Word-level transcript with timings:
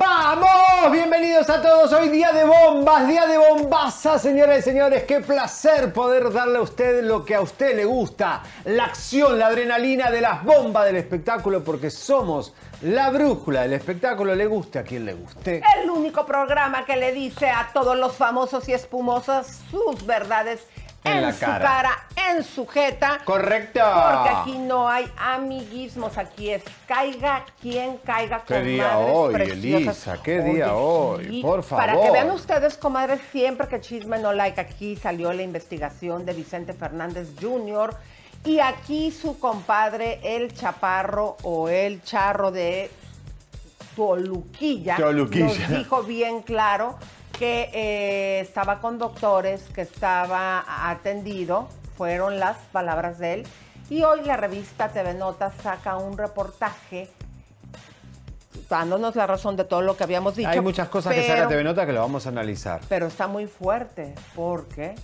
¡Vamos! 0.00 0.92
Bienvenidos 0.92 1.50
a 1.50 1.60
todos. 1.60 1.92
Hoy 1.92 2.08
día 2.08 2.32
de 2.32 2.44
bombas, 2.44 3.06
día 3.06 3.26
de 3.26 3.36
bombaza, 3.36 4.18
señoras 4.18 4.60
y 4.60 4.62
señores. 4.62 5.04
Qué 5.04 5.20
placer 5.20 5.92
poder 5.92 6.32
darle 6.32 6.56
a 6.56 6.62
usted 6.62 7.04
lo 7.04 7.22
que 7.22 7.34
a 7.34 7.42
usted 7.42 7.76
le 7.76 7.84
gusta. 7.84 8.42
La 8.64 8.84
acción, 8.86 9.38
la 9.38 9.48
adrenalina 9.48 10.10
de 10.10 10.22
las 10.22 10.42
bombas 10.42 10.86
del 10.86 10.96
espectáculo, 10.96 11.62
porque 11.62 11.90
somos 11.90 12.54
la 12.80 13.10
brújula 13.10 13.60
del 13.60 13.74
espectáculo. 13.74 14.34
Le 14.34 14.46
guste 14.46 14.78
a 14.78 14.84
quien 14.84 15.04
le 15.04 15.12
guste. 15.12 15.62
El 15.82 15.90
único 15.90 16.24
programa 16.24 16.86
que 16.86 16.96
le 16.96 17.12
dice 17.12 17.50
a 17.50 17.68
todos 17.74 17.94
los 17.94 18.14
famosos 18.14 18.70
y 18.70 18.72
espumosos 18.72 19.48
sus 19.70 20.06
verdades 20.06 20.66
En 21.02 21.12
en, 21.16 21.22
la 21.22 21.32
su 21.32 21.40
cara. 21.40 21.58
cara. 21.64 22.06
en 22.30 22.44
su 22.44 22.66
jeta. 22.66 23.18
Correcto. 23.24 23.80
Porque 23.80 24.28
aquí 24.28 24.58
no 24.58 24.88
hay 24.88 25.10
amiguismos, 25.16 26.18
aquí 26.18 26.50
es 26.50 26.62
caiga 26.86 27.44
quien 27.60 27.96
caiga 27.98 28.42
¿Qué 28.46 28.60
día 28.60 28.98
hoy, 28.98 29.32
preciosas. 29.32 30.06
Elisa? 30.06 30.22
¿Qué 30.22 30.40
día 30.42 30.74
hoy? 30.74 31.40
Por 31.40 31.64
Para 31.64 31.92
que 31.92 31.98
favor. 31.98 32.12
vean 32.12 32.30
ustedes, 32.32 32.76
comadres, 32.76 33.20
siempre 33.32 33.66
que 33.68 33.80
Chisme 33.80 34.18
No 34.18 34.32
Like, 34.34 34.60
aquí 34.60 34.94
salió 34.96 35.32
la 35.32 35.42
investigación 35.42 36.26
de 36.26 36.34
Vicente 36.34 36.74
Fernández 36.74 37.28
Jr. 37.40 37.96
Y 38.44 38.58
aquí 38.60 39.10
su 39.10 39.38
compadre, 39.38 40.20
el 40.22 40.52
chaparro 40.54 41.36
o 41.42 41.68
el 41.70 42.02
charro 42.02 42.50
de 42.50 42.90
Toluquilla, 43.96 44.96
Toluquilla. 44.96 45.46
nos 45.46 45.68
dijo 45.68 46.02
bien 46.02 46.42
claro 46.42 46.98
que 47.40 47.70
eh, 47.72 48.40
estaba 48.40 48.82
con 48.82 48.98
doctores, 48.98 49.62
que 49.74 49.80
estaba 49.80 50.62
atendido, 50.90 51.70
fueron 51.96 52.38
las 52.38 52.58
palabras 52.70 53.18
de 53.18 53.32
él. 53.32 53.46
Y 53.88 54.02
hoy 54.02 54.20
la 54.26 54.36
revista 54.36 54.90
TV 54.90 55.14
Notas 55.14 55.54
saca 55.62 55.96
un 55.96 56.18
reportaje 56.18 57.08
dándonos 58.68 59.16
la 59.16 59.26
razón 59.26 59.56
de 59.56 59.64
todo 59.64 59.80
lo 59.80 59.96
que 59.96 60.04
habíamos 60.04 60.36
dicho. 60.36 60.50
Hay 60.50 60.60
muchas 60.60 60.90
cosas 60.90 61.14
que 61.14 61.26
saca 61.26 61.48
TV 61.48 61.64
Nota 61.64 61.86
que 61.86 61.94
lo 61.94 62.02
vamos 62.02 62.26
a 62.26 62.28
analizar. 62.28 62.82
Pero 62.90 63.06
está 63.06 63.26
muy 63.26 63.46
fuerte, 63.46 64.14
porque... 64.36 64.94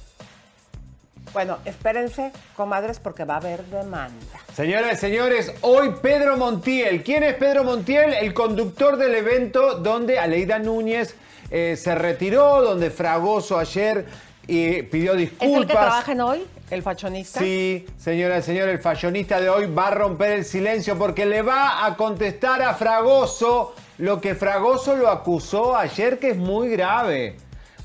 Bueno, 1.33 1.56
espérense, 1.65 2.33
comadres, 2.55 3.00
porque 3.00 3.25
va 3.25 3.34
a 3.34 3.39
haber 3.39 3.65
demanda. 3.65 4.15
Señoras 4.55 4.93
y 4.93 4.97
señores, 4.97 5.55
hoy 5.62 5.94
Pedro 6.03 6.37
Montiel. 6.37 7.03
¿Quién 7.03 7.22
es 7.22 7.34
Pedro 7.34 7.65
Montiel? 7.65 8.12
El 8.12 8.34
conductor 8.34 8.99
del 8.99 9.15
evento 9.15 9.77
donde 9.77 10.19
Aleida 10.19 10.59
Núñez 10.59 11.16
eh, 11.51 11.77
se 11.77 11.95
retiró, 11.95 12.62
donde 12.62 12.91
Fragoso 12.91 13.59
ayer 13.59 14.07
eh, 14.49 14.89
pidió 14.91 15.15
disculpas. 15.15 15.49
¿Es 15.49 15.57
el 15.57 15.67
que 15.67 15.73
trabaja 15.73 16.12
en 16.12 16.21
hoy? 16.21 16.47
¿El 16.71 16.83
fashionista? 16.83 17.39
Sí, 17.39 17.87
señora 17.97 18.39
y 18.39 18.43
señor, 18.43 18.69
el 18.69 18.81
fashionista 18.81 19.41
de 19.41 19.49
hoy 19.49 19.67
va 19.67 19.89
a 19.89 19.91
romper 19.93 20.33
el 20.33 20.45
silencio 20.45 20.99
porque 20.99 21.25
le 21.27 21.43
va 21.43 21.87
a 21.87 21.97
contestar 21.97 22.62
a 22.62 22.75
Fragoso 22.75 23.75
lo 23.99 24.21
que 24.21 24.34
Fragoso 24.34 24.97
lo 24.97 25.09
acusó 25.09 25.77
ayer, 25.77 26.19
que 26.19 26.31
es 26.31 26.37
muy 26.37 26.69
grave. 26.69 27.37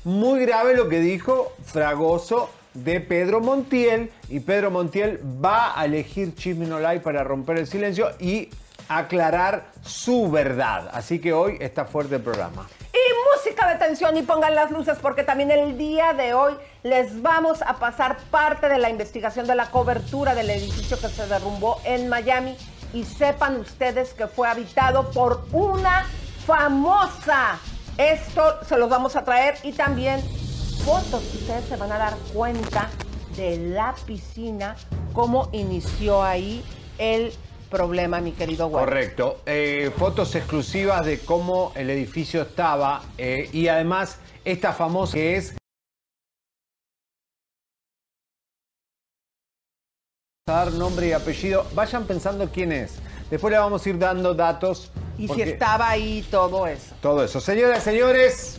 Muy 0.04 0.40
grave 0.40 0.74
lo 0.74 0.88
que 0.88 0.98
dijo 1.00 1.52
Fragoso 1.64 2.50
de 2.74 3.00
Pedro 3.00 3.40
Montiel. 3.40 4.10
Y 4.28 4.40
Pedro 4.40 4.70
Montiel 4.70 5.20
va 5.42 5.78
a 5.78 5.84
elegir 5.84 6.34
Chisme 6.34 6.66
No 6.66 6.80
Like 6.80 7.02
para 7.02 7.24
romper 7.24 7.58
el 7.58 7.66
silencio 7.66 8.10
y 8.18 8.50
aclarar 8.88 9.70
su 9.82 10.30
verdad. 10.30 10.90
Así 10.92 11.18
que 11.18 11.32
hoy 11.32 11.56
está 11.60 11.84
fuerte 11.84 12.16
el 12.16 12.22
programa. 12.22 12.68
Y 12.92 12.98
música 13.34 13.68
de 13.68 13.76
tensión 13.76 14.16
y 14.18 14.22
pongan 14.22 14.54
las 14.54 14.70
luces 14.70 14.98
porque 15.00 15.24
también 15.24 15.50
el 15.50 15.78
día 15.78 16.12
de 16.12 16.34
hoy 16.34 16.54
les 16.82 17.22
vamos 17.22 17.62
a 17.62 17.78
pasar 17.78 18.18
parte 18.30 18.68
de 18.68 18.76
la 18.76 18.90
investigación 18.90 19.46
de 19.46 19.54
la 19.54 19.70
cobertura 19.70 20.34
del 20.34 20.50
edificio 20.50 21.00
que 21.00 21.08
se 21.08 21.26
derrumbó 21.26 21.80
en 21.84 22.10
Miami 22.10 22.54
y 22.92 23.04
sepan 23.04 23.58
ustedes 23.58 24.12
que 24.12 24.26
fue 24.26 24.46
habitado 24.46 25.10
por 25.10 25.46
una 25.52 26.04
famosa. 26.46 27.58
Esto 27.96 28.62
se 28.68 28.76
los 28.76 28.90
vamos 28.90 29.16
a 29.16 29.24
traer 29.24 29.54
y 29.62 29.72
también 29.72 30.20
fotos. 30.84 31.22
Ustedes 31.34 31.64
se 31.64 31.76
van 31.76 31.92
a 31.92 31.98
dar 31.98 32.14
cuenta 32.34 32.90
de 33.36 33.56
la 33.56 33.94
piscina, 34.06 34.76
cómo 35.14 35.48
inició 35.52 36.22
ahí 36.22 36.62
el 36.98 37.32
problema, 37.72 38.20
mi 38.20 38.32
querido 38.32 38.68
Juan. 38.68 38.84
Correcto. 38.84 39.40
Eh, 39.46 39.90
fotos 39.96 40.34
exclusivas 40.36 41.04
de 41.06 41.18
cómo 41.20 41.72
el 41.74 41.90
edificio 41.90 42.42
estaba 42.42 43.02
eh, 43.16 43.48
y 43.52 43.66
además 43.66 44.18
esta 44.44 44.72
famosa 44.72 45.14
que 45.14 45.36
es... 45.36 45.56
dar 50.46 50.72
nombre 50.72 51.08
y 51.08 51.12
apellido. 51.12 51.66
Vayan 51.74 52.04
pensando 52.04 52.48
quién 52.52 52.72
es. 52.72 52.98
Después 53.30 53.50
le 53.50 53.58
vamos 53.58 53.86
a 53.86 53.88
ir 53.88 53.98
dando 53.98 54.34
datos. 54.34 54.90
Y 55.16 55.26
si 55.28 55.40
estaba 55.40 55.88
ahí 55.88 56.26
todo 56.30 56.66
eso. 56.66 56.94
Todo 57.00 57.24
eso. 57.24 57.40
Señoras 57.40 57.78
y 57.78 57.80
señores, 57.82 58.58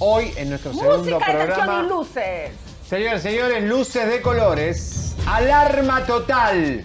hoy 0.00 0.32
en 0.36 0.50
nuestro 0.50 0.72
segundo 0.72 1.18
programa... 1.18 1.84
y 1.84 1.88
luces. 1.88 2.69
Señores, 2.90 3.22
señores, 3.22 3.62
luces 3.62 4.08
de 4.08 4.20
colores. 4.20 5.14
Alarma 5.24 6.04
total. 6.06 6.84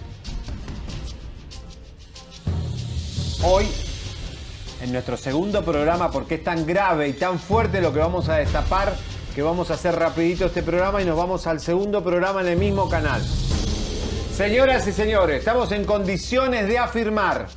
Hoy, 3.42 3.66
en 4.82 4.92
nuestro 4.92 5.16
segundo 5.16 5.64
programa, 5.64 6.12
porque 6.12 6.36
es 6.36 6.44
tan 6.44 6.64
grave 6.64 7.08
y 7.08 7.12
tan 7.14 7.40
fuerte 7.40 7.80
lo 7.80 7.92
que 7.92 7.98
vamos 7.98 8.28
a 8.28 8.36
destapar, 8.36 8.94
que 9.34 9.42
vamos 9.42 9.72
a 9.72 9.74
hacer 9.74 9.96
rapidito 9.96 10.46
este 10.46 10.62
programa 10.62 11.02
y 11.02 11.04
nos 11.04 11.16
vamos 11.16 11.48
al 11.48 11.58
segundo 11.58 12.04
programa 12.04 12.40
en 12.42 12.46
el 12.46 12.56
mismo 12.56 12.88
canal. 12.88 13.20
Señoras 14.32 14.86
y 14.86 14.92
señores, 14.92 15.40
estamos 15.40 15.72
en 15.72 15.84
condiciones 15.84 16.68
de 16.68 16.78
afirmar 16.78 17.48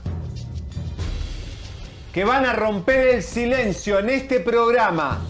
que 2.11 2.25
van 2.25 2.47
a 2.47 2.53
romper 2.53 3.09
el 3.09 3.21
silencio 3.21 3.99
en 3.99 4.09
este 4.09 4.39
programa 4.39 5.21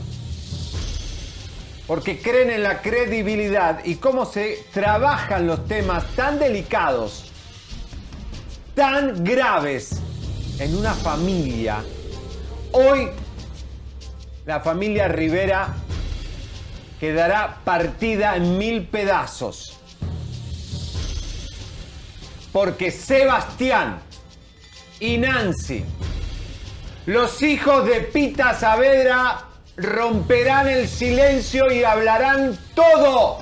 porque 1.90 2.22
creen 2.22 2.52
en 2.52 2.62
la 2.62 2.84
credibilidad 2.84 3.84
y 3.84 3.96
cómo 3.96 4.24
se 4.24 4.64
trabajan 4.72 5.48
los 5.48 5.68
temas 5.68 6.06
tan 6.16 6.38
delicados, 6.38 7.32
tan 8.76 9.24
graves 9.24 10.00
en 10.60 10.78
una 10.78 10.94
familia. 10.94 11.84
Hoy 12.74 13.10
la 14.46 14.60
familia 14.60 15.08
Rivera 15.08 15.74
quedará 17.00 17.58
partida 17.64 18.36
en 18.36 18.60
mil 18.60 18.86
pedazos. 18.86 19.80
Porque 22.54 22.92
Sebastián 22.92 24.00
y 25.00 25.18
Nancy, 25.18 25.84
los 27.08 27.42
hijos 27.42 27.88
de 27.88 28.02
Pita 28.02 28.54
Saavedra, 28.54 29.49
romperán 29.80 30.68
el 30.68 30.88
silencio 30.88 31.72
y 31.72 31.84
hablarán 31.84 32.58
todo, 32.76 33.40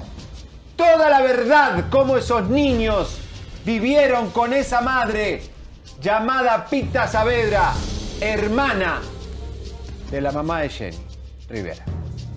toda 0.75 1.09
la 1.09 1.21
verdad, 1.21 1.85
cómo 1.89 2.17
esos 2.17 2.49
niños 2.49 3.19
vivieron 3.65 4.29
con 4.29 4.53
esa 4.53 4.81
madre 4.81 5.41
llamada 5.99 6.65
Pita 6.67 7.07
Saavedra, 7.07 7.73
hermana 8.21 9.01
de 10.11 10.21
la 10.21 10.31
mamá 10.31 10.61
de 10.61 10.69
Jenny 10.69 10.97
Rivera. 11.49 11.83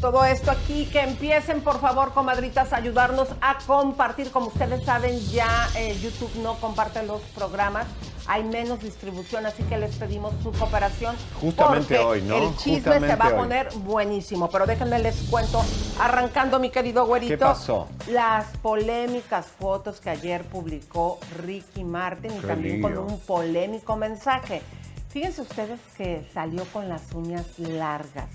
Todo 0.01 0.25
esto 0.25 0.51
aquí, 0.51 0.87
que 0.87 1.01
empiecen 1.01 1.61
por 1.61 1.79
favor, 1.79 2.15
comadritas, 2.15 2.73
a 2.73 2.77
ayudarnos 2.77 3.29
a 3.43 3.59
compartir. 3.67 4.31
Como 4.31 4.47
ustedes 4.47 4.83
saben, 4.83 5.21
ya 5.29 5.69
eh, 5.77 5.95
YouTube 6.01 6.35
no 6.43 6.55
comparte 6.55 7.03
los 7.03 7.21
programas. 7.35 7.87
Hay 8.27 8.45
menos 8.45 8.81
distribución, 8.81 9.47
así 9.47 9.63
que 9.65 9.77
les 9.79 9.97
pedimos 9.97 10.33
su 10.43 10.53
cooperación. 10.53 11.17
Justamente 11.41 11.97
porque 11.97 11.99
hoy, 11.99 12.23
¿no? 12.23 12.37
El 12.37 12.57
chisme 12.57 12.75
Justamente 12.77 13.09
se 13.09 13.17
va 13.17 13.25
a 13.25 13.29
hoy. 13.29 13.35
poner 13.35 13.69
buenísimo. 13.79 14.49
Pero 14.51 14.67
déjenme 14.67 14.99
les 15.01 15.17
cuento, 15.31 15.63
arrancando 15.99 16.59
mi 16.59 16.71
querido 16.71 17.07
güerito. 17.07 17.33
¿Qué 17.33 17.39
pasó? 17.39 17.89
Las 18.09 18.47
polémicas 18.59 19.47
fotos 19.47 20.01
que 20.01 20.11
ayer 20.11 20.45
publicó 20.45 21.19
Ricky 21.43 21.83
Martin 21.85 22.31
y 22.37 22.41
Qué 22.41 22.47
también 22.47 22.83
con 22.83 22.97
un 22.99 23.19
polémico 23.21 23.97
mensaje. 23.97 24.63
Fíjense 25.09 25.43
ustedes 25.43 25.81
que 25.97 26.25
salió 26.33 26.65
con 26.67 26.89
las 26.89 27.03
uñas 27.13 27.59
largas, 27.59 28.29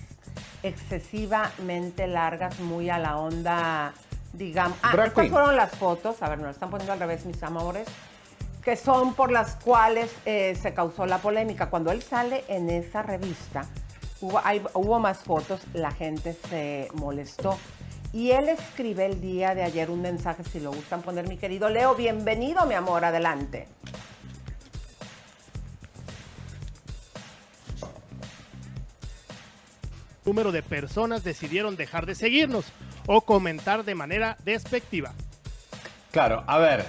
excesivamente 0.62 2.08
largas, 2.08 2.60
muy 2.60 2.90
a 2.90 2.98
la 2.98 3.18
onda, 3.18 3.94
digamos. 4.34 4.78
Ah, 4.82 4.92
Drag 4.92 5.08
estas 5.08 5.22
queen. 5.24 5.32
fueron 5.32 5.56
las 5.56 5.72
fotos, 5.72 6.22
a 6.22 6.30
ver, 6.30 6.40
nos 6.40 6.52
están 6.52 6.70
poniendo 6.70 6.92
al 6.94 7.00
revés, 7.00 7.26
mis 7.26 7.42
amores, 7.44 7.88
que 8.66 8.76
son 8.76 9.14
por 9.14 9.32
las 9.32 9.56
cuales 9.58 10.12
eh, 10.26 10.58
se 10.60 10.74
causó 10.74 11.06
la 11.06 11.20
polémica. 11.20 11.70
Cuando 11.70 11.92
él 11.92 12.02
sale 12.02 12.44
en 12.48 12.70
esa 12.72 13.04
revista, 13.04 13.66
hubo, 14.22 14.42
hay- 14.44 14.64
hubo 14.74 15.00
más 15.00 15.20
fotos, 15.20 15.62
la 15.74 15.92
gente 15.92 16.36
se 16.50 16.90
molestó. 16.96 17.58
Y 18.12 18.32
él 18.32 18.50
escribe 18.50 19.06
el 19.06 19.22
día 19.22 19.54
de 19.54 19.64
ayer 19.64 19.92
un 19.92 20.02
mensaje, 20.02 20.44
si 20.44 20.60
lo 20.60 20.72
gustan 20.72 21.02
poner, 21.04 21.28
mi 21.28 21.38
querido 21.38 21.70
Leo, 21.70 21.94
bienvenido, 21.96 22.66
mi 22.66 22.74
amor, 22.74 23.06
adelante. 23.06 23.68
número 30.26 30.52
de 30.52 30.64
personas 30.64 31.24
decidieron 31.24 31.76
dejar 31.76 32.06
de 32.06 32.16
seguirnos 32.16 32.66
o 33.06 33.22
comentar 33.22 33.84
de 33.86 33.96
manera 33.96 34.38
despectiva. 34.44 35.14
Claro, 36.12 36.44
a 36.48 36.58
ver, 36.58 36.86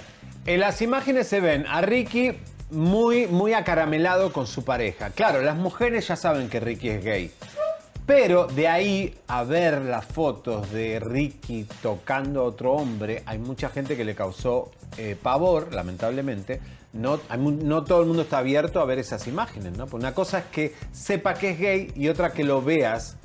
en 0.47 0.61
las 0.61 0.81
imágenes 0.81 1.27
se 1.27 1.41
ven 1.41 1.65
a 1.67 1.81
Ricky 1.81 2.31
muy, 2.71 3.27
muy 3.27 3.53
acaramelado 3.53 4.31
con 4.31 4.47
su 4.47 4.63
pareja. 4.63 5.09
Claro, 5.09 5.41
las 5.41 5.57
mujeres 5.57 6.07
ya 6.07 6.15
saben 6.15 6.49
que 6.49 6.59
Ricky 6.61 6.89
es 6.89 7.03
gay. 7.03 7.31
Pero 8.05 8.47
de 8.47 8.69
ahí 8.69 9.13
a 9.27 9.43
ver 9.43 9.81
las 9.81 10.05
fotos 10.05 10.71
de 10.71 11.01
Ricky 11.01 11.65
tocando 11.81 12.41
a 12.41 12.43
otro 12.45 12.71
hombre, 12.71 13.23
hay 13.25 13.37
mucha 13.37 13.67
gente 13.69 13.97
que 13.97 14.05
le 14.05 14.15
causó 14.15 14.71
eh, 14.97 15.17
pavor, 15.21 15.73
lamentablemente. 15.73 16.61
No, 16.93 17.17
todo 17.19 18.01
el 18.01 18.07
mundo 18.07 18.21
está 18.21 18.37
abierto 18.37 18.79
a 18.79 18.85
ver 18.85 18.99
esas 18.99 19.27
imágenes, 19.27 19.73
¿no? 19.77 19.85
Porque 19.85 19.97
una 19.97 20.13
cosa 20.13 20.39
es 20.39 20.45
que 20.45 20.73
sepa 20.93 21.33
que 21.33 21.51
es 21.51 21.59
gay 21.59 21.91
y 21.95 22.07
otra 22.07 22.31
que 22.31 22.45
lo 22.45 22.61
veas 22.61 23.17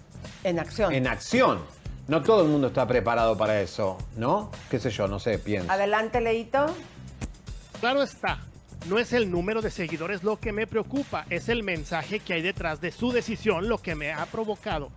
En 0.42 0.58
acción. 0.58 0.92
en 0.92 1.06
acción. 1.06 1.60
No 2.08 2.20
todo 2.20 2.42
el 2.42 2.48
mundo 2.48 2.66
está 2.66 2.86
preparado 2.88 3.36
para 3.36 3.60
eso, 3.60 3.96
¿no? 4.16 4.50
Qué 4.68 4.80
sé 4.80 4.90
yo, 4.90 5.06
no 5.06 5.20
sé, 5.20 5.38
pienso. 5.38 5.70
Adelante, 5.70 6.20
Leito. 6.20 6.66
Claro 7.82 8.05
está, 8.05 8.38
no 8.88 9.00
es 9.00 9.12
el 9.12 9.29
número 9.29 9.61
de 9.61 9.69
seguidores 9.69 10.23
lo 10.23 10.38
que 10.38 10.52
me 10.52 10.69
preocupa, 10.69 11.26
es 11.31 11.49
el 11.49 11.64
mensaje 11.64 12.20
que 12.20 12.34
hay 12.34 12.40
detrás 12.40 12.81
de 12.81 12.93
su 12.93 13.11
decisión 13.11 13.69
lo 13.69 13.79
que 13.79 13.96
me 13.96 14.12
ha 14.12 14.25
provocado. 14.26 14.93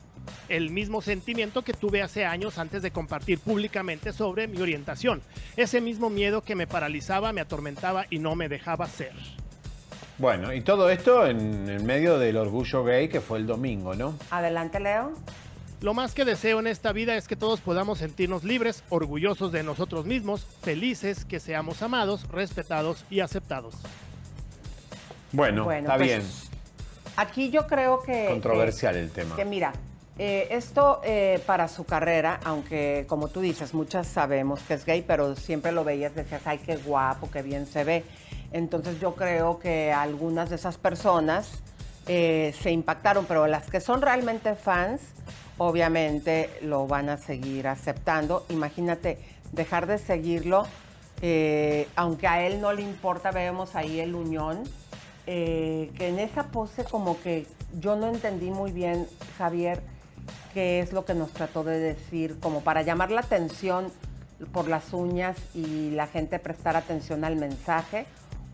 El 0.50 0.70
mismo 0.70 1.02
sentimiento 1.02 1.64
que 1.64 1.74
tuve 1.74 2.04
hace 2.04 2.26
años 2.26 2.60
antes 2.60 2.84
de 2.84 2.92
compartir 2.92 3.40
públicamente 3.40 4.14
sobre 4.14 4.48
mi 4.48 4.62
orientación. 4.62 5.24
Ese 5.58 5.82
mismo 5.82 6.12
miedo 6.12 6.44
que 6.44 6.54
me 6.54 6.68
paralizaba, 6.68 7.34
me 7.34 7.42
atormentaba 7.42 8.06
y 8.12 8.20
no 8.20 8.36
me 8.36 8.50
dejaba 8.50 8.86
ser. 8.86 9.14
Bueno, 10.20 10.54
y 10.54 10.62
todo 10.62 10.92
esto 10.92 11.26
en 11.26 11.68
el 11.68 11.84
medio 11.84 12.20
del 12.20 12.38
orgullo 12.38 12.84
gay 12.84 13.10
que 13.10 13.20
fue 13.20 13.40
el 13.40 13.48
domingo, 13.48 13.96
¿no? 13.96 14.16
Adelante, 14.30 14.80
Leo. 14.80 15.14
Lo 15.82 15.94
más 15.94 16.14
que 16.14 16.26
deseo 16.26 16.60
en 16.60 16.68
esta 16.68 16.92
vida 16.94 17.16
es 17.16 17.28
que 17.28 17.36
todos 17.36 17.62
podamos 17.62 18.00
sentirnos 18.00 18.44
libres, 18.44 18.84
orgullosos 18.90 19.52
de 19.52 19.64
nosotros 19.64 20.06
mismos, 20.06 20.46
felices, 20.62 21.26
que 21.26 21.40
seamos 21.40 21.82
amados, 21.82 22.28
respetados 22.30 23.06
y 23.10 23.20
aceptados. 23.20 23.76
Bueno, 25.32 25.66
Bueno, 25.66 25.88
está 25.88 25.98
pues, 25.98 26.08
bien. 26.08 26.24
Aquí 27.18 27.50
yo 27.50 27.68
creo 27.68 28.02
que... 28.02 28.28
Controversial 28.30 28.96
el 28.96 29.12
tema. 29.12 29.36
Que 29.36 29.46
mira, 29.46 29.74
eh, 30.18 30.48
esto 30.52 31.02
eh, 31.04 31.42
para 31.46 31.68
su 31.68 31.84
carrera, 31.86 32.40
aunque 32.46 33.06
como 33.08 33.28
tú 33.28 33.42
dices, 33.42 33.74
muchas 33.74 34.08
sabemos 34.08 34.62
que 34.62 34.76
es 34.76 34.86
gay, 34.86 35.04
pero 35.06 35.36
siempre 35.36 35.74
lo 35.74 35.84
veías, 35.84 36.16
decías, 36.16 36.42
ay, 36.46 36.60
qué 36.60 36.78
guapo, 36.78 37.30
qué 37.30 37.42
bien 37.42 37.68
se 37.68 37.84
ve. 37.84 38.04
Entonces 38.54 39.00
yo 39.02 39.16
creo 39.16 39.60
que 39.60 39.92
algunas 39.92 40.50
de 40.50 40.56
esas 40.56 40.78
personas 40.78 41.62
eh, 42.08 42.54
se 42.62 42.72
impactaron, 42.72 43.26
pero 43.26 43.46
las 43.48 43.70
que 43.70 43.82
son 43.82 44.02
realmente 44.02 44.56
fans, 44.56 45.02
obviamente 45.58 46.50
lo 46.62 46.88
van 46.88 47.10
a 47.10 47.18
seguir 47.18 47.68
aceptando. 47.68 48.46
Imagínate, 48.50 49.20
dejar 49.52 49.88
de 49.88 49.98
seguirlo, 49.98 50.66
eh, 51.22 51.88
aunque 51.96 52.28
a 52.28 52.46
él 52.46 52.62
no 52.62 52.74
le 52.74 52.82
importa, 52.82 53.32
vemos 53.32 53.76
ahí 53.76 54.00
el 54.00 54.16
uñón, 54.16 54.64
eh, 55.28 55.92
que 55.98 56.10
en 56.10 56.20
esa 56.20 56.48
pose 56.48 56.84
como 56.84 57.20
que 57.22 57.48
yo 57.80 57.96
no 57.96 58.08
entendí 58.08 58.52
muy 58.52 58.72
bien, 58.72 59.08
Javier, 59.38 59.82
qué 60.54 60.80
es 60.80 60.94
lo 60.94 61.06
que 61.06 61.14
nos 61.14 61.32
trató 61.32 61.64
de 61.64 61.80
decir, 61.80 62.40
como 62.40 62.62
para 62.62 62.82
llamar 62.82 63.12
la 63.12 63.22
atención 63.22 63.92
por 64.52 64.68
las 64.68 64.94
uñas 64.94 65.38
y 65.54 65.92
la 65.92 66.08
gente 66.08 66.40
prestar 66.40 66.76
atención 66.76 67.24
al 67.24 67.38
mensaje, 67.38 68.06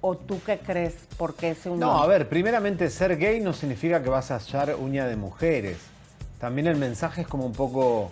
o 0.01 0.17
tú 0.17 0.39
qué 0.43 0.57
crees, 0.59 0.95
por 1.17 1.35
qué 1.35 1.51
ese 1.51 1.69
uñón? 1.69 1.81
No, 1.81 2.01
a 2.01 2.07
ver, 2.07 2.27
primeramente 2.27 2.89
ser 2.89 3.17
gay 3.17 3.39
no 3.39 3.53
significa 3.53 4.01
que 4.01 4.09
vas 4.09 4.31
a 4.31 4.37
hallar 4.37 4.75
uña 4.75 5.05
de 5.07 5.15
mujeres. 5.15 5.90
También 6.41 6.67
el 6.67 6.75
mensaje 6.75 7.21
es 7.21 7.27
como 7.27 7.45
un 7.45 7.53
poco... 7.53 8.11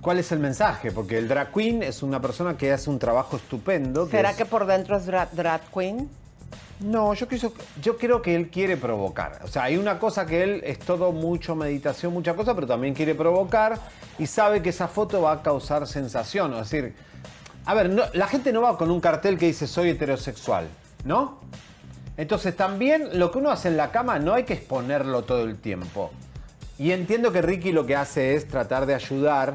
¿Cuál 0.00 0.18
es 0.18 0.32
el 0.32 0.40
mensaje? 0.40 0.90
Porque 0.90 1.16
el 1.16 1.28
drag 1.28 1.52
queen 1.52 1.82
es 1.82 2.02
una 2.02 2.20
persona 2.20 2.56
que 2.56 2.72
hace 2.72 2.90
un 2.90 2.98
trabajo 2.98 3.36
estupendo. 3.36 4.08
¿Será 4.08 4.30
es- 4.32 4.36
que 4.36 4.44
por 4.44 4.66
dentro 4.66 4.96
es 4.96 5.06
dra- 5.06 5.28
drag 5.30 5.60
queen? 5.72 6.08
No, 6.80 7.14
yo, 7.14 7.28
quiso- 7.28 7.52
yo 7.80 7.96
creo 7.96 8.20
que 8.20 8.34
él 8.34 8.50
quiere 8.50 8.76
provocar. 8.76 9.38
O 9.44 9.46
sea, 9.48 9.62
hay 9.64 9.76
una 9.76 10.00
cosa 10.00 10.26
que 10.26 10.42
él 10.42 10.60
es 10.64 10.80
todo 10.80 11.12
mucho 11.12 11.54
meditación, 11.54 12.12
mucha 12.12 12.34
cosa, 12.34 12.52
pero 12.56 12.66
también 12.66 12.94
quiere 12.94 13.14
provocar 13.14 13.78
y 14.18 14.26
sabe 14.26 14.60
que 14.60 14.70
esa 14.70 14.88
foto 14.88 15.22
va 15.22 15.32
a 15.32 15.42
causar 15.42 15.86
sensación. 15.86 16.52
Es 16.54 16.68
decir, 16.70 16.96
a 17.66 17.74
ver, 17.74 17.88
no- 17.90 18.02
la 18.14 18.26
gente 18.26 18.52
no 18.52 18.62
va 18.62 18.76
con 18.76 18.90
un 18.90 19.00
cartel 19.00 19.38
que 19.38 19.46
dice 19.46 19.68
soy 19.68 19.90
heterosexual, 19.90 20.66
¿no? 21.04 21.38
Entonces 22.16 22.56
también 22.56 23.18
lo 23.20 23.30
que 23.30 23.38
uno 23.38 23.50
hace 23.50 23.68
en 23.68 23.76
la 23.76 23.92
cama 23.92 24.18
no 24.18 24.34
hay 24.34 24.42
que 24.42 24.54
exponerlo 24.54 25.22
todo 25.22 25.42
el 25.44 25.58
tiempo. 25.58 26.10
Y 26.78 26.92
entiendo 26.92 27.32
que 27.32 27.42
Ricky 27.42 27.72
lo 27.72 27.86
que 27.86 27.96
hace 27.96 28.34
es 28.34 28.48
tratar 28.48 28.86
de 28.86 28.94
ayudar 28.94 29.54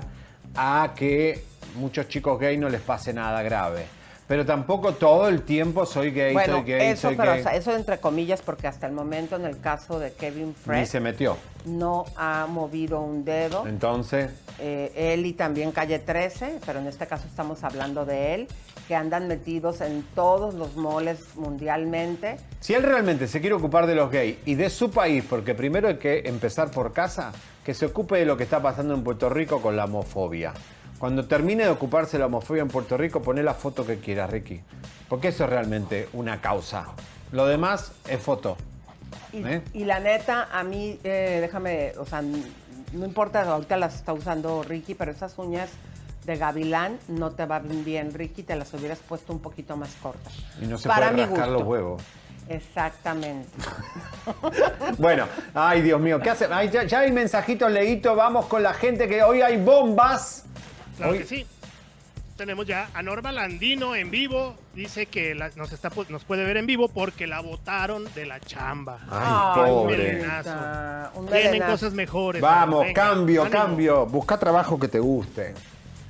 a 0.56 0.94
que 0.96 1.44
muchos 1.76 2.08
chicos 2.08 2.40
gay 2.40 2.58
no 2.58 2.70
les 2.70 2.82
pase 2.82 3.14
nada 3.14 3.42
grave. 3.42 3.86
Pero 4.28 4.46
tampoco 4.46 4.94
todo 4.94 5.30
el 5.30 5.44
tiempo 5.44 5.86
soy 5.86 6.12
gay, 6.12 6.34
bueno, 6.34 6.56
soy 6.56 6.64
gay, 6.64 6.92
eso, 6.92 7.08
soy 7.08 7.16
pero 7.16 7.32
gay. 7.32 7.40
o 7.40 7.44
sea, 7.44 7.56
eso 7.56 7.76
entre 7.76 8.00
comillas, 8.00 8.42
porque 8.42 8.68
hasta 8.68 8.86
el 8.86 8.92
momento 8.92 9.38
en 9.38 9.46
el 9.46 9.60
caso 9.62 10.00
de 10.00 10.12
Kevin 10.12 10.48
Ni 10.48 10.54
Fred 10.54 10.86
se 10.86 11.00
metió. 11.00 11.38
No 11.68 12.06
ha 12.16 12.48
movido 12.50 13.02
un 13.02 13.24
dedo. 13.26 13.68
Entonces, 13.68 14.32
Eh, 14.60 15.14
él 15.14 15.26
y 15.28 15.34
también 15.34 15.72
Calle 15.72 16.00
13, 16.00 16.62
pero 16.66 16.80
en 16.80 16.88
este 16.88 17.06
caso 17.06 17.28
estamos 17.28 17.64
hablando 17.64 18.06
de 18.06 18.34
él, 18.34 18.48
que 18.88 18.96
andan 18.96 19.28
metidos 19.28 19.82
en 19.82 20.04
todos 20.16 20.56
los 20.56 20.76
moles 20.76 21.36
mundialmente. 21.36 22.38
si 22.60 22.74
él 22.74 22.82
realmente 22.84 23.28
se 23.28 23.40
quiere 23.40 23.56
ocupar 23.56 23.86
de 23.86 23.94
los 23.96 24.10
gays 24.12 24.38
y 24.46 24.56
de 24.56 24.70
su 24.72 24.90
país, 24.90 25.24
porque 25.30 25.54
primero 25.54 25.88
hay 25.88 25.98
que 25.98 26.24
empezar 26.26 26.72
por 26.72 26.92
casa, 26.94 27.34
que 27.64 27.74
se 27.74 27.86
ocupe 27.86 28.18
de 28.18 28.26
lo 28.26 28.36
que 28.38 28.44
está 28.46 28.62
pasando 28.62 28.94
en 28.96 29.04
Puerto 29.04 29.30
Rico 29.30 29.62
con 29.62 29.76
la 29.76 29.86
homofobia. 29.86 30.54
Cuando 30.98 31.26
termine 31.28 31.66
de 31.66 31.70
ocuparse 31.70 32.18
la 32.18 32.26
homofobia 32.26 32.64
en 32.64 32.70
Puerto 32.70 32.98
Rico, 32.98 33.22
poné 33.22 33.44
la 33.44 33.54
foto 33.54 33.86
que 33.86 33.98
quieras, 34.00 34.32
Ricky. 34.32 34.60
Porque 35.08 35.28
eso 35.28 35.44
es 35.44 35.50
realmente 35.52 36.10
una 36.14 36.42
causa. 36.42 36.88
Lo 37.32 37.46
demás 37.46 37.92
es 38.10 38.20
foto. 38.20 38.58
Y, 39.34 39.38
¿Eh? 39.46 39.62
y 39.74 39.86
la 39.86 40.00
neta, 40.00 40.48
a 40.52 40.64
mí, 40.64 41.00
eh, 41.04 41.40
déjame, 41.42 41.94
o 41.98 42.06
sea, 42.06 42.22
no 42.22 43.06
importa, 43.06 43.42
ahorita 43.44 43.78
las 43.78 43.96
está 43.96 44.14
usando 44.14 44.64
Ricky, 44.64 44.96
pero 44.96 45.12
esas 45.12 45.38
uñas 45.38 45.70
de 46.26 46.36
gavilán 46.38 46.98
no 47.08 47.32
te 47.32 47.46
van 47.46 47.86
bien, 47.86 48.14
Ricky, 48.14 48.44
te 48.44 48.56
las 48.56 48.74
hubieras 48.74 49.00
puesto 49.00 49.32
un 49.34 49.40
poquito 49.40 49.76
más 49.78 49.92
cortas. 50.02 50.34
Y 50.62 50.66
no 50.66 50.78
se 50.78 50.88
Para 50.88 51.12
puede 51.12 51.14
mi 51.14 51.22
rascar 51.30 51.48
gusto. 51.50 51.60
los 51.60 51.64
huevos. 51.68 52.02
Exactamente. 52.50 53.50
Bueno, 54.98 55.26
ay 55.54 55.82
Dios 55.82 56.00
mío, 56.02 56.20
¿qué 56.20 56.30
hace? 56.32 56.48
Ay, 56.52 56.70
ya, 56.70 56.84
ya 56.84 57.00
hay 57.00 57.12
mensajitos, 57.12 57.72
Leito, 57.72 58.16
vamos 58.16 58.46
con 58.48 58.64
la 58.64 58.74
gente 58.74 59.08
que 59.08 59.22
hoy 59.24 59.42
hay 59.42 59.58
bombas. 59.58 60.44
Claro 60.98 61.12
Hoy- 61.14 61.20
que 61.20 61.26
sí. 61.26 61.48
Tenemos 62.38 62.68
ya 62.68 62.90
a 62.94 63.02
Norma 63.02 63.32
Landino 63.32 63.96
en 63.96 64.12
vivo. 64.12 64.56
Dice 64.76 65.08
que 65.08 65.34
la- 65.36 65.50
nos, 65.56 65.72
está, 65.74 65.90
nos 66.10 66.24
puede 66.24 66.46
ver 66.46 66.58
en 66.58 66.68
vivo 66.68 66.88
porque 66.88 67.26
la 67.28 67.40
votaron 67.42 68.06
de 68.14 68.26
la 68.28 68.40
chamba. 68.40 69.00
Ay, 69.10 69.64
Ay, 69.66 69.72
pobre. 69.72 69.98
melenazo. 69.98 71.20
Un 71.20 71.28
Tienen 71.28 71.64
cosas 71.64 71.94
mejores. 71.94 72.42
Vamos, 72.42 72.86
Venga, 72.86 72.94
cambio, 72.94 73.42
ánimo. 73.44 73.60
cambio. 73.60 74.06
Busca 74.06 74.38
trabajo 74.38 74.80
que 74.80 74.88
te 74.88 75.00
guste. 75.00 75.56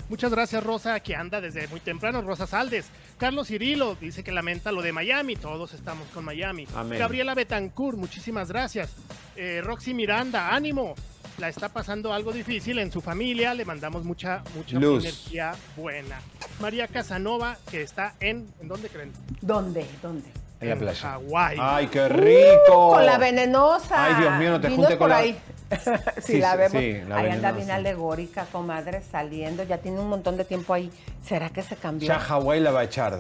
Muchas 0.10 0.32
gracias, 0.32 0.64
Rosa, 0.64 1.00
que 1.02 1.16
anda 1.16 1.42
desde 1.42 1.68
muy 1.68 1.80
temprano. 1.82 2.22
Rosa 2.22 2.48
Saldes. 2.48 2.90
Carlos 3.18 3.48
Cirilo 3.48 3.96
dice 3.96 4.24
que 4.24 4.32
lamenta 4.32 4.72
lo 4.72 4.82
de 4.82 4.94
Miami. 4.94 5.36
Todos 5.36 5.74
estamos 5.74 6.08
con 6.14 6.24
Miami. 6.24 6.66
Gabriela 6.98 7.36
Betancourt, 7.36 7.98
muchísimas 7.98 8.50
gracias. 8.50 8.94
Eh, 9.36 9.62
Roxy 9.64 9.94
Miranda, 9.94 10.54
ánimo. 10.54 10.96
La 11.38 11.50
está 11.50 11.70
pasando 11.70 12.13
algo 12.13 12.32
difícil 12.32 12.79
en 12.79 12.91
su 12.91 13.00
familia. 13.00 13.53
Le 13.53 13.63
mandamos 13.63 14.03
mucha, 14.03 14.41
mucha 14.56 14.77
energía 14.77 15.53
buena. 15.75 16.20
María 16.60 16.88
Casanova, 16.88 17.58
que 17.70 17.84
está 17.84 18.15
en. 18.20 18.48
¿En 18.60 18.67
dónde 18.67 18.89
creen? 18.89 19.13
¿Dónde? 19.41 19.86
¿Dónde? 20.01 20.27
En 20.60 20.70
la 20.70 20.75
playa. 20.75 21.00
Hawái. 21.00 21.58
Ay, 21.62 21.88
qué 21.88 22.10
rico. 22.10 22.89
Uh, 22.89 22.94
con 22.96 23.06
la 23.06 23.20
venenosa. 23.20 24.03
Ay, 24.06 24.15
Dios 24.15 24.34
mío, 24.39 24.50
no 24.50 24.62
te 24.62 24.70
junte 24.72 24.98
con 24.98 25.10
la... 25.10 25.17
ahí. 25.17 25.38
sí, 26.17 26.34
Sí, 26.34 26.39
la 26.39 26.53
sí, 26.53 26.58
vemos. 26.58 26.82
sí, 26.82 27.01
la 27.08 27.17
ahí 27.17 27.29
anda 27.29 27.51
bien 27.51 27.70
alegórica, 27.70 28.48
comadre, 28.51 29.03
saliendo. 29.03 29.63
Ya 29.63 29.77
tiene 29.77 30.00
un 30.00 30.10
montón 30.10 30.38
de 30.38 30.46
tiempo 30.46 30.74
ahí. 30.74 30.91
¿Será 31.24 31.51
que 31.51 31.62
se 31.62 31.75
cambió? 31.75 32.08
Ya 32.08 32.20
Hawái 32.20 32.62
la 32.62 32.72
va 32.72 32.79
a 32.79 32.84
echar. 32.86 33.20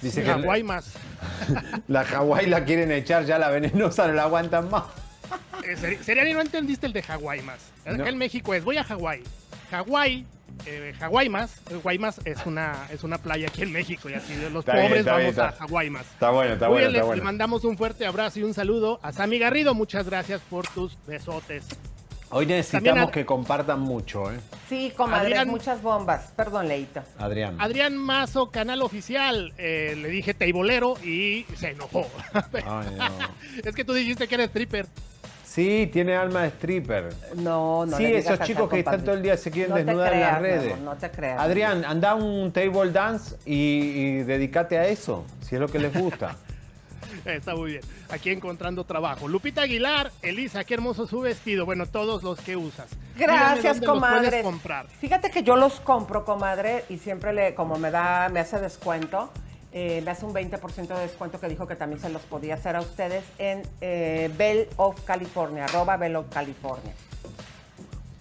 Dice 0.00 0.22
que 0.22 0.30
Hawái 0.30 0.62
más. 0.62 0.92
la 1.88 2.04
Hawái 2.04 2.46
la 2.46 2.64
quieren 2.64 2.92
echar, 2.92 3.24
ya 3.24 3.38
la 3.40 3.50
venenosa 3.50 4.06
no 4.06 4.12
la 4.12 4.22
aguantan 4.22 4.70
más. 4.70 4.84
Eh, 5.64 5.98
Seriani, 6.02 6.32
no 6.32 6.40
entendiste 6.40 6.86
el 6.86 6.92
de 6.92 7.02
Hawái 7.02 7.42
más. 7.42 7.58
No. 7.84 8.06
en 8.06 8.18
México 8.18 8.54
es, 8.54 8.64
voy 8.64 8.76
a 8.78 8.84
Hawái. 8.84 9.22
Hawái, 9.70 10.26
eh, 10.66 10.94
Hawái 10.98 11.28
más. 11.28 11.58
eh, 11.70 11.76
Guaymas 11.82 12.20
es 12.24 12.44
una, 12.46 12.86
es 12.90 13.04
una 13.04 13.18
playa 13.18 13.46
aquí 13.48 13.62
en 13.62 13.72
México 13.72 14.08
y 14.10 14.14
así 14.14 14.34
de 14.34 14.50
los 14.50 14.60
Está 14.66 14.72
pobres 14.72 15.00
está 15.00 15.16
bien, 15.16 15.34
vamos 15.34 15.38
a 15.38 15.48
está- 15.50 15.66
Hawái 15.66 15.90
más. 15.90 16.06
Está 16.06 16.30
bueno, 16.30 16.54
está 16.54 16.66
Muy 16.66 16.72
bueno, 16.74 16.88
bien, 16.88 16.96
está 16.96 17.00
le- 17.02 17.06
bueno. 17.06 17.20
Le 17.20 17.24
mandamos 17.24 17.64
un 17.64 17.76
fuerte 17.78 18.06
abrazo 18.06 18.40
y 18.40 18.42
un 18.42 18.54
saludo 18.54 18.98
a 19.02 19.12
Sammy 19.12 19.38
Garrido. 19.38 19.74
Muchas 19.74 20.06
gracias 20.06 20.40
por 20.50 20.66
tus 20.68 20.96
besotes. 21.06 21.64
Hoy 22.32 22.46
necesitamos 22.46 23.10
que 23.10 23.26
compartan 23.26 23.80
mucho, 23.80 24.30
¿eh? 24.32 24.38
Sí, 24.68 24.92
comadre, 24.96 25.26
Adrián- 25.34 25.48
muchas 25.48 25.82
bombas. 25.82 26.32
Perdón, 26.36 26.68
Leito. 26.68 27.02
Adrián. 27.18 27.56
Adrián 27.60 27.96
Mazo, 27.96 28.50
canal 28.52 28.82
oficial. 28.82 29.52
eh, 29.58 29.96
le 30.00 30.08
dije 30.08 30.32
teibolero 30.32 30.94
y 31.04 31.44
se 31.56 31.70
enojó. 31.70 32.06
Ay, 32.32 32.96
no. 32.96 33.08
es 33.68 33.74
que 33.74 33.84
tú 33.84 33.92
dijiste 33.94 34.28
que 34.28 34.34
eres 34.36 34.46
stripper. 34.48 34.86
Sí, 35.50 35.90
tiene 35.92 36.14
alma 36.14 36.42
de 36.42 36.48
stripper. 36.50 37.12
No, 37.34 37.84
no 37.84 37.96
sí, 37.96 38.04
le 38.04 38.08
digas 38.10 38.26
esos 38.26 38.46
chicos 38.46 38.70
que 38.70 38.78
están 38.78 39.02
todo 39.02 39.16
el 39.16 39.22
día 39.22 39.36
se 39.36 39.50
quieren 39.50 39.70
No 39.70 39.76
desnudar 39.78 40.12
en 40.12 40.20
las 40.20 40.40
redes. 40.40 40.78
no 40.78 40.94
te 40.94 41.10
creas. 41.10 41.40
Adrián, 41.40 41.84
anda 41.84 42.12
a 42.12 42.14
un 42.14 42.52
table 42.52 42.92
dance 42.92 43.34
y, 43.44 43.56
y 43.56 44.22
dedícate 44.22 44.78
a 44.78 44.86
eso, 44.86 45.24
si 45.40 45.56
es 45.56 45.60
lo 45.60 45.66
que 45.66 45.80
les 45.80 45.92
gusta. 45.92 46.36
Está 47.24 47.56
muy 47.56 47.72
bien. 47.72 47.82
Aquí 48.10 48.30
encontrando 48.30 48.84
trabajo. 48.84 49.26
Lupita 49.26 49.62
Aguilar, 49.62 50.12
Elisa, 50.22 50.62
qué 50.62 50.74
hermoso 50.74 51.08
su 51.08 51.20
vestido. 51.20 51.66
Bueno, 51.66 51.86
todos 51.86 52.22
los 52.22 52.38
que 52.40 52.56
usas. 52.56 52.86
Gracias, 53.18 53.80
comadre. 53.80 54.28
puedes 54.28 54.44
comprar. 54.44 54.86
Fíjate 55.00 55.32
que 55.32 55.42
yo 55.42 55.56
los 55.56 55.80
compro, 55.80 56.24
comadre, 56.24 56.84
y 56.88 56.98
siempre 56.98 57.32
le, 57.32 57.56
como 57.56 57.76
me 57.76 57.90
da, 57.90 58.28
me 58.28 58.38
hace 58.38 58.60
descuento, 58.60 59.32
eh, 59.72 60.02
me 60.04 60.10
hace 60.10 60.24
un 60.24 60.34
20% 60.34 60.88
de 60.88 61.00
descuento 61.00 61.40
que 61.40 61.48
dijo 61.48 61.66
que 61.66 61.76
también 61.76 62.00
se 62.00 62.08
los 62.10 62.22
podía 62.22 62.54
hacer 62.54 62.76
a 62.76 62.80
ustedes 62.80 63.24
en 63.38 63.62
eh, 63.80 64.30
Bell 64.36 64.68
of 64.76 65.00
California, 65.04 65.64
arroba 65.64 65.96
Bell 65.96 66.16
of 66.16 66.26
California. 66.28 66.92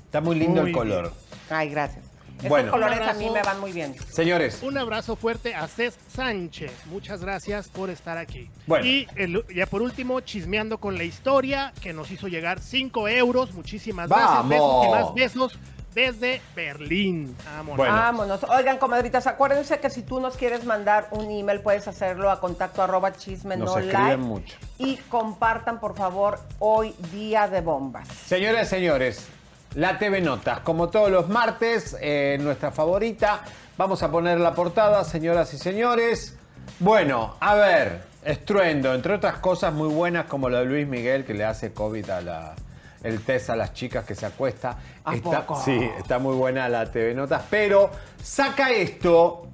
Está 0.05 0.21
muy 0.21 0.35
lindo 0.37 0.61
Muy 0.61 0.71
el 0.71 0.75
color. 0.75 1.13
Ay, 1.49 1.69
gracias. 1.69 2.05
Esos 2.39 2.49
Bueno. 2.49 2.71
colores 2.71 3.01
a 3.01 3.13
mí 3.13 3.29
me 3.29 3.41
van 3.41 3.59
muy 3.59 3.73
bien. 3.73 3.93
Señores, 4.11 4.63
Un 4.63 4.77
abrazo 4.77 5.17
fuerte 5.17 5.53
a 5.55 5.67
Cés 5.67 5.97
Sánchez. 6.07 6.71
Muchas 6.85 7.21
gracias 7.21 7.67
por 7.67 7.89
estar 7.89 8.17
aquí. 8.17 8.49
Bueno. 8.65 8.85
Y 8.85 9.07
el- 9.17 9.43
ya 9.53 9.65
por 9.65 9.81
último, 9.81 10.21
chismeando 10.21 10.77
con 10.77 10.97
la 10.97 11.03
historia 11.03 11.73
que 11.81 11.91
nos 11.91 12.09
hizo 12.11 12.27
llegar 12.29 12.61
5 12.61 13.09
euros. 13.09 13.53
Muchísimas 13.53 14.07
gracias. 14.07 14.29
¡Vamos! 14.29 14.49
Besos 14.49 14.85
y 14.85 14.89
más 14.89 15.13
besos 15.13 15.59
desde 15.93 16.41
Berlín. 16.55 17.35
Vámonos. 17.45 17.77
Bueno. 17.77 17.93
Vámonos. 17.93 18.43
Oigan, 18.45 18.77
comadritas, 18.77 19.27
acuérdense 19.27 19.79
que 19.79 19.89
si 19.89 20.03
tú 20.03 20.19
nos 20.19 20.37
quieres 20.37 20.65
mandar 20.65 21.07
un 21.11 21.29
email, 21.29 21.61
puedes 21.61 21.87
hacerlo 21.87 22.29
a 22.29 22.39
contacto 22.39 22.81
arroba 22.81 23.13
chisme 23.13 23.57
Nos 23.57 23.75
no 23.75 23.79
like. 23.79 24.17
mucho. 24.17 24.55
Y 24.77 24.97
compartan, 24.97 25.79
por 25.79 25.95
favor, 25.95 26.39
hoy 26.59 26.93
día 27.11 27.47
de 27.47 27.61
bombas. 27.61 28.07
señoras 28.07 28.67
y 28.67 28.69
señores, 28.69 29.27
la 29.75 29.97
TV 29.97 30.21
Notas, 30.21 30.59
como 30.61 30.89
todos 30.89 31.11
los 31.11 31.29
martes, 31.29 31.95
eh, 32.01 32.37
nuestra 32.39 32.71
favorita. 32.71 33.41
Vamos 33.77 34.03
a 34.03 34.11
poner 34.11 34.39
la 34.39 34.53
portada, 34.53 35.03
señoras 35.03 35.53
y 35.53 35.57
señores. 35.57 36.35
Bueno, 36.79 37.35
a 37.39 37.55
ver, 37.55 38.01
estruendo, 38.23 38.93
entre 38.93 39.13
otras 39.13 39.37
cosas 39.37 39.73
muy 39.73 39.87
buenas 39.87 40.25
como 40.25 40.49
lo 40.49 40.57
de 40.59 40.65
Luis 40.65 40.87
Miguel 40.87 41.25
que 41.25 41.33
le 41.33 41.45
hace 41.45 41.73
COVID 41.73 42.09
a 42.09 42.21
la, 42.21 42.55
el 43.03 43.21
test 43.21 43.49
a 43.49 43.55
las 43.55 43.73
chicas 43.73 44.05
que 44.05 44.15
se 44.15 44.25
acuesta. 44.25 44.77
¿A 45.03 45.15
está, 45.15 45.45
poco? 45.45 45.61
Sí, 45.63 45.89
está 45.97 46.19
muy 46.19 46.35
buena 46.35 46.67
la 46.69 46.91
TV 46.91 47.13
Notas, 47.13 47.43
pero 47.49 47.89
saca 48.21 48.71
esto 48.71 49.47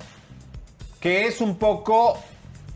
que 0.99 1.27
es 1.27 1.41
un 1.41 1.57
poco 1.57 2.17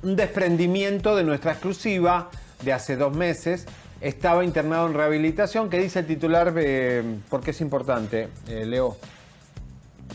un 0.03 0.15
desprendimiento 0.15 1.15
de 1.15 1.23
nuestra 1.23 1.53
exclusiva 1.53 2.29
de 2.61 2.73
hace 2.73 2.95
dos 2.95 3.15
meses. 3.15 3.65
Estaba 4.01 4.43
internado 4.45 4.87
en 4.87 4.93
rehabilitación, 4.93 5.69
que 5.69 5.79
dice 5.79 5.99
el 5.99 6.05
titular, 6.05 6.53
eh, 6.57 7.03
porque 7.29 7.51
es 7.51 7.59
importante, 7.59 8.29
eh, 8.47 8.65
Leo. 8.65 8.97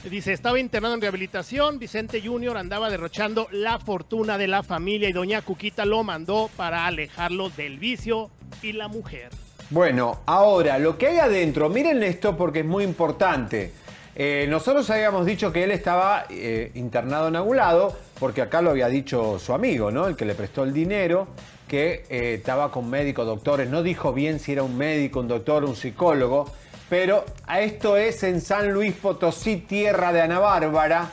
Dice, 0.08 0.32
estaba 0.32 0.58
internado 0.58 0.94
en 0.94 1.00
rehabilitación, 1.00 1.78
Vicente 1.78 2.20
Junior 2.20 2.56
andaba 2.56 2.90
derrochando 2.90 3.49
la 3.50 3.78
fortuna 3.78 4.38
de 4.38 4.49
la 4.49 4.62
familia 4.62 5.08
y 5.08 5.12
doña 5.12 5.42
Cuquita 5.42 5.84
lo 5.84 6.02
mandó 6.02 6.50
para 6.56 6.87
alejarlo 6.87 7.49
del 7.50 7.78
vicio 7.78 8.30
y 8.62 8.73
la 8.73 8.88
mujer. 8.88 9.30
Bueno, 9.75 10.21
ahora, 10.26 10.78
lo 10.78 10.97
que 10.97 11.09
hay 11.09 11.19
adentro, 11.19 11.69
miren 11.69 12.04
esto 12.04 12.37
porque 12.37 12.61
es 12.61 12.64
muy 12.64 12.85
importante. 12.85 13.73
Eh, 14.14 14.47
nosotros 14.49 14.88
habíamos 14.88 15.26
dicho 15.26 15.52
que 15.52 15.64
él 15.64 15.73
estaba 15.73 16.26
eh, 16.31 16.71
internado 16.76 17.26
en 17.26 17.35
algún 17.35 17.57
lado, 17.57 17.93
porque 18.21 18.40
acá 18.40 18.62
lo 18.62 18.71
había 18.71 18.87
dicho 18.87 19.37
su 19.40 19.52
amigo, 19.52 19.90
¿no? 19.90 20.07
El 20.07 20.14
que 20.14 20.26
le 20.26 20.37
prestó 20.37 20.62
el 20.62 20.73
dinero, 20.73 21.26
que 21.66 22.04
eh, 22.09 22.35
estaba 22.35 22.71
con 22.71 22.88
médicos, 22.88 23.26
doctores. 23.26 23.69
No 23.69 23.83
dijo 23.83 24.12
bien 24.12 24.38
si 24.38 24.52
era 24.52 24.62
un 24.62 24.78
médico, 24.78 25.19
un 25.19 25.26
doctor, 25.26 25.64
un 25.64 25.75
psicólogo, 25.75 26.52
pero 26.88 27.25
a 27.49 27.61
esto 27.61 27.97
es 27.97 28.23
en 28.23 28.40
San 28.43 28.73
Luis 28.73 28.95
Potosí, 28.95 29.57
tierra 29.57 30.12
de 30.12 30.23
Ana 30.23 30.38
Bárbara, 30.38 31.11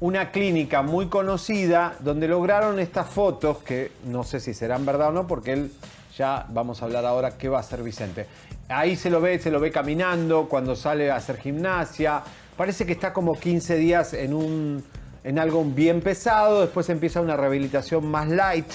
una 0.00 0.32
clínica 0.32 0.82
muy 0.82 1.06
conocida 1.06 1.96
donde 2.00 2.28
lograron 2.28 2.78
estas 2.78 3.08
fotos 3.08 3.62
que 3.62 3.90
no 4.04 4.22
sé 4.22 4.38
si 4.38 4.52
serán 4.52 4.84
verdad 4.84 5.08
o 5.08 5.12
no, 5.12 5.26
porque 5.26 5.54
él 5.54 5.72
ya 6.16 6.46
vamos 6.48 6.82
a 6.82 6.84
hablar 6.86 7.04
ahora 7.06 7.36
qué 7.38 7.48
va 7.48 7.58
a 7.58 7.60
hacer 7.60 7.82
Vicente. 7.82 8.26
Ahí 8.68 8.96
se 8.96 9.10
lo 9.10 9.20
ve, 9.20 9.38
se 9.38 9.50
lo 9.50 9.60
ve 9.60 9.70
caminando 9.70 10.48
cuando 10.48 10.74
sale 10.76 11.10
a 11.10 11.16
hacer 11.16 11.38
gimnasia. 11.38 12.22
Parece 12.56 12.86
que 12.86 12.92
está 12.92 13.12
como 13.12 13.32
15 13.34 13.76
días 13.76 14.14
en 14.14 14.34
un 14.34 14.84
en 15.24 15.38
algo 15.38 15.64
bien 15.64 16.00
pesado, 16.00 16.62
después 16.62 16.88
empieza 16.88 17.20
una 17.20 17.36
rehabilitación 17.36 18.04
más 18.06 18.28
light. 18.28 18.66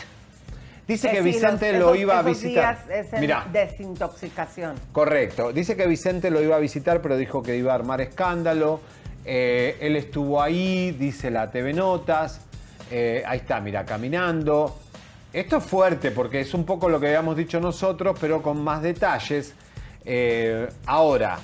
Dice 0.87 1.09
que 1.11 1.19
Vicente 1.21 1.73
los- 1.73 1.81
lo 1.81 1.95
iba 1.95 2.17
a 2.19 2.21
visitar. 2.21 2.85
días 2.87 3.07
es 3.07 3.13
en 3.13 3.19
Mirá. 3.19 3.45
desintoxicación. 3.51 4.75
Correcto. 4.93 5.51
Dice 5.51 5.75
que 5.75 5.85
Vicente 5.87 6.31
lo 6.31 6.41
iba 6.41 6.55
a 6.55 6.59
visitar, 6.59 7.01
pero 7.01 7.17
dijo 7.17 7.43
que 7.43 7.57
iba 7.57 7.73
a 7.73 7.75
armar 7.75 7.99
escándalo. 7.99 8.79
Eh, 9.25 9.77
él 9.81 9.97
estuvo 9.97 10.41
ahí, 10.41 10.91
dice 10.91 11.29
la 11.31 11.51
TV 11.51 11.73
Notas. 11.73 12.39
Eh, 12.89 13.21
ahí 13.27 13.39
está, 13.39 13.59
mira, 13.59 13.83
caminando. 13.85 14.79
Esto 15.37 15.57
es 15.57 15.63
fuerte 15.65 16.09
porque 16.11 16.39
es 16.41 16.53
un 16.55 16.65
poco 16.65 16.89
lo 16.89 16.99
que 16.99 17.07
habíamos 17.07 17.35
dicho 17.37 17.59
nosotros, 17.59 18.17
pero 18.19 18.41
con 18.41 18.63
más 18.63 18.81
detalles. 18.81 19.53
Eh, 20.03 20.67
ahora, 20.87 21.37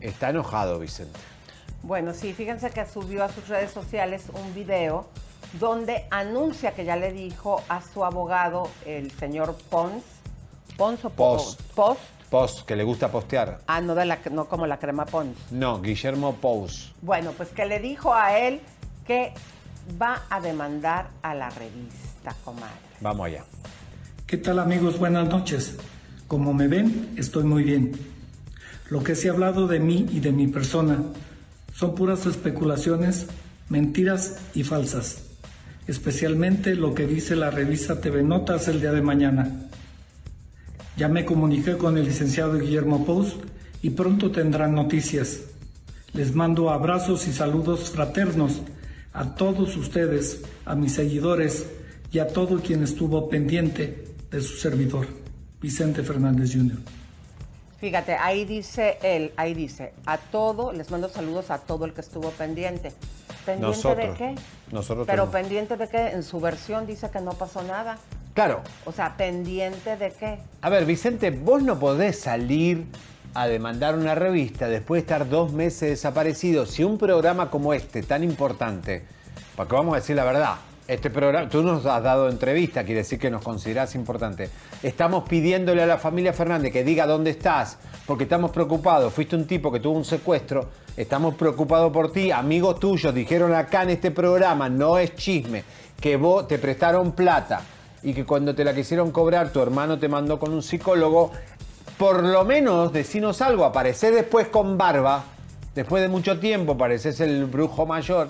está 0.00 0.28
enojado 0.30 0.78
Vicente. 0.78 1.18
Bueno, 1.82 2.12
sí, 2.12 2.34
fíjense 2.34 2.68
que 2.70 2.84
subió 2.84 3.24
a 3.24 3.28
sus 3.30 3.48
redes 3.48 3.70
sociales 3.70 4.24
un 4.34 4.54
video 4.54 5.08
donde 5.58 6.04
anuncia 6.10 6.72
que 6.74 6.84
ya 6.84 6.96
le 6.96 7.10
dijo 7.12 7.62
a 7.70 7.80
su 7.80 8.04
abogado, 8.04 8.68
el 8.84 9.10
señor 9.12 9.56
Pons, 9.70 10.02
Pons 10.76 11.02
o 11.06 11.10
Po- 11.10 11.36
Post. 11.38 11.62
Post, 11.74 12.00
Post, 12.28 12.66
que 12.66 12.76
le 12.76 12.84
gusta 12.84 13.10
postear. 13.10 13.60
ah, 13.66 13.80
no, 13.80 13.94
de 13.94 14.04
la, 14.04 14.18
no 14.30 14.44
como 14.46 14.66
la 14.66 14.78
crema 14.78 15.06
Pons. 15.06 15.38
No, 15.50 15.80
Guillermo 15.80 16.34
Pous. 16.34 16.92
Bueno, 17.00 17.32
pues 17.34 17.48
que 17.48 17.64
le 17.64 17.78
dijo 17.80 18.12
a 18.14 18.38
él 18.38 18.60
que 19.06 19.32
va 20.00 20.22
a 20.28 20.38
demandar 20.40 21.08
a 21.22 21.34
la 21.34 21.48
revista, 21.50 22.09
comadre. 22.44 22.74
Vamos 23.00 23.26
allá. 23.26 23.44
¿Qué 24.26 24.36
tal 24.36 24.58
amigos? 24.58 24.98
Buenas 24.98 25.28
noches. 25.28 25.76
Como 26.28 26.52
me 26.54 26.68
ven, 26.68 27.10
estoy 27.16 27.44
muy 27.44 27.64
bien. 27.64 27.92
Lo 28.88 29.02
que 29.02 29.14
se 29.14 29.28
ha 29.28 29.32
hablado 29.32 29.66
de 29.66 29.80
mí 29.80 30.06
y 30.10 30.20
de 30.20 30.32
mi 30.32 30.46
persona 30.46 30.98
son 31.74 31.94
puras 31.94 32.26
especulaciones, 32.26 33.26
mentiras 33.68 34.38
y 34.54 34.64
falsas. 34.64 35.24
Especialmente 35.86 36.74
lo 36.74 36.94
que 36.94 37.06
dice 37.06 37.34
la 37.36 37.50
revista 37.50 38.00
TV 38.00 38.22
Notas 38.22 38.68
el 38.68 38.80
día 38.80 38.92
de 38.92 39.02
mañana. 39.02 39.68
Ya 40.96 41.08
me 41.08 41.24
comuniqué 41.24 41.76
con 41.76 41.96
el 41.96 42.04
licenciado 42.04 42.58
Guillermo 42.58 43.04
Pous 43.04 43.36
y 43.82 43.90
pronto 43.90 44.30
tendrán 44.30 44.74
noticias. 44.74 45.40
Les 46.12 46.34
mando 46.34 46.70
abrazos 46.70 47.26
y 47.26 47.32
saludos 47.32 47.90
fraternos 47.90 48.60
a 49.12 49.34
todos 49.34 49.76
ustedes, 49.76 50.42
a 50.64 50.74
mis 50.74 50.92
seguidores 50.92 51.66
y 52.12 52.18
a 52.18 52.26
todo 52.28 52.60
quien 52.60 52.82
estuvo 52.82 53.28
pendiente 53.28 54.04
de 54.30 54.40
su 54.40 54.56
servidor, 54.56 55.06
Vicente 55.60 56.02
Fernández 56.02 56.52
Jr. 56.52 56.78
Fíjate, 57.78 58.14
ahí 58.14 58.44
dice 58.44 58.98
él, 59.02 59.32
ahí 59.36 59.54
dice, 59.54 59.94
a 60.04 60.18
todo, 60.18 60.72
les 60.72 60.90
mando 60.90 61.08
saludos 61.08 61.50
a 61.50 61.58
todo 61.58 61.86
el 61.86 61.94
que 61.94 62.02
estuvo 62.02 62.30
pendiente. 62.30 62.92
¿Pendiente 63.46 63.76
Nosotros. 63.76 64.18
de 64.18 64.34
qué? 64.34 64.34
Nosotros 64.70 65.06
Pero 65.06 65.30
pendiente 65.30 65.76
de 65.76 65.88
qué? 65.88 66.08
En 66.08 66.22
su 66.22 66.40
versión 66.40 66.86
dice 66.86 67.08
que 67.10 67.20
no 67.20 67.32
pasó 67.32 67.62
nada. 67.62 67.96
Claro. 68.34 68.60
O 68.84 68.92
sea, 68.92 69.16
pendiente 69.16 69.96
de 69.96 70.12
qué? 70.12 70.38
A 70.60 70.68
ver, 70.68 70.84
Vicente, 70.84 71.30
vos 71.30 71.62
no 71.62 71.78
podés 71.78 72.20
salir 72.20 72.84
a 73.32 73.46
demandar 73.46 73.96
una 73.96 74.14
revista 74.14 74.68
después 74.68 75.00
de 75.00 75.06
estar 75.06 75.28
dos 75.28 75.52
meses 75.52 75.88
desaparecido. 75.90 76.66
Si 76.66 76.84
un 76.84 76.98
programa 76.98 77.50
como 77.50 77.72
este, 77.72 78.02
tan 78.02 78.22
importante, 78.22 79.04
porque 79.56 79.74
vamos 79.74 79.94
a 79.94 80.00
decir 80.00 80.16
la 80.16 80.24
verdad, 80.24 80.56
este 80.90 81.08
programa, 81.08 81.48
tú 81.48 81.62
nos 81.62 81.86
has 81.86 82.02
dado 82.02 82.28
entrevista, 82.28 82.82
quiere 82.82 83.02
decir 83.02 83.16
que 83.16 83.30
nos 83.30 83.44
considerás 83.44 83.94
importante. 83.94 84.50
Estamos 84.82 85.22
pidiéndole 85.28 85.84
a 85.84 85.86
la 85.86 85.98
familia 85.98 86.32
Fernández 86.32 86.72
que 86.72 86.82
diga 86.82 87.06
dónde 87.06 87.30
estás, 87.30 87.78
porque 88.06 88.24
estamos 88.24 88.50
preocupados. 88.50 89.12
Fuiste 89.12 89.36
un 89.36 89.46
tipo 89.46 89.70
que 89.70 89.78
tuvo 89.78 89.96
un 89.96 90.04
secuestro, 90.04 90.68
estamos 90.96 91.36
preocupados 91.36 91.92
por 91.92 92.10
ti. 92.10 92.32
Amigos 92.32 92.80
tuyos 92.80 93.14
dijeron 93.14 93.54
acá 93.54 93.84
en 93.84 93.90
este 93.90 94.10
programa, 94.10 94.68
no 94.68 94.98
es 94.98 95.14
chisme, 95.14 95.62
que 96.00 96.16
vos 96.16 96.48
te 96.48 96.58
prestaron 96.58 97.12
plata 97.12 97.60
y 98.02 98.12
que 98.12 98.24
cuando 98.24 98.52
te 98.52 98.64
la 98.64 98.74
quisieron 98.74 99.12
cobrar 99.12 99.52
tu 99.52 99.62
hermano 99.62 99.96
te 99.96 100.08
mandó 100.08 100.40
con 100.40 100.52
un 100.52 100.60
psicólogo. 100.62 101.30
Por 101.98 102.24
lo 102.24 102.44
menos 102.44 102.92
decinos 102.92 103.40
algo, 103.42 103.64
aparecés 103.64 104.12
después 104.12 104.48
con 104.48 104.76
barba, 104.76 105.22
después 105.72 106.02
de 106.02 106.08
mucho 106.08 106.40
tiempo, 106.40 106.76
pareces 106.76 107.20
el 107.20 107.44
brujo 107.44 107.86
mayor. 107.86 108.26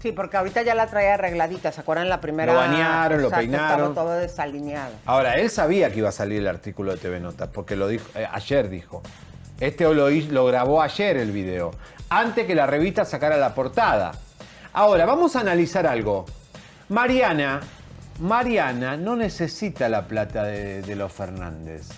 Sí, 0.00 0.12
porque 0.12 0.38
ahorita 0.38 0.62
ya 0.62 0.74
la 0.74 0.86
traía 0.86 1.14
arregladita, 1.14 1.72
¿se 1.72 1.82
acuerdan 1.82 2.08
la 2.08 2.20
primera? 2.20 2.54
Lo 2.54 2.58
bañaron, 2.58 3.20
lo 3.20 3.30
peinaron. 3.30 3.90
Estaba 3.90 3.94
todo 3.94 4.12
desalineado. 4.18 4.92
Ahora, 5.04 5.34
él 5.34 5.50
sabía 5.50 5.90
que 5.90 5.98
iba 5.98 6.08
a 6.08 6.12
salir 6.12 6.38
el 6.38 6.48
artículo 6.48 6.92
de 6.92 6.98
TV 6.98 7.20
Notas, 7.20 7.50
porque 7.52 7.76
lo 7.76 7.86
dijo, 7.86 8.06
eh, 8.14 8.26
ayer 8.30 8.70
dijo. 8.70 9.02
Este 9.60 9.84
lo, 9.84 10.08
lo 10.08 10.46
grabó 10.46 10.80
ayer 10.80 11.18
el 11.18 11.32
video, 11.32 11.72
antes 12.08 12.46
que 12.46 12.54
la 12.54 12.66
revista 12.66 13.04
sacara 13.04 13.36
la 13.36 13.54
portada. 13.54 14.12
Ahora, 14.72 15.04
vamos 15.04 15.36
a 15.36 15.40
analizar 15.40 15.86
algo. 15.86 16.24
Mariana, 16.88 17.60
Mariana 18.20 18.96
no 18.96 19.16
necesita 19.16 19.90
la 19.90 20.06
plata 20.06 20.44
de, 20.44 20.80
de 20.80 20.96
los 20.96 21.12
Fernández. 21.12 21.88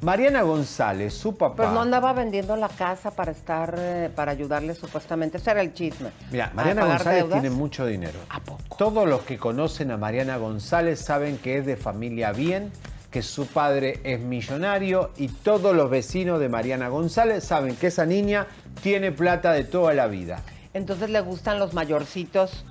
Mariana 0.00 0.42
González, 0.42 1.12
su 1.14 1.36
papá. 1.36 1.54
Pero 1.56 1.72
no 1.72 1.80
andaba 1.80 2.12
vendiendo 2.12 2.54
la 2.56 2.68
casa 2.68 3.10
para 3.10 3.32
estar, 3.32 3.74
eh, 3.76 4.10
para 4.14 4.30
ayudarle 4.30 4.74
supuestamente. 4.74 5.38
Ese 5.38 5.50
era 5.50 5.60
el 5.60 5.74
chisme. 5.74 6.10
Mira, 6.30 6.46
¿A 6.46 6.54
Mariana 6.54 6.86
González 6.86 7.22
deudas? 7.24 7.40
tiene 7.40 7.54
mucho 7.54 7.84
dinero. 7.84 8.18
¿A 8.30 8.38
poco? 8.40 8.76
Todos 8.76 9.08
los 9.08 9.22
que 9.22 9.38
conocen 9.38 9.90
a 9.90 9.96
Mariana 9.96 10.36
González 10.36 11.00
saben 11.00 11.36
que 11.38 11.58
es 11.58 11.66
de 11.66 11.76
familia 11.76 12.30
bien, 12.32 12.70
que 13.10 13.22
su 13.22 13.46
padre 13.46 14.00
es 14.04 14.20
millonario 14.20 15.10
y 15.16 15.28
todos 15.28 15.74
los 15.74 15.90
vecinos 15.90 16.38
de 16.38 16.48
Mariana 16.48 16.88
González 16.88 17.42
saben 17.42 17.74
que 17.74 17.88
esa 17.88 18.06
niña 18.06 18.46
tiene 18.82 19.10
plata 19.10 19.52
de 19.52 19.64
toda 19.64 19.94
la 19.94 20.06
vida. 20.06 20.42
Entonces 20.74 21.10
le 21.10 21.20
gustan 21.22 21.58
los 21.58 21.74
mayorcitos 21.74 22.64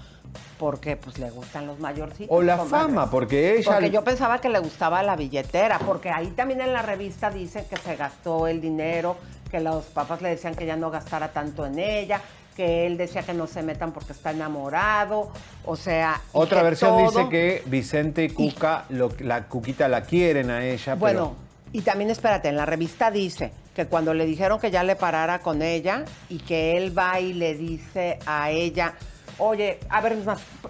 porque 0.58 0.96
pues 0.96 1.18
le 1.20 1.30
gustan 1.30 1.68
los 1.68 1.80
mayorcitos. 1.80 2.28
O 2.36 2.42
la 2.42 2.58
comadre. 2.58 2.86
fama, 2.88 3.10
porque 3.12 3.58
ella... 3.58 3.72
Porque 3.74 3.90
yo 3.92 4.04
pensaba 4.04 4.40
que 4.42 4.50
le 4.50 4.60
gustaba 4.60 5.04
la 5.04 5.16
billetera, 5.16 5.80
porque 5.80 6.10
ahí 6.10 6.28
también 6.28 6.62
en 6.62 6.74
la 6.74 6.82
revista 6.82 7.30
dice 7.30 7.66
que 7.70 7.78
se 7.78 7.96
gastó 7.96 8.48
el 8.48 8.60
dinero, 8.62 9.18
que 9.52 9.60
los 9.60 9.86
papás 9.86 10.22
le 10.22 10.30
decían 10.30 10.56
que 10.56 10.66
ya 10.66 10.76
no 10.76 10.90
gastara 10.92 11.30
tanto 11.34 11.66
en 11.66 11.80
ella, 11.80 12.22
que 12.56 12.88
él 12.88 12.98
decía 12.98 13.22
que 13.22 13.34
no 13.34 13.46
se 13.46 13.62
metan 13.62 13.92
porque 13.92 14.14
está 14.14 14.32
enamorado, 14.32 15.32
o 15.64 15.76
sea... 15.76 16.20
Otra 16.34 16.64
versión 16.64 16.92
todo- 16.92 17.06
dice 17.12 17.30
que 17.30 17.64
Vicente 17.68 18.24
y 18.26 18.30
Cuca, 18.30 18.86
lo- 18.90 19.12
la 19.20 19.44
Cuquita 19.44 19.88
la 19.88 20.02
quieren 20.02 20.50
a 20.50 20.66
ella, 20.66 20.96
Bueno, 20.96 21.36
y 21.72 21.82
también 21.82 22.10
espérate, 22.10 22.48
en 22.50 22.58
la 22.58 22.66
revista 22.66 23.12
dice 23.12 23.52
que 23.76 23.86
cuando 23.86 24.14
le 24.16 24.26
dijeron 24.26 24.60
que 24.60 24.72
ya 24.72 24.84
le 24.84 24.96
parara 24.96 25.40
con 25.40 25.62
ella 25.62 26.04
y 26.30 26.40
que 26.40 26.78
él 26.78 26.98
va 26.98 27.20
y 27.20 27.34
le 27.34 27.54
dice 27.56 28.18
a 28.26 28.50
ella, 28.50 28.96
oye, 29.38 29.80
a 29.90 30.02
ver, 30.02 30.18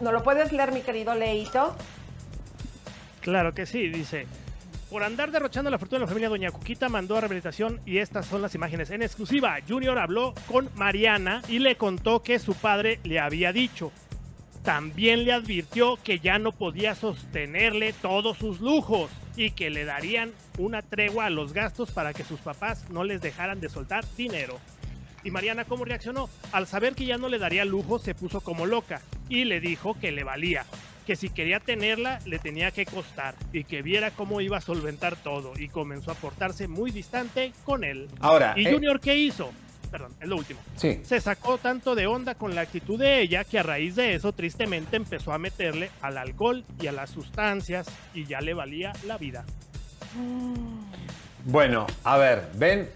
¿no 0.01 0.11
lo 0.11 0.23
puedes 0.23 0.51
leer, 0.51 0.71
mi 0.71 0.81
querido 0.81 1.15
Leito? 1.15 1.75
Claro 3.21 3.53
que 3.53 3.65
sí, 3.65 3.89
dice. 3.89 4.27
Por 4.89 5.03
andar 5.03 5.31
derrochando 5.31 5.69
la 5.69 5.77
fortuna 5.77 5.99
de 5.99 6.05
la 6.05 6.07
familia 6.07 6.29
Doña 6.29 6.51
Cuquita 6.51 6.87
mandó 6.87 7.17
a 7.17 7.21
rehabilitación 7.21 7.81
y 7.85 7.97
estas 7.97 8.25
son 8.25 8.41
las 8.41 8.55
imágenes. 8.55 8.89
En 8.89 9.01
exclusiva, 9.01 9.57
Junior 9.67 9.97
habló 9.97 10.33
con 10.47 10.69
Mariana 10.75 11.41
y 11.49 11.59
le 11.59 11.75
contó 11.75 12.23
que 12.23 12.39
su 12.39 12.53
padre 12.53 13.01
le 13.03 13.19
había 13.19 13.51
dicho. 13.51 13.91
También 14.63 15.25
le 15.25 15.33
advirtió 15.33 15.97
que 16.01 16.19
ya 16.19 16.39
no 16.39 16.53
podía 16.53 16.95
sostenerle 16.95 17.91
todos 17.93 18.37
sus 18.37 18.61
lujos 18.61 19.11
y 19.35 19.51
que 19.51 19.69
le 19.69 19.83
darían 19.83 20.31
una 20.57 20.81
tregua 20.81 21.25
a 21.25 21.29
los 21.29 21.51
gastos 21.51 21.91
para 21.91 22.13
que 22.13 22.23
sus 22.23 22.39
papás 22.39 22.89
no 22.89 23.03
les 23.03 23.21
dejaran 23.21 23.59
de 23.59 23.67
soltar 23.67 24.05
dinero. 24.15 24.57
¿Y 25.27 25.31
Mariana 25.31 25.65
cómo 25.65 25.83
reaccionó? 25.83 26.29
Al 26.53 26.67
saber 26.67 26.95
que 26.95 27.03
ya 27.03 27.17
no 27.17 27.27
le 27.27 27.37
daría 27.37 27.65
lujo, 27.65 27.99
se 27.99 28.15
puso 28.15 28.39
como 28.39 28.65
loca 28.65 29.01
y 29.27 29.43
le 29.43 29.59
dijo 29.59 29.99
que 29.99 30.13
le 30.13 30.23
valía, 30.23 30.65
que 31.05 31.17
si 31.17 31.27
quería 31.27 31.59
tenerla 31.59 32.19
le 32.25 32.39
tenía 32.39 32.71
que 32.71 32.85
costar 32.85 33.35
y 33.51 33.65
que 33.65 33.81
viera 33.81 34.11
cómo 34.11 34.39
iba 34.39 34.55
a 34.55 34.61
solventar 34.61 35.17
todo 35.17 35.51
y 35.59 35.67
comenzó 35.67 36.11
a 36.11 36.13
portarse 36.13 36.69
muy 36.69 36.91
distante 36.91 37.51
con 37.65 37.83
él. 37.83 38.07
Ahora, 38.21 38.53
¿Y 38.55 38.65
eh, 38.65 38.71
Junior 38.71 39.01
qué 39.01 39.17
hizo? 39.17 39.51
Perdón, 39.91 40.13
es 40.21 40.29
lo 40.29 40.37
último. 40.37 40.61
Sí. 40.77 41.01
Se 41.03 41.19
sacó 41.19 41.57
tanto 41.57 41.93
de 41.93 42.07
onda 42.07 42.35
con 42.35 42.55
la 42.55 42.61
actitud 42.61 42.97
de 42.97 43.19
ella 43.19 43.43
que 43.43 43.59
a 43.59 43.63
raíz 43.63 43.97
de 43.97 44.15
eso 44.15 44.31
tristemente 44.31 44.95
empezó 44.95 45.33
a 45.33 45.37
meterle 45.37 45.89
al 46.01 46.17
alcohol 46.17 46.63
y 46.79 46.87
a 46.87 46.93
las 46.93 47.09
sustancias 47.09 47.89
y 48.13 48.23
ya 48.23 48.39
le 48.39 48.53
valía 48.53 48.93
la 49.05 49.17
vida. 49.17 49.43
Bueno, 51.43 51.85
a 52.05 52.15
ver, 52.15 52.47
ven, 52.53 52.87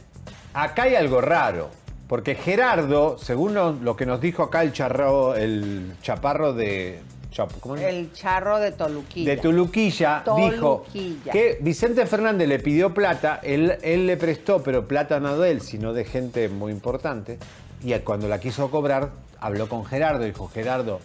acá 0.53 0.83
hay 0.83 0.95
algo 0.95 1.19
raro. 1.19 1.80
Porque 2.11 2.35
Gerardo, 2.35 3.17
según 3.17 3.53
lo, 3.53 3.71
lo 3.71 3.95
que 3.95 4.05
nos 4.05 4.19
dijo 4.19 4.43
acá 4.43 4.63
el 4.63 4.73
charro, 4.73 5.33
el 5.33 5.93
chaparro 6.01 6.51
de. 6.51 6.99
Chap- 7.31 7.57
¿cómo? 7.61 7.77
El 7.77 8.11
charro 8.11 8.59
de 8.59 8.73
Toluquilla. 8.73 9.31
de 9.31 9.37
Tuluquilla, 9.37 10.21
dijo 10.35 10.83
Toluquilla. 10.91 11.31
que 11.31 11.57
Vicente 11.61 12.05
Fernández 12.05 12.49
le 12.49 12.59
pidió 12.59 12.93
plata, 12.93 13.39
él, 13.41 13.77
él 13.81 14.07
le 14.07 14.17
prestó, 14.17 14.61
pero 14.61 14.85
plata 14.85 15.21
no 15.21 15.37
de 15.39 15.51
él, 15.51 15.61
sino 15.61 15.93
de 15.93 16.03
gente 16.03 16.49
muy 16.49 16.73
importante. 16.73 17.39
Y 17.81 17.93
cuando 17.99 18.27
la 18.27 18.41
quiso 18.41 18.69
cobrar, 18.69 19.11
habló 19.39 19.69
con 19.69 19.85
Gerardo, 19.85 20.25
dijo, 20.25 20.49
Gerardo, 20.49 20.99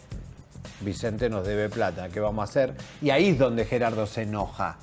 Vicente 0.80 1.30
nos 1.30 1.46
debe 1.46 1.68
plata, 1.68 2.08
¿qué 2.08 2.18
vamos 2.18 2.42
a 2.42 2.50
hacer? 2.50 2.74
Y 3.00 3.10
ahí 3.10 3.28
es 3.28 3.38
donde 3.38 3.64
Gerardo 3.64 4.06
se 4.08 4.22
enoja, 4.22 4.76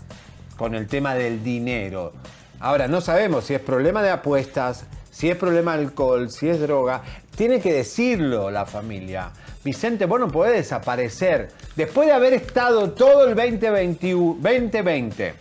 con 0.55 0.73
el 0.73 0.87
tema 0.87 1.15
del 1.15 1.43
dinero. 1.43 2.13
Ahora, 2.61 2.87
no 2.87 3.01
sabemos 3.01 3.43
si 3.43 3.55
es 3.55 3.59
problema 3.59 4.01
de 4.01 4.11
apuestas, 4.11 4.85
si 5.13 5.29
es 5.29 5.37
problema 5.37 5.73
alcohol, 5.73 6.31
si 6.31 6.49
es 6.49 6.59
droga. 6.59 7.03
Tiene 7.35 7.59
que 7.59 7.71
decirlo 7.71 8.49
la 8.49 8.65
familia. 8.65 9.29
Vicente, 9.63 10.07
vos 10.07 10.19
no 10.19 10.27
podés 10.27 10.55
desaparecer. 10.55 11.51
Después 11.75 12.07
de 12.07 12.13
haber 12.13 12.33
estado 12.33 12.91
todo 12.91 13.27
el 13.27 13.35
2021, 13.35 14.37
2020 14.41 15.35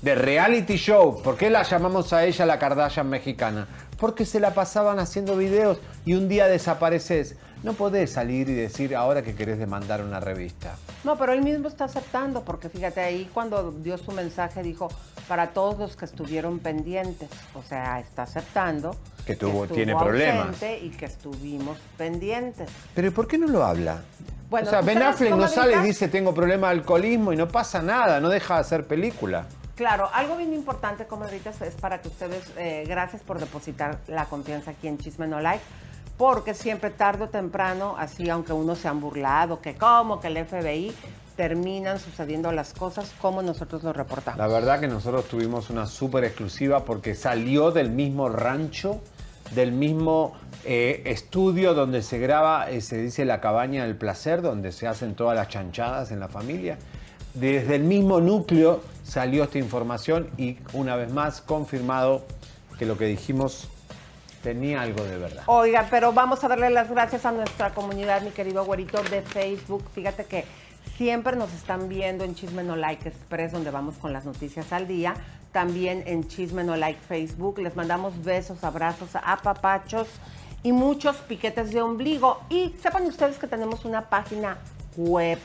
de 0.00 0.14
reality 0.14 0.76
show, 0.76 1.22
¿por 1.22 1.36
qué 1.36 1.50
la 1.50 1.62
llamamos 1.62 2.12
a 2.14 2.24
ella 2.24 2.46
la 2.46 2.58
Kardashian 2.58 3.08
mexicana? 3.08 3.68
Porque 3.98 4.24
se 4.24 4.40
la 4.40 4.54
pasaban 4.54 4.98
haciendo 4.98 5.36
videos 5.36 5.78
y 6.06 6.14
un 6.14 6.28
día 6.28 6.46
desapareces. 6.46 7.36
No 7.62 7.74
podés 7.74 8.10
salir 8.12 8.48
y 8.48 8.54
decir 8.54 8.96
ahora 8.96 9.22
que 9.22 9.34
querés 9.34 9.58
demandar 9.58 10.02
una 10.02 10.18
revista. 10.18 10.74
No, 11.04 11.16
pero 11.16 11.32
él 11.32 11.42
mismo 11.42 11.68
está 11.68 11.84
aceptando, 11.84 12.42
porque 12.44 12.68
fíjate, 12.68 13.00
ahí 13.00 13.30
cuando 13.32 13.70
dio 13.70 13.96
su 13.98 14.10
mensaje 14.12 14.62
dijo, 14.62 14.88
para 15.28 15.48
todos 15.50 15.78
los 15.78 15.96
que 15.96 16.04
estuvieron 16.04 16.58
pendientes, 16.58 17.28
o 17.54 17.62
sea, 17.62 18.00
está 18.00 18.22
aceptando 18.24 18.96
Que 19.24 19.36
tuvo- 19.36 19.62
estuvo 19.62 19.74
tiene 19.76 19.94
problemas. 19.94 20.56
Y 20.82 20.90
que 20.90 21.06
estuvimos 21.06 21.78
pendientes. 21.96 22.68
Pero 22.94 23.08
¿y 23.08 23.10
¿por 23.10 23.28
qué 23.28 23.38
no 23.38 23.46
lo 23.46 23.64
habla? 23.64 24.02
Bueno, 24.50 24.66
o 24.66 24.70
sea, 24.70 24.80
¿tú 24.80 24.86
Ben 24.86 25.02
Affleck 25.02 25.34
no 25.34 25.48
sale 25.48 25.76
y 25.76 25.80
dice 25.80 26.08
tengo 26.08 26.34
problema 26.34 26.66
de 26.68 26.74
alcoholismo 26.80 27.32
y 27.32 27.36
no 27.36 27.48
pasa 27.48 27.80
nada, 27.80 28.20
no 28.20 28.28
deja 28.28 28.54
de 28.54 28.60
hacer 28.60 28.86
película. 28.86 29.46
Claro, 29.76 30.10
algo 30.12 30.36
bien 30.36 30.52
importante, 30.52 31.06
comadritas, 31.06 31.62
es 31.62 31.74
para 31.74 32.02
que 32.02 32.08
ustedes, 32.08 32.42
eh, 32.58 32.84
gracias 32.86 33.22
por 33.22 33.38
depositar 33.40 33.98
la 34.08 34.26
confianza 34.26 34.72
aquí 34.72 34.88
en 34.88 34.98
Chisme 34.98 35.26
No 35.26 35.40
Like, 35.40 35.64
porque 36.16 36.54
siempre 36.54 36.90
tarde 36.90 37.24
o 37.24 37.28
temprano, 37.28 37.94
así 37.98 38.28
aunque 38.30 38.52
uno 38.52 38.74
se 38.74 38.88
han 38.88 39.00
burlado, 39.00 39.60
que 39.60 39.74
como, 39.74 40.20
que 40.20 40.28
el 40.28 40.44
FBI, 40.44 40.94
terminan 41.36 41.98
sucediendo 41.98 42.52
las 42.52 42.74
cosas 42.74 43.12
como 43.20 43.42
nosotros 43.42 43.82
lo 43.82 43.92
reportamos. 43.92 44.38
La 44.38 44.46
verdad 44.46 44.80
que 44.80 44.88
nosotros 44.88 45.26
tuvimos 45.26 45.70
una 45.70 45.86
súper 45.86 46.24
exclusiva 46.24 46.84
porque 46.84 47.14
salió 47.14 47.70
del 47.70 47.90
mismo 47.90 48.28
rancho, 48.28 49.00
del 49.54 49.72
mismo 49.72 50.34
eh, 50.64 51.02
estudio 51.06 51.74
donde 51.74 52.02
se 52.02 52.18
graba, 52.18 52.70
eh, 52.70 52.80
se 52.80 52.98
dice 52.98 53.24
la 53.24 53.40
cabaña 53.40 53.84
del 53.84 53.96
placer, 53.96 54.42
donde 54.42 54.72
se 54.72 54.86
hacen 54.86 55.14
todas 55.14 55.36
las 55.36 55.48
chanchadas 55.48 56.12
en 56.12 56.20
la 56.20 56.28
familia. 56.28 56.78
Desde 57.34 57.76
el 57.76 57.84
mismo 57.84 58.20
núcleo 58.20 58.82
salió 59.02 59.44
esta 59.44 59.58
información 59.58 60.28
y 60.36 60.58
una 60.74 60.96
vez 60.96 61.10
más 61.10 61.40
confirmado 61.40 62.24
que 62.78 62.84
lo 62.84 62.98
que 62.98 63.06
dijimos 63.06 63.68
tenía 64.42 64.82
algo 64.82 65.04
de 65.04 65.18
verdad. 65.18 65.44
Oiga, 65.46 65.86
pero 65.90 66.12
vamos 66.12 66.42
a 66.44 66.48
darle 66.48 66.70
las 66.70 66.90
gracias 66.90 67.24
a 67.24 67.32
nuestra 67.32 67.70
comunidad, 67.70 68.22
mi 68.22 68.30
querido 68.30 68.64
güerito 68.64 69.02
de 69.04 69.22
Facebook. 69.22 69.84
Fíjate 69.94 70.24
que 70.24 70.44
siempre 70.96 71.36
nos 71.36 71.52
están 71.52 71.88
viendo 71.88 72.24
en 72.24 72.34
Chisme 72.34 72.62
No 72.62 72.76
Like 72.76 73.08
Express, 73.08 73.52
donde 73.52 73.70
vamos 73.70 73.96
con 73.96 74.12
las 74.12 74.24
noticias 74.24 74.72
al 74.72 74.86
día. 74.86 75.14
también 75.52 76.02
en 76.06 76.26
Chisme 76.26 76.64
No 76.64 76.76
Like 76.76 77.00
Facebook. 77.06 77.58
Les 77.58 77.76
mandamos 77.76 78.24
besos, 78.24 78.64
abrazos, 78.64 79.10
apapachos 79.22 80.08
y 80.62 80.72
muchos 80.72 81.16
piquetes 81.16 81.72
de 81.72 81.82
ombligo. 81.82 82.40
Y 82.48 82.74
sepan 82.82 83.04
ustedes 83.06 83.38
que 83.38 83.46
tenemos 83.46 83.84
una 83.84 84.08
página 84.08 84.56
web, 84.96 85.38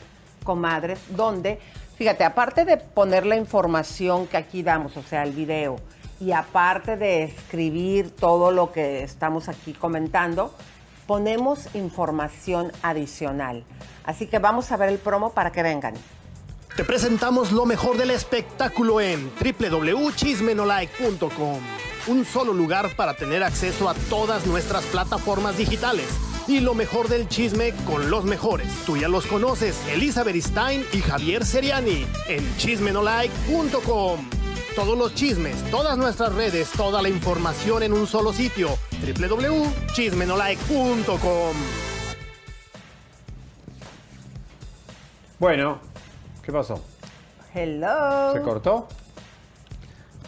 comadres, 0.44 1.00
donde, 1.10 1.60
fíjate, 1.98 2.24
aparte 2.24 2.64
de 2.66 2.78
poner 2.78 3.26
la 3.26 3.36
información 3.36 4.28
que 4.28 4.38
aquí 4.38 4.64
damos, 4.64 4.96
o 4.98 5.04
sea, 5.04 5.24
el 5.24 5.34
video, 5.34 5.78
y 6.20 6.32
aparte 6.32 6.98
de 6.98 7.24
escribir 7.24 8.10
todo 8.12 8.52
lo 8.52 8.72
que 8.72 9.02
estamos 9.04 9.50
aquí 9.50 9.74
comentando, 9.74 10.54
ponemos 11.06 11.76
información 11.76 12.72
adicional. 12.82 13.66
Así 14.04 14.26
que 14.28 14.40
vamos 14.40 14.72
a 14.72 14.78
ver 14.78 14.90
el 14.90 14.98
promo 15.00 15.34
para 15.34 15.52
que 15.52 15.62
vengan. 15.64 15.96
Te 16.76 16.84
presentamos 16.84 17.52
lo 17.52 17.66
mejor 17.66 17.98
del 17.98 18.12
espectáculo 18.12 19.02
en 19.02 19.32
www.chismenolike.com. 19.40 21.60
Un 22.08 22.24
solo 22.24 22.54
lugar 22.54 22.96
para 22.96 23.16
tener 23.16 23.42
acceso 23.44 23.90
a 23.90 23.96
todas 24.10 24.46
nuestras 24.46 24.86
plataformas 24.86 25.58
digitales. 25.58 26.08
Y 26.48 26.60
lo 26.62 26.76
mejor 26.76 27.08
del 27.10 27.28
chisme 27.28 27.74
con 27.86 28.12
los 28.12 28.26
mejores. 28.26 28.70
Tú 28.86 28.96
ya 28.96 29.10
los 29.10 29.26
conoces, 29.26 29.76
Elizabeth 29.88 30.38
Stein 30.38 30.86
y 30.94 31.02
Javier 31.02 31.44
Seriani 31.46 32.06
en 32.28 32.58
chismenolike.com. 32.58 34.47
Todos 34.78 34.96
los 34.96 35.16
chismes, 35.16 35.58
todas 35.72 35.98
nuestras 35.98 36.36
redes, 36.36 36.72
toda 36.74 37.02
la 37.02 37.10
información 37.10 37.82
en 37.82 37.94
un 37.94 38.06
solo 38.06 38.32
sitio. 38.32 38.78
www.chismenolike.com. 39.02 41.56
Bueno, 45.40 45.80
¿qué 46.44 46.52
pasó? 46.52 46.86
Hello. 47.56 48.34
¿Se 48.34 48.42
cortó? 48.44 48.88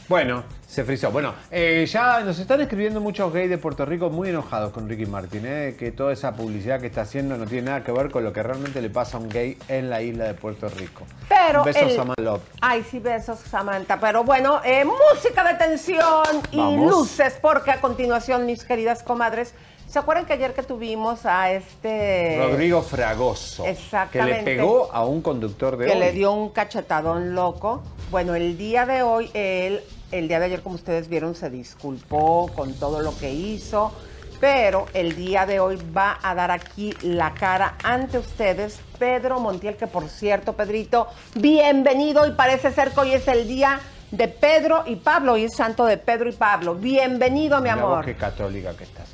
Bueno, 0.08 0.44
se 0.70 0.84
frizó. 0.84 1.10
Bueno, 1.10 1.34
eh, 1.50 1.88
ya 1.92 2.20
nos 2.20 2.38
están 2.38 2.62
escribiendo 2.62 3.02
muchos 3.02 3.34
gays 3.34 3.50
de 3.50 3.58
Puerto 3.58 3.86
Rico 3.86 4.12
muy 4.12 4.30
enojados 4.30 4.72
con 4.72 4.88
Ricky 4.88 5.08
Martin, 5.08 5.42
eh, 5.48 5.76
que 5.78 5.92
toda 5.92 6.14
esa 6.14 6.36
publicidad 6.36 6.80
que 6.80 6.86
está 6.86 7.02
haciendo 7.02 7.38
no 7.38 7.48
tiene 7.48 7.64
nada 7.72 7.84
que 7.84 7.92
ver 7.92 8.12
con 8.12 8.24
lo 8.24 8.32
que 8.32 8.44
realmente 8.44 8.80
le 8.80 8.92
pasa 8.92 9.18
a 9.18 9.20
un 9.20 9.30
gay 9.30 9.58
en 9.68 9.90
la 9.90 10.04
isla 10.04 10.26
de 10.26 10.36
Puerto 10.36 10.70
Rico. 10.70 11.06
Pero 11.28 11.64
Besos 11.64 11.82
el- 11.82 11.96
Samantha 11.96 12.22
Love. 12.22 12.42
Ay, 12.62 12.86
sí, 12.90 13.00
besos, 13.00 13.40
Samantha. 13.40 14.00
Pero 14.00 14.24
bueno, 14.24 14.62
eh, 14.64 14.86
música 14.86 15.44
de 15.44 15.56
tensión 15.56 16.24
y 16.52 16.58
Vamos. 16.58 16.88
luces, 16.92 17.36
porque 17.42 17.72
a 17.72 17.82
continuación, 17.82 18.46
mis 18.46 18.64
queridas 18.64 19.02
comadres, 19.02 19.56
¿se 19.88 19.98
acuerdan 19.98 20.28
que 20.28 20.34
ayer 20.34 20.54
que 20.54 20.62
tuvimos 20.62 21.26
a 21.26 21.52
este... 21.52 22.38
Rodrigo 22.40 22.84
Fragoso. 22.84 23.66
Exactamente. 23.66 24.44
Que 24.44 24.52
le 24.52 24.58
pegó 24.58 24.92
a 24.94 25.04
un 25.04 25.24
conductor 25.24 25.78
de 25.78 25.88
que 25.88 25.94
hoy. 25.94 25.98
le 26.00 26.12
dio 26.12 26.32
un 26.32 26.50
cachetadón 26.50 27.34
loco. 27.34 27.82
Bueno, 28.12 28.36
el 28.36 28.56
día 28.56 28.86
de 28.86 29.02
hoy, 29.02 29.32
él, 29.34 29.82
el 30.12 30.28
día 30.28 30.40
de 30.40 30.46
ayer, 30.46 30.62
como 30.62 30.76
ustedes 30.76 31.08
vieron, 31.08 31.36
se 31.36 31.50
disculpó 31.50 32.50
con 32.56 32.74
todo 32.74 33.02
lo 33.02 33.16
que 33.18 33.32
hizo, 33.32 33.92
pero 34.40 34.86
el 34.94 35.16
día 35.16 35.46
de 35.46 35.60
hoy 35.60 35.78
va 35.96 36.18
a 36.22 36.34
dar 36.34 36.52
aquí 36.52 36.94
la 37.02 37.34
cara 37.34 37.76
ante 37.84 38.18
ustedes 38.18 38.80
Pedro 38.98 39.40
Montiel, 39.40 39.76
que 39.76 39.88
por 39.88 40.08
cierto, 40.10 40.54
Pedrito, 40.54 41.08
bienvenido 41.36 42.26
y 42.28 42.32
parece 42.32 42.72
ser 42.72 42.92
que 42.92 43.00
hoy 43.02 43.14
es 43.14 43.28
el 43.28 43.48
día 43.48 43.80
de 44.12 44.28
Pedro 44.28 44.84
y 44.88 44.96
Pablo, 44.96 45.34
hoy 45.34 45.44
es 45.44 45.56
santo 45.56 45.86
de 45.86 45.98
Pedro 45.98 46.30
y 46.30 46.34
Pablo. 46.34 46.76
Bienvenido, 46.76 47.60
mi 47.62 47.70
vos 47.70 47.78
amor. 47.78 48.06
qué 48.06 48.16
católica 48.16 48.76
que 48.76 48.86
estás. 48.86 49.10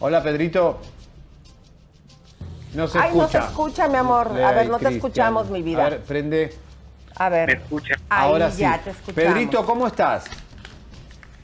Hola, 0.00 0.22
Pedrito. 0.22 0.78
No 2.74 2.86
se 2.86 2.98
Ay, 2.98 3.12
no 3.14 3.22
escucha. 3.22 3.40
se 3.42 3.48
escucha, 3.48 3.88
mi 3.88 3.96
amor. 3.96 4.28
A 4.40 4.52
ver, 4.52 4.68
no 4.68 4.78
te 4.78 4.88
escuchamos, 4.88 5.48
mi 5.50 5.62
vida. 5.62 5.86
A 5.86 5.90
ver, 5.90 6.02
prende. 6.02 6.54
A 7.16 7.28
ver. 7.28 7.46
¿Me 7.48 7.54
escucha? 7.54 7.94
Ahí 8.08 8.28
Ahora 8.28 8.50
sí. 8.50 8.60
ya 8.62 8.80
te 8.82 8.90
escuchamos. 8.90 9.14
Pedrito, 9.34 9.64
¿cómo 9.64 9.86
estás? 9.86 10.24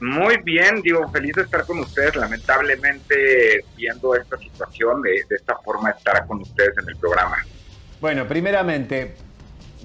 Muy 0.00 0.37
bien, 0.42 0.83
digo, 0.83 1.09
feliz 1.11 1.35
de 1.35 1.42
estar 1.42 1.64
con 1.64 1.79
ustedes. 1.81 2.14
Lamentablemente, 2.16 3.64
viendo 3.77 4.14
esta 4.14 4.37
situación, 4.38 5.00
de, 5.03 5.11
de 5.29 5.37
esta 5.37 5.57
forma, 5.57 5.90
estar 5.90 6.27
con 6.27 6.40
ustedes 6.42 6.77
en 6.79 6.88
el 6.88 6.96
programa. 6.96 7.38
Bueno, 8.00 8.27
primeramente, 8.29 9.16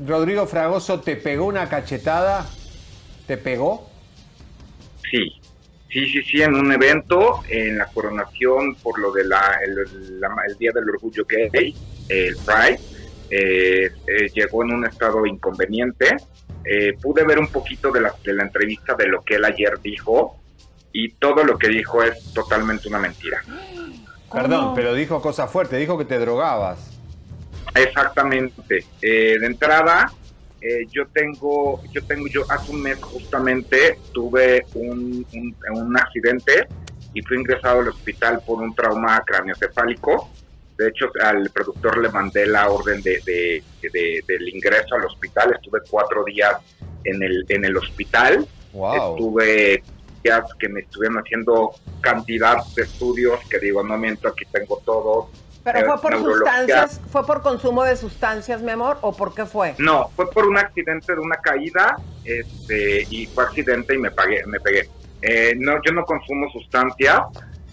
Rodrigo 0.06 0.46
Fragoso 0.46 1.00
te 1.00 1.15
pegó 1.15 1.46
una 1.46 1.70
cachetada. 1.70 2.46
¿Te 3.28 3.38
pegó? 3.38 3.89
Sí, 5.10 5.39
sí, 5.89 6.06
sí, 6.08 6.22
sí, 6.24 6.42
en 6.42 6.56
un 6.56 6.72
evento, 6.72 7.42
en 7.48 7.78
la 7.78 7.86
coronación 7.88 8.76
por 8.76 9.00
lo 9.00 9.12
de 9.12 9.24
la, 9.26 9.60
el, 9.63 10.20
la- 10.20 10.36
el 10.48 10.58
Día 10.58 10.72
del 10.74 10.89
Orgullo 10.89 11.26
Gay, 11.28 11.76
el 12.10 12.36
Pride, 12.38 12.80
eh, 13.30 13.86
eh, 13.86 14.30
llegó 14.34 14.63
en 14.63 14.72
un 14.74 14.86
estado 14.86 15.26
inconveniente. 15.26 16.18
Eh, 16.63 16.94
pude 17.02 17.24
ver 17.24 17.39
un 17.39 17.48
poquito 17.48 17.92
de 17.92 18.02
la, 18.02 18.13
de 18.24 18.34
la 18.34 18.44
entrevista 18.44 18.94
de 18.96 19.08
lo 19.08 19.24
que 19.24 19.36
él 19.36 19.46
ayer 19.46 19.80
dijo 19.82 20.39
y 20.92 21.13
todo 21.13 21.44
lo 21.44 21.58
que 21.58 21.70
dijo 21.70 22.04
es 22.04 22.34
totalmente 22.34 22.88
una 22.88 23.00
mentira. 23.00 23.42
Perdón, 24.32 24.74
pero 24.76 24.94
dijo 24.94 25.22
cosas 25.22 25.52
fuertes. 25.52 25.80
Dijo 25.80 25.98
que 25.98 26.06
te 26.06 26.20
drogabas. 26.20 27.00
Exactamente. 27.74 28.86
Eh, 29.02 29.38
de 29.39 29.46
entrada, 29.46 30.12
eh, 30.62 30.86
yo 30.92 31.08
tengo, 31.08 31.82
yo 31.92 32.04
tengo, 32.04 32.28
yo 32.28 32.44
hace 32.50 32.72
un 32.72 32.82
mes 32.82 33.00
justamente 33.02 33.98
tuve 34.13 34.65
un, 34.76 35.26
un, 35.34 35.56
un 35.72 35.98
accidente 35.98 36.68
y 37.13 37.22
fui 37.24 37.38
ingresado 37.38 37.80
al 37.80 37.88
hospital 37.88 38.42
por 38.46 38.62
un 38.62 38.76
trauma 38.76 39.22
craneoencefálico. 39.26 40.30
De 40.80 40.88
hecho, 40.88 41.08
al 41.22 41.50
productor 41.50 41.98
le 41.98 42.08
mandé 42.08 42.46
la 42.48 42.70
orden 42.70 43.02
de, 43.02 43.20
de- 43.26 43.62
de- 43.82 44.24
del 44.26 44.48
ingreso 44.48 44.96
al 44.96 45.04
hospital. 45.06 45.52
Estuve 45.54 45.82
cuatro 45.89 46.24
días 46.24 46.54
en 47.04 47.22
el, 47.22 47.46
en 47.50 47.65
el 47.65 47.76
hospital. 47.76 48.48
Wow. 48.72 49.15
Estuve 49.18 49.84
días 50.24 50.46
que 50.58 50.70
me 50.70 50.80
estuvieron 50.80 51.18
haciendo 51.18 51.72
cantidad 52.00 52.63
de 52.78 52.84
estudios, 52.84 53.42
que 53.50 53.60
digo, 53.60 53.84
no 53.84 53.98
miento, 53.98 54.30
aquí 54.30 54.46
tengo 54.54 54.82
todo. 54.86 55.30
¿Pero 55.65 55.80
Eh, 55.80 55.84
fue 55.86 56.12
por 56.12 56.18
sustancias, 56.24 57.02
fue 57.12 57.26
por 57.26 57.42
consumo 57.42 57.84
de 57.84 57.98
sustancias, 57.98 58.62
mi 58.62 58.72
amor, 58.72 59.00
o 59.02 59.12
por 59.13 59.34
qué 59.36 59.46
fue? 59.46 59.76
No, 59.80 60.10
fue 60.15 60.32
por 60.32 60.48
un 60.48 60.58
accidente 60.58 61.13
de 61.13 61.20
una 61.20 61.36
caída, 61.36 61.98
este, 62.24 63.06
y 63.10 63.26
fue 63.26 63.44
accidente 63.44 63.96
y 63.96 63.98
me 63.98 64.12
pagué, 64.12 64.46
me 64.46 64.62
pegué. 64.62 64.89
Eh, 65.22 65.56
no, 65.58 65.74
yo 65.86 65.92
no 65.92 66.06
consumo 66.06 66.50
sustancias, 66.54 67.20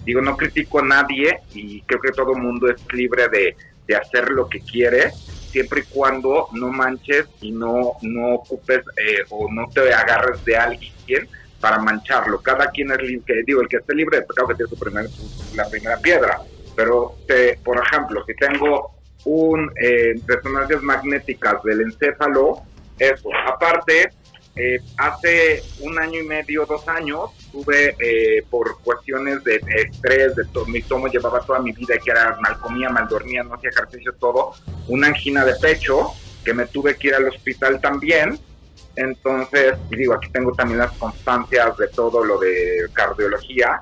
digo, 0.07 0.23
no 0.23 0.37
critico 0.37 0.79
a 0.79 0.85
nadie 0.85 1.41
y 1.53 1.83
creo 1.83 2.01
que 2.01 2.13
todo 2.13 2.35
mundo 2.35 2.71
es 2.71 2.77
libre 2.95 3.29
de, 3.29 3.55
de 3.87 3.97
hacer 3.97 4.31
lo 4.31 4.49
que 4.49 4.61
quiere, 4.61 5.11
siempre 5.51 5.81
y 5.81 5.85
cuando 5.93 6.49
no 6.53 6.69
manches 6.71 7.27
y 7.43 7.51
no, 7.53 7.93
no 8.03 8.35
ocupes 8.37 8.81
eh, 8.97 9.25
o 9.31 9.53
no 9.53 9.69
te 9.69 9.93
agarres 9.93 10.43
de 10.45 10.57
alguien 10.57 11.29
para 11.61 11.79
mancharlo. 11.79 12.41
Cada 12.41 12.71
quien 12.71 12.91
es 12.93 12.99
libre, 13.03 13.43
digo, 13.47 13.61
el 13.63 13.69
que 13.69 13.79
esté 13.79 13.95
libre 13.95 14.19
de 14.21 14.27
pecado 14.27 14.49
que 14.49 14.55
tiene 14.55 14.69
su 14.71 14.79
primer- 14.79 15.09
la 15.55 15.69
primera 15.69 15.99
piedra. 15.99 16.39
Pero, 16.77 17.15
te- 17.27 17.59
por 17.65 17.83
ejemplo, 17.85 18.23
si 18.27 18.35
tengo 18.35 18.93
un 19.25 19.71
eh, 19.83 20.15
resonancias 20.27 20.83
magnéticas 20.83 21.63
del 21.65 21.81
encéfalo, 21.81 22.59
eso. 22.99 23.29
Aparte, 23.49 24.11
eh, 24.57 24.81
hace 24.97 25.63
un 25.81 25.99
año 25.99 26.21
y 26.21 26.25
medio, 26.27 26.65
dos 26.67 26.89
años, 26.89 27.31
tuve 27.53 27.95
eh, 28.01 28.43
por 28.51 28.81
cuestiones 28.83 29.45
de 29.45 29.61
estrés, 29.77 30.35
de 30.35 30.45
to- 30.47 30.65
mi 30.67 30.81
tomo 30.83 31.09
llevaba 31.09 31.41
toda 31.41 31.59
mi 31.61 31.73
vida, 31.73 31.97
que 32.03 32.11
era 32.11 32.37
mal 32.41 32.59
comía, 32.59 32.89
mal 32.89 33.07
dormía, 33.09 33.43
no 33.43 33.55
hacía 33.55 33.71
ejercicio, 33.71 34.15
todo, 34.19 34.53
una 34.89 35.09
angina 35.09 35.45
de 35.45 35.55
pecho, 35.57 36.13
que 36.45 36.55
me 36.55 36.67
tuve 36.67 36.97
que 36.97 37.09
ir 37.09 37.15
al 37.15 37.29
hospital 37.29 37.81
también. 37.81 38.39
Entonces, 38.95 39.75
digo, 39.91 40.15
aquí 40.15 40.31
tengo 40.31 40.53
también 40.53 40.79
las 40.79 40.93
constancias 40.93 41.77
de 41.77 41.89
todo 41.89 42.25
lo 42.25 42.39
de 42.39 42.87
cardiología. 42.95 43.79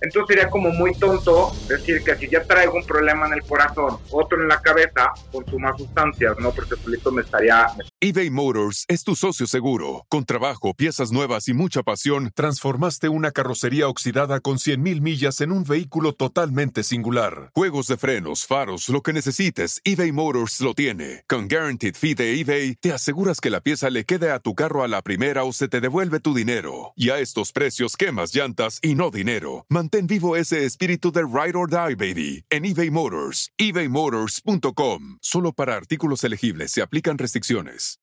Entonces 0.00 0.36
sería 0.36 0.50
como 0.50 0.70
muy 0.70 0.94
tonto 0.94 1.52
decir 1.68 2.02
que 2.02 2.16
si 2.16 2.28
ya 2.28 2.42
traigo 2.44 2.74
un 2.74 2.84
problema 2.84 3.26
en 3.26 3.34
el 3.34 3.42
corazón, 3.42 3.98
otro 4.10 4.40
en 4.40 4.48
la 4.48 4.60
cabeza, 4.60 5.12
consuma 5.30 5.76
sustancias, 5.76 6.36
¿no? 6.38 6.52
Porque 6.52 6.76
solito 6.76 7.12
me 7.12 7.22
estaría, 7.22 7.66
eBay 8.00 8.30
Motors 8.30 8.86
es 8.88 9.04
tu 9.04 9.14
socio 9.14 9.46
seguro. 9.46 10.06
Con 10.08 10.24
trabajo, 10.24 10.72
piezas 10.74 11.12
nuevas 11.12 11.48
y 11.48 11.54
mucha 11.54 11.82
pasión, 11.82 12.30
transformaste 12.34 13.08
una 13.08 13.30
carrocería 13.30 13.88
oxidada 13.88 14.40
con 14.40 14.56
100.000 14.56 15.00
millas 15.00 15.40
en 15.40 15.52
un 15.52 15.64
vehículo 15.64 16.14
totalmente 16.14 16.82
singular. 16.82 17.50
Juegos 17.54 17.86
de 17.88 17.96
frenos, 17.96 18.46
faros, 18.46 18.88
lo 18.88 19.02
que 19.02 19.12
necesites, 19.12 19.80
eBay 19.84 20.12
Motors 20.12 20.60
lo 20.60 20.74
tiene. 20.74 21.24
Con 21.28 21.48
Guaranteed 21.48 21.94
Fee 21.94 22.14
de 22.14 22.40
eBay, 22.40 22.76
te 22.76 22.92
aseguras 22.92 23.40
que 23.40 23.50
la 23.50 23.60
pieza 23.60 23.90
le 23.90 24.04
quede 24.04 24.30
a 24.30 24.38
tu 24.38 24.54
carro 24.54 24.82
a 24.82 24.88
la 24.88 25.02
primera 25.02 25.44
o 25.44 25.52
se 25.52 25.68
te 25.68 25.80
devuelve 25.80 26.20
tu 26.20 26.34
dinero. 26.34 26.92
Y 26.96 27.10
a 27.10 27.18
estos 27.18 27.52
precios, 27.52 27.96
quemas 27.96 28.34
llantas 28.34 28.78
y 28.82 28.94
no 28.94 29.10
dinero. 29.10 29.66
Mantén 29.92 30.06
vivo 30.06 30.36
ese 30.36 30.64
espíritu 30.64 31.10
de 31.10 31.22
Ride 31.22 31.58
or 31.58 31.68
Die, 31.68 31.96
baby, 31.96 32.44
en 32.48 32.64
eBay 32.64 32.90
Motors. 32.90 33.50
ebaymotors.com. 33.58 35.18
Solo 35.20 35.52
para 35.52 35.74
artículos 35.74 36.22
elegibles 36.22 36.70
se 36.70 36.80
aplican 36.80 37.18
restricciones. 37.18 37.98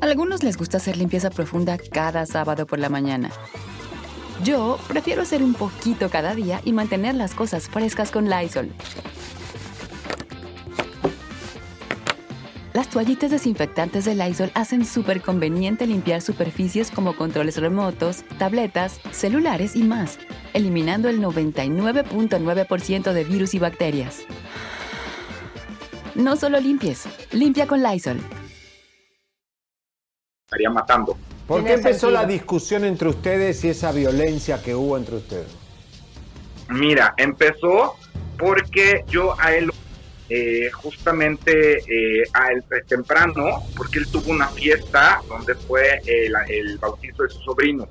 A 0.00 0.04
algunos 0.06 0.44
les 0.44 0.56
gusta 0.56 0.76
hacer 0.76 0.96
limpieza 0.96 1.30
profunda 1.30 1.78
cada 1.78 2.26
sábado 2.26 2.64
por 2.64 2.78
la 2.78 2.88
mañana. 2.88 3.32
Yo 4.44 4.78
prefiero 4.86 5.22
hacer 5.22 5.42
un 5.42 5.54
poquito 5.54 6.10
cada 6.10 6.36
día 6.36 6.60
y 6.64 6.72
mantener 6.72 7.16
las 7.16 7.34
cosas 7.34 7.68
frescas 7.68 8.12
con 8.12 8.30
Lysol. 8.30 8.70
Las 12.72 12.88
toallitas 12.88 13.32
desinfectantes 13.32 14.04
de 14.04 14.14
Lysol 14.14 14.52
hacen 14.54 14.84
súper 14.84 15.22
conveniente 15.22 15.88
limpiar 15.88 16.22
superficies 16.22 16.92
como 16.92 17.16
controles 17.16 17.56
remotos, 17.56 18.22
tabletas, 18.38 19.00
celulares 19.10 19.74
y 19.74 19.82
más, 19.82 20.20
eliminando 20.54 21.08
el 21.08 21.20
99.9% 21.20 23.12
de 23.12 23.24
virus 23.24 23.54
y 23.54 23.58
bacterias. 23.58 24.20
No 26.14 26.36
solo 26.36 26.60
limpies, 26.60 27.08
limpia 27.32 27.66
con 27.66 27.82
Lysol. 27.82 28.20
Estaría 30.46 30.70
matando. 30.70 31.16
¿Por 31.48 31.64
qué 31.64 31.72
empezó 31.72 32.06
sentido. 32.06 32.22
la 32.22 32.26
discusión 32.26 32.84
entre 32.84 33.08
ustedes 33.08 33.64
y 33.64 33.70
esa 33.70 33.90
violencia 33.90 34.62
que 34.62 34.76
hubo 34.76 34.96
entre 34.96 35.16
ustedes? 35.16 35.48
Mira, 36.68 37.14
empezó 37.16 37.96
porque 38.38 39.04
yo 39.08 39.34
a 39.40 39.52
él, 39.54 39.72
eh, 40.30 40.70
justamente 40.72 41.78
eh, 41.78 42.22
a 42.32 42.52
él 42.52 42.62
eh, 42.70 42.82
temprano, 42.86 43.64
porque 43.76 43.98
él 43.98 44.08
tuvo 44.10 44.30
una 44.30 44.48
fiesta 44.48 45.20
donde 45.28 45.54
fue 45.56 46.00
el, 46.06 46.32
el 46.48 46.78
bautizo 46.78 47.24
de 47.24 47.28
su 47.30 47.40
sobrino. 47.40 47.88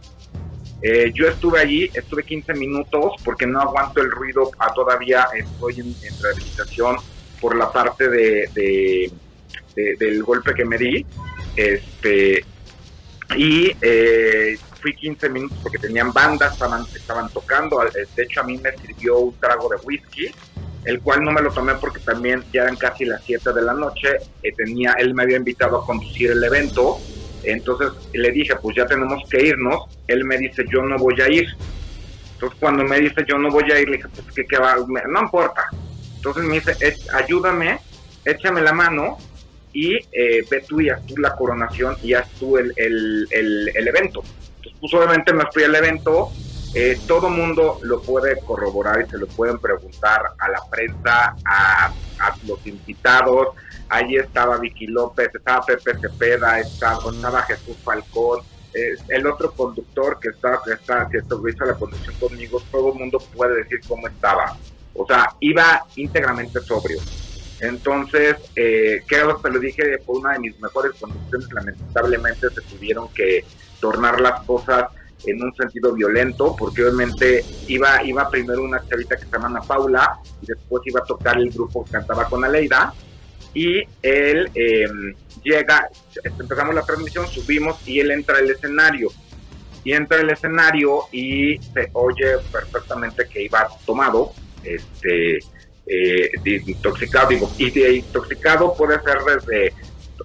Eh, 0.81 1.11
yo 1.13 1.27
estuve 1.27 1.59
allí, 1.59 1.91
estuve 1.93 2.23
15 2.23 2.53
minutos 2.53 3.13
porque 3.25 3.45
no 3.45 3.59
aguanto 3.59 4.01
el 4.01 4.09
ruido, 4.09 4.49
ah, 4.59 4.71
todavía 4.73 5.27
estoy 5.35 5.81
en, 5.81 5.93
rehabilitación 6.21 6.95
por 7.41 7.55
la 7.57 7.69
parte 7.71 8.07
de, 8.09 8.49
de- 8.53 9.11
de- 9.75 9.95
del 9.99 10.23
golpe 10.23 10.53
que 10.53 10.63
me 10.65 10.77
di. 10.77 11.05
Este, 11.57 12.45
y 13.35 13.71
eh, 13.81 14.57
fui 14.81 14.95
15 14.95 15.29
minutos 15.29 15.57
porque 15.61 15.77
tenían 15.77 16.11
bandas, 16.13 16.53
estaban, 16.53 16.85
estaban 16.95 17.29
tocando. 17.29 17.83
eh, 17.85 17.89
De 18.15 18.23
hecho, 18.23 18.39
a 18.41 18.43
mí 18.43 18.57
me 18.57 18.71
sirvió 18.77 19.19
un 19.19 19.35
trago 19.39 19.69
de 19.69 19.75
whisky, 19.83 20.27
el 20.85 21.01
cual 21.01 21.23
no 21.23 21.31
me 21.31 21.41
lo 21.41 21.51
tomé 21.51 21.73
porque 21.75 21.99
también 21.99 22.43
ya 22.53 22.63
eran 22.63 22.75
casi 22.77 23.05
las 23.05 23.23
7 23.25 23.51
de 23.53 23.61
la 23.61 23.73
noche. 23.73 24.09
eh, 24.43 24.51
tenía, 24.55 24.93
él 24.99 25.13
me 25.13 25.23
había 25.23 25.37
invitado 25.37 25.77
a 25.81 25.85
conducir 25.85 26.31
el 26.31 26.43
evento. 26.43 26.97
Entonces 27.43 27.89
le 28.13 28.31
dije, 28.31 28.55
pues 28.61 28.75
ya 28.75 28.85
tenemos 28.85 29.21
que 29.29 29.45
irnos. 29.45 29.83
Él 30.07 30.25
me 30.25 30.37
dice, 30.37 30.63
yo 30.71 30.81
no 30.81 30.97
voy 30.97 31.19
a 31.21 31.29
ir. 31.29 31.47
Entonces 32.33 32.57
cuando 32.59 32.83
me 32.85 32.99
dice, 32.99 33.23
yo 33.27 33.37
no 33.37 33.49
voy 33.49 33.69
a 33.71 33.79
ir, 33.79 33.89
le 33.89 33.97
dije, 33.97 34.09
pues 34.09 34.27
¿qué, 34.35 34.45
qué 34.45 34.57
va? 34.57 34.75
No 35.07 35.21
importa. 35.21 35.67
Entonces 36.15 36.43
me 36.43 36.55
dice, 36.55 36.71
"Ech- 36.79 37.07
ayúdame, 37.13 37.79
échame 38.25 38.61
la 38.61 38.73
mano 38.73 39.17
y 39.71 39.95
eh, 39.95 40.41
ve 40.49 40.63
tú 40.67 40.81
y 40.81 40.89
haz 40.89 41.05
tú 41.05 41.15
la 41.17 41.35
coronación 41.35 41.95
y 42.01 42.13
haz 42.13 42.27
tú 42.39 42.57
el, 42.57 42.73
el, 42.75 43.27
el, 43.31 43.71
el 43.75 43.87
evento. 43.87 44.21
Entonces, 44.57 44.77
pues 44.81 44.93
obviamente 44.95 45.31
me 45.33 45.45
fui 45.53 45.63
al 45.63 45.75
evento, 45.75 46.29
eh, 46.73 46.99
todo 47.07 47.29
mundo 47.29 47.79
lo 47.81 48.01
puede 48.01 48.39
corroborar 48.41 49.01
y 49.01 49.09
se 49.09 49.17
lo 49.17 49.27
pueden 49.27 49.57
preguntar 49.59 50.21
a 50.37 50.49
la 50.49 50.61
prensa, 50.69 51.35
a, 51.45 51.87
a 51.87 52.35
los 52.47 52.65
invitados. 52.67 53.49
Allí 53.89 54.17
estaba 54.17 54.57
Vicky 54.57 54.87
López, 54.87 55.29
estaba 55.33 55.65
Pepe 55.65 55.97
Cepeda, 55.99 56.59
estaba, 56.59 57.11
estaba 57.11 57.41
Jesús 57.43 57.75
Falcón, 57.83 58.41
eh, 58.73 58.95
el 59.07 59.25
otro 59.25 59.51
conductor 59.51 60.19
que 60.19 60.29
está, 60.29 60.59
que 60.63 60.73
está, 60.73 61.09
que 61.09 61.17
hizo 61.17 61.65
la 61.65 61.73
conducción 61.73 62.15
conmigo, 62.19 62.61
todo 62.71 62.93
el 62.93 62.99
mundo 62.99 63.17
puede 63.35 63.63
decir 63.63 63.79
cómo 63.87 64.07
estaba. 64.07 64.55
O 64.93 65.07
sea, 65.07 65.33
iba 65.39 65.85
íntegramente 65.95 66.59
sobrio. 66.61 66.99
Entonces, 67.61 68.37
eh, 68.55 69.01
creo 69.07 69.41
que 69.41 69.49
lo 69.49 69.59
dije, 69.59 69.97
fue 70.05 70.19
una 70.19 70.33
de 70.33 70.39
mis 70.39 70.59
mejores 70.59 70.91
conducciones. 70.99 71.51
Lamentablemente 71.51 72.49
se 72.51 72.61
tuvieron 72.61 73.09
que 73.09 73.43
tornar 73.79 74.21
las 74.21 74.43
cosas 74.43 74.85
en 75.25 75.43
un 75.43 75.53
sentido 75.55 75.93
violento, 75.93 76.55
porque 76.57 76.83
obviamente 76.83 77.43
iba, 77.67 78.03
iba 78.03 78.29
primero 78.29 78.63
una 78.63 78.81
chavita 78.87 79.15
que 79.15 79.25
se 79.25 79.31
llama 79.31 79.47
Ana 79.47 79.61
Paula, 79.61 80.19
y 80.41 80.45
después 80.45 80.81
iba 80.85 81.01
a 81.01 81.03
tocar 81.03 81.37
el 81.37 81.49
grupo 81.49 81.83
que 81.85 81.91
cantaba 81.91 82.25
con 82.25 82.43
Aleida, 82.43 82.93
y 83.53 83.79
él 84.01 84.49
eh, 84.53 84.87
llega, 85.43 85.89
empezamos 86.23 86.75
la 86.75 86.83
transmisión, 86.83 87.27
subimos 87.27 87.87
y 87.87 87.99
él 87.99 88.11
entra 88.11 88.37
al 88.37 88.49
escenario. 88.49 89.09
Y 89.83 89.93
entra 89.93 90.19
al 90.19 90.29
escenario 90.29 91.03
y 91.11 91.57
se 91.57 91.89
oye 91.93 92.37
perfectamente 92.51 93.27
que 93.27 93.43
iba 93.43 93.67
tomado, 93.85 94.33
este, 94.63 95.39
eh, 95.87 96.31
intoxicado, 96.45 97.29
digo, 97.29 97.51
y 97.57 97.71
de 97.71 97.95
intoxicado 97.95 98.75
puede 98.75 99.01
ser 99.01 99.19
desde 99.19 99.73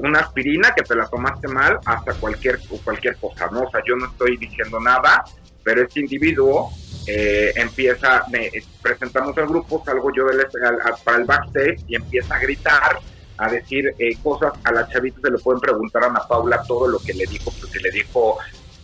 una 0.00 0.20
aspirina 0.20 0.72
que 0.74 0.83
te 0.83 0.94
la 0.94 1.07
tomaste 1.07 1.48
mal 1.48 1.78
hasta 1.85 2.12
cualquier 2.14 2.59
cualquier 2.85 3.16
cosa, 3.16 3.48
¿no? 3.50 3.62
O 3.62 3.70
sea, 3.70 3.80
yo 3.87 3.96
no 3.96 4.07
estoy 4.07 4.37
diciendo 4.37 4.78
nada, 4.80 5.24
pero 5.62 5.83
este 5.83 6.00
individuo 6.00 6.70
eh, 7.07 7.52
empieza, 7.57 8.24
me 8.30 8.50
presentamos 8.83 9.37
el 9.37 9.46
grupo, 9.46 9.83
salgo 9.85 10.11
yo 10.14 10.24
del, 10.26 10.40
al- 10.64 10.80
al- 10.80 10.94
para 11.04 11.18
el 11.18 11.24
backstage 11.24 11.85
y 11.87 11.96
empieza 11.96 12.35
a 12.35 12.38
gritar, 12.38 12.98
a 13.37 13.48
decir 13.50 13.94
eh, 13.98 14.16
cosas, 14.22 14.52
a 14.64 14.72
la 14.72 14.88
chavita 14.88 15.20
se 15.22 15.30
le 15.30 15.38
pueden 15.38 15.61
preguntar 15.61 16.04
a 16.04 16.07
Ana 16.07 16.20
Paula 16.28 16.62
todo 16.66 16.87
lo 16.88 16.98
que 16.98 17.12
le 17.14 17.26
dijo, 17.26 17.52
porque 17.61 17.78
le 17.80 17.90
dijo 17.90 18.38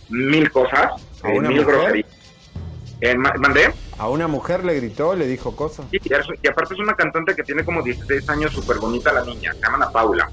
mil 0.09 0.51
cosas, 0.51 0.91
¿A 1.23 1.29
eh, 1.31 1.37
una 1.37 1.49
mil 1.49 1.61
mujer? 1.61 1.75
groserías. 1.75 2.09
Eh, 2.99 3.15
ma- 3.15 3.33
¿Mandé? 3.39 3.73
A 3.97 4.09
una 4.09 4.27
mujer 4.27 4.63
le 4.63 4.75
gritó, 4.75 5.15
le 5.15 5.25
dijo 5.25 5.55
cosas. 5.55 5.85
Sí, 5.89 5.97
y 6.03 6.47
aparte 6.47 6.73
es 6.75 6.79
una 6.79 6.93
cantante 6.95 7.35
que 7.35 7.43
tiene 7.43 7.63
como 7.65 7.81
16 7.81 8.29
años, 8.29 8.51
súper 8.53 8.77
bonita 8.77 9.11
la 9.11 9.23
niña, 9.23 9.53
se 9.53 9.59
llama 9.61 9.77
Ana 9.77 9.89
Paula. 9.91 10.29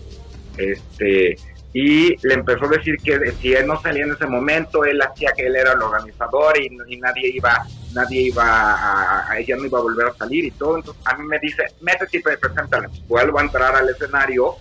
Este, 0.59 1.37
y 1.73 2.16
le 2.27 2.35
empezó 2.35 2.64
a 2.64 2.68
decir 2.68 2.97
que 2.97 3.18
si 3.40 3.53
él 3.53 3.66
no 3.66 3.81
salía 3.81 4.05
en 4.05 4.12
ese 4.12 4.27
momento, 4.27 4.85
él 4.85 5.01
hacía 5.03 5.31
que 5.37 5.47
él 5.47 5.57
era 5.57 5.73
el 5.73 5.83
organizador 5.83 6.59
y, 6.59 6.71
nadie 6.99 7.31
iba, 7.35 7.64
nadie 7.92 8.23
iba 8.23 9.29
a, 9.31 9.38
ella 9.38 9.57
no 9.57 9.66
iba 9.66 9.79
a 9.79 9.83
volver 9.83 10.07
a 10.09 10.14
salir 10.14 10.44
y 10.44 10.51
todo. 10.53 10.79
Entonces 10.79 11.03
a 11.07 11.16
mí 11.16 11.27
me 11.27 11.38
dice, 11.38 11.64
métete 11.81 12.18
y 12.18 12.23
preséntale. 12.23 12.88
Vuelvo 13.07 13.38
a 13.38 13.42
entrar 13.42 13.77
al 13.77 13.88
escenario, 13.88 14.57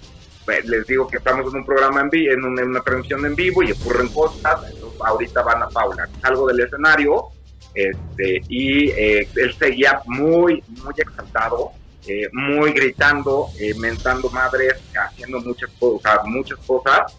pues, 0.46 0.66
les 0.66 0.86
digo 0.86 1.08
que 1.08 1.18
estamos 1.18 1.52
en 1.52 1.60
un 1.60 1.66
programa 1.66 2.02
en 2.02 2.10
vivo, 2.10 2.34
en 2.34 2.44
una, 2.44 2.62
en 2.62 2.84
transmisión 2.84 3.26
en 3.26 3.36
vivo 3.36 3.64
y 3.64 3.72
ocurren 3.72 4.10
cosas. 4.10 4.60
Entonces 4.72 5.02
ahorita 5.02 5.42
van 5.44 5.64
a 5.64 5.70
Paula. 5.70 6.08
Salgo 6.22 6.48
del 6.48 6.60
escenario 6.60 7.32
este, 7.74 8.42
y 8.50 8.90
eh, 8.90 9.28
él 9.36 9.54
seguía 9.58 10.02
muy, 10.06 10.64
muy 10.84 10.94
exaltado, 10.98 11.72
eh, 12.08 12.30
muy 12.34 12.72
gritando, 12.72 13.48
eh, 13.60 13.74
mentando 13.76 14.30
madres, 14.30 14.76
haciendo 14.96 15.40
muchas 15.42 15.70
cosas, 15.80 16.20
muchas 16.26 16.58
cosas. 16.66 17.18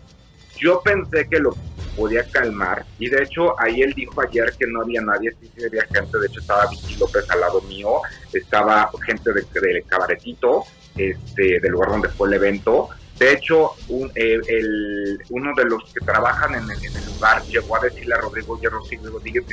Yo 0.59 0.81
pensé 0.83 1.29
que 1.29 1.39
lo 1.39 1.55
podía 1.97 2.25
calmar 2.31 2.85
y 2.99 3.09
de 3.09 3.23
hecho 3.23 3.61
ahí 3.61 3.83
él 3.83 3.93
dijo 3.95 4.21
ayer 4.21 4.53
que 4.59 4.67
no 4.67 4.83
había 4.83 5.01
nadie, 5.01 5.33
sí, 5.41 5.51
sí 5.57 5.65
había 5.65 5.85
gente, 5.85 6.19
de 6.19 6.27
hecho 6.27 6.41
estaba 6.41 6.67
Vicky 6.71 6.97
López 6.97 7.29
al 7.31 7.41
lado 7.41 7.61
mío, 7.63 8.01
estaba 8.33 8.91
gente 9.05 9.33
de- 9.33 9.47
del 9.61 9.85
cabaretito, 9.85 10.65
este, 10.97 11.61
del 11.61 11.73
lugar 11.73 11.91
donde 11.91 12.09
fue 12.09 12.29
el 12.29 12.35
evento. 12.35 12.89
De 13.19 13.33
hecho, 13.33 13.73
un- 13.89 14.11
el- 14.15 15.19
uno 15.31 15.53
de 15.57 15.65
los 15.65 15.93
que 15.93 16.01
trabajan 16.05 16.55
en 16.55 16.71
el, 16.71 16.79
lugar 17.07 17.43
llegó 17.47 17.77
a 17.77 17.81
decirle 17.81 18.15
a 18.15 18.19
Rodrigo 18.19 18.61
Hierro 18.61 18.81
Rodríguez, 19.13 19.45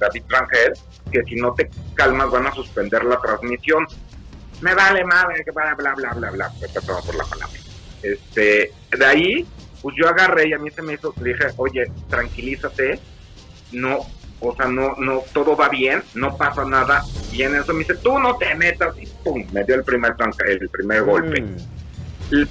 David 0.00 0.22
Rangel, 0.28 0.72
que 1.10 1.22
si 1.24 1.34
no 1.34 1.52
te 1.52 1.68
calmas 1.94 2.30
van 2.30 2.46
a 2.46 2.54
suspender 2.54 3.04
la 3.04 3.20
transmisión. 3.20 3.86
Me 4.60 4.74
vale 4.74 5.04
madre, 5.04 5.44
que 5.44 5.50
bla, 5.50 5.74
bla, 5.74 5.94
bla, 5.94 6.12
bla, 6.12 6.30
bla, 6.30 6.52
perdón 6.72 7.02
por 7.04 7.14
la 7.14 7.24
palabra. 7.24 7.58
Este, 8.02 8.72
de 8.96 9.04
ahí, 9.04 9.46
pues 9.82 9.94
yo 9.98 10.08
agarré 10.08 10.48
y 10.48 10.52
a 10.52 10.58
mí 10.58 10.70
se 10.70 10.82
me 10.82 10.94
hizo, 10.94 11.14
le 11.20 11.32
dije, 11.32 11.46
oye, 11.56 11.90
tranquilízate, 12.08 13.00
no, 13.72 13.98
o 14.40 14.54
sea, 14.54 14.66
no, 14.66 14.94
no, 14.96 15.22
todo 15.32 15.56
va 15.56 15.68
bien, 15.68 16.02
no 16.14 16.36
pasa 16.36 16.64
nada, 16.64 17.02
y 17.32 17.42
en 17.42 17.56
eso 17.56 17.72
me 17.72 17.80
dice, 17.80 17.96
tú 17.96 18.18
no 18.18 18.36
te 18.36 18.54
metas, 18.54 18.96
y 18.98 19.06
pum, 19.06 19.44
me 19.52 19.64
dio 19.64 19.74
el 19.74 19.84
primer, 19.84 20.14
el 20.46 20.68
primer 20.68 21.02
golpe. 21.02 21.40
Mm. 21.42 21.56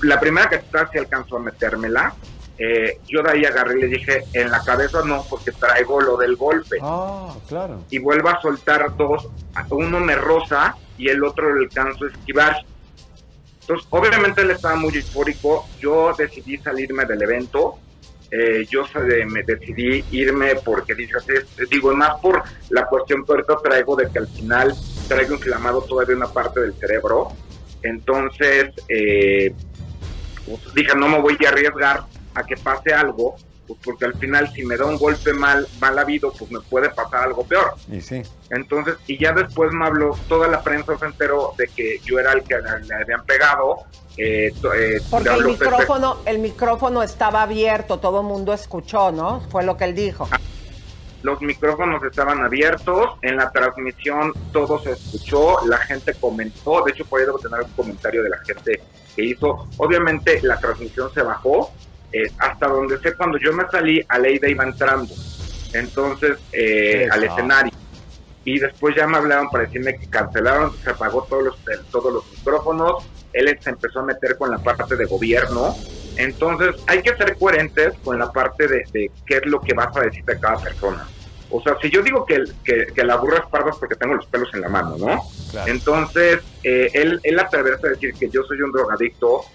La 0.02 0.20
primera 0.20 0.50
que 0.50 0.56
está 0.56 0.90
sí 0.92 0.98
alcanzó 0.98 1.38
a 1.38 1.40
metérmela, 1.40 2.14
eh, 2.58 3.00
yo 3.08 3.22
de 3.22 3.32
ahí 3.32 3.46
agarré 3.46 3.78
y 3.78 3.82
le 3.82 3.88
dije, 3.88 4.24
en 4.34 4.50
la 4.50 4.64
cabeza 4.64 5.04
no, 5.06 5.24
porque 5.30 5.52
traigo 5.52 6.02
lo 6.02 6.18
del 6.18 6.36
golpe. 6.36 6.78
Ah, 6.82 7.36
claro. 7.48 7.84
Y 7.92 8.00
vuelvo 8.00 8.30
a 8.30 8.42
soltar 8.42 8.98
dos, 8.98 9.30
uno 9.70 10.00
me 10.00 10.16
roza 10.16 10.76
y 10.98 11.10
el 11.10 11.24
otro 11.24 11.56
le 11.56 11.66
alcanzo 11.66 12.06
a 12.06 12.10
esquivar. 12.10 12.56
Entonces, 13.62 13.88
obviamente 13.90 14.42
él 14.42 14.52
estaba 14.52 14.76
muy 14.76 14.96
eufórico, 14.96 15.68
yo 15.80 16.14
decidí 16.18 16.58
salirme 16.58 17.06
del 17.06 17.22
evento, 17.22 17.80
eh, 18.30 18.66
yo 18.70 18.84
me 19.28 19.44
decidí 19.44 20.04
irme 20.12 20.56
porque 20.56 20.96
dije, 20.96 21.16
digo, 21.70 21.94
más 21.94 22.20
por 22.20 22.44
la 22.70 22.86
cuestión 22.86 23.26
que 23.26 23.32
ahorita 23.32 23.58
traigo 23.64 23.96
de 23.96 24.10
que 24.10 24.20
al 24.20 24.28
final 24.28 24.74
traigo 25.08 25.36
inflamado 25.36 25.82
todavía 25.82 26.16
una 26.16 26.28
parte 26.28 26.60
del 26.60 26.74
cerebro, 26.74 27.30
entonces 27.84 28.72
eh, 28.90 29.54
pues, 30.46 30.74
dije, 30.74 30.94
no 30.96 31.08
me 31.08 31.22
voy 31.22 31.38
a 31.46 31.50
arriesgar 31.50 32.04
a 32.34 32.44
que 32.44 32.58
pase 32.58 32.94
algo, 32.94 33.38
pues 33.68 33.80
porque 33.84 34.06
al 34.06 34.14
final 34.16 34.52
si 34.54 34.64
me 34.66 34.78
da 34.78 34.86
un 34.86 34.98
golpe 34.98 35.34
mal, 35.34 35.68
mal 35.80 36.00
habido, 36.00 36.32
pues 36.32 36.50
me 36.52 36.60
puede 36.62 36.90
pasar 36.90 37.24
algo 37.26 37.44
peor. 37.44 37.74
Y 37.92 38.00
sí. 38.02 38.22
Entonces, 38.50 38.96
y 39.08 39.18
ya 39.20 39.34
después 39.34 39.72
me 39.74 39.86
habló, 39.86 40.18
toda 40.30 40.48
la 40.48 40.62
prensa 40.64 40.98
se 40.98 41.06
enteró 41.06 41.54
de 41.58 41.68
que 41.68 42.00
yo 42.06 42.18
era 42.20 42.32
el 42.34 42.44
que 42.44 42.56
le, 42.56 42.80
le 42.86 42.96
habían 42.96 43.26
pegado. 43.26 43.80
Eh, 44.18 44.52
to- 44.62 44.74
eh, 44.74 45.00
Porque 45.12 45.30
el 45.30 45.36
Pepe- 45.38 45.48
micrófono, 45.50 46.18
el 46.26 46.40
micrófono 46.40 47.04
estaba 47.04 47.44
abierto, 47.44 48.00
todo 48.00 48.22
el 48.22 48.26
mundo 48.28 48.54
escuchó, 48.54 49.12
¿no? 49.12 49.42
Fue 49.52 49.64
lo 49.64 49.76
que 49.78 49.84
él 49.84 49.94
dijo. 49.96 50.28
los 51.24 51.42
micrófonos 51.42 52.02
estaban 52.04 52.42
abiertos, 52.44 53.18
en 53.22 53.36
la 53.38 53.52
transmisión 53.52 54.32
todo 54.54 54.80
se 54.80 54.92
escuchó, 54.92 55.58
la 55.66 55.78
gente 55.80 56.14
comentó, 56.14 56.84
de 56.86 56.92
hecho 56.92 57.04
por 57.06 57.20
ahí 57.20 57.26
debo 57.26 57.40
tener 57.40 57.62
un 57.64 57.72
comentario 57.72 58.24
de 58.24 58.30
la 58.30 58.38
gente 58.46 58.82
que 59.16 59.24
hizo. 59.26 59.68
Obviamente 59.78 60.40
la 60.44 60.58
transmisión 60.58 61.12
se 61.14 61.22
bajó, 61.24 61.72
eh, 62.12 62.32
hasta 62.40 62.68
donde 62.68 62.98
sé 63.00 63.16
cuando 63.16 63.38
yo 63.38 63.54
me 63.54 63.68
salí, 63.70 64.04
Aleida 64.08 64.50
iba 64.50 64.64
entrando, 64.64 65.14
entonces 65.74 66.38
eh, 66.52 67.08
al 67.12 67.24
escenario. 67.24 67.72
Y 68.46 68.60
después 68.60 68.96
ya 68.96 69.06
me 69.08 69.18
hablaron 69.18 69.50
para 69.50 69.66
decirme 69.66 69.98
que 69.98 70.10
cancelaron, 70.10 70.72
se 70.78 70.90
apagó 70.90 71.24
todos 71.24 71.44
los, 71.44 71.58
todos 71.92 72.14
los 72.14 72.32
micrófonos, 72.32 73.06
él 73.34 73.58
se 73.62 73.70
empezó 73.72 74.00
a 74.00 74.04
meter 74.04 74.38
con 74.38 74.52
la 74.52 74.58
parte 74.60 74.96
de 74.96 75.06
gobierno. 75.06 75.76
Entonces 76.16 76.76
hay 76.88 77.02
que 77.02 77.16
ser 77.16 77.36
coherentes 77.38 77.94
con 78.04 78.18
la 78.18 78.32
parte 78.32 78.68
de, 78.68 78.86
de 78.94 79.12
qué 79.26 79.38
es 79.38 79.46
lo 79.46 79.60
que 79.60 79.74
vas 79.74 79.96
a 79.98 80.02
decir 80.02 80.24
de 80.24 80.40
cada 80.40 80.58
persona. 80.58 81.06
O 81.50 81.62
sea, 81.62 81.78
si 81.82 81.90
yo 81.90 82.02
digo 82.02 82.26
que, 82.26 82.44
que, 82.64 83.04
la 83.04 83.16
burra 83.16 83.40
es 83.40 83.50
parda 83.50 83.70
es 83.70 83.78
porque 83.78 83.96
tengo 83.96 84.16
los 84.16 84.26
pelos 84.26 84.50
en 84.54 84.62
la 84.62 84.70
mano, 84.70 84.98
¿no? 84.98 85.22
Entonces, 85.66 86.42
eh, 86.64 86.92
él, 86.94 87.22
él 87.24 87.40
atreverse 87.40 87.88
a 87.88 87.90
decir 87.92 88.14
que 88.16 88.30
yo 88.30 88.44
soy 88.44 88.62
un 88.62 88.72
drogadicto, 88.72 89.46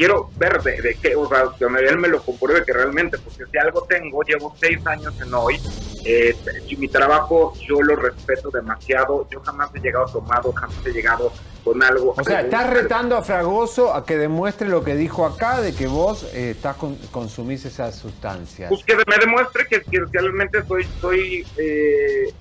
quiero 0.00 0.30
ver 0.38 0.62
de, 0.62 0.96
qué, 1.02 1.14
o 1.14 1.28
sea, 1.28 1.44
que 1.58 1.66
él 1.66 1.98
me 1.98 2.08
lo 2.08 2.22
compruebe 2.22 2.64
que 2.64 2.72
realmente, 2.72 3.18
porque 3.18 3.44
si 3.52 3.58
algo 3.58 3.82
tengo, 3.82 4.22
llevo 4.22 4.56
seis 4.58 4.78
años 4.86 5.12
en 5.20 5.34
hoy, 5.34 5.60
eh, 6.06 6.34
mi 6.78 6.88
trabajo 6.88 7.52
yo 7.68 7.82
lo 7.82 7.96
respeto 7.96 8.48
demasiado, 8.50 9.28
yo 9.30 9.40
jamás 9.40 9.68
he 9.74 9.80
llegado 9.80 10.06
tomado, 10.06 10.52
jamás 10.52 10.78
he 10.86 10.92
llegado 10.92 11.30
con 11.62 11.82
algo. 11.82 12.14
O 12.16 12.24
sea, 12.24 12.40
estás 12.40 12.70
retando 12.70 13.14
a 13.14 13.22
Fragoso 13.22 13.92
a 13.92 14.06
que 14.06 14.16
demuestre 14.16 14.70
lo 14.70 14.82
que 14.82 14.94
dijo 14.94 15.26
acá, 15.26 15.60
de 15.60 15.74
que 15.74 15.86
vos 15.86 16.24
eh, 16.32 16.52
estás 16.52 16.76
con, 16.76 16.96
consumís 17.10 17.66
esas 17.66 17.94
sustancias. 17.94 18.70
Pues 18.70 18.82
que 18.82 18.96
me 18.96 19.18
demuestre 19.18 19.66
que, 19.68 19.82
realmente 20.12 20.64
soy, 20.66 20.88
soy 21.02 21.46
eh, 21.58 22.32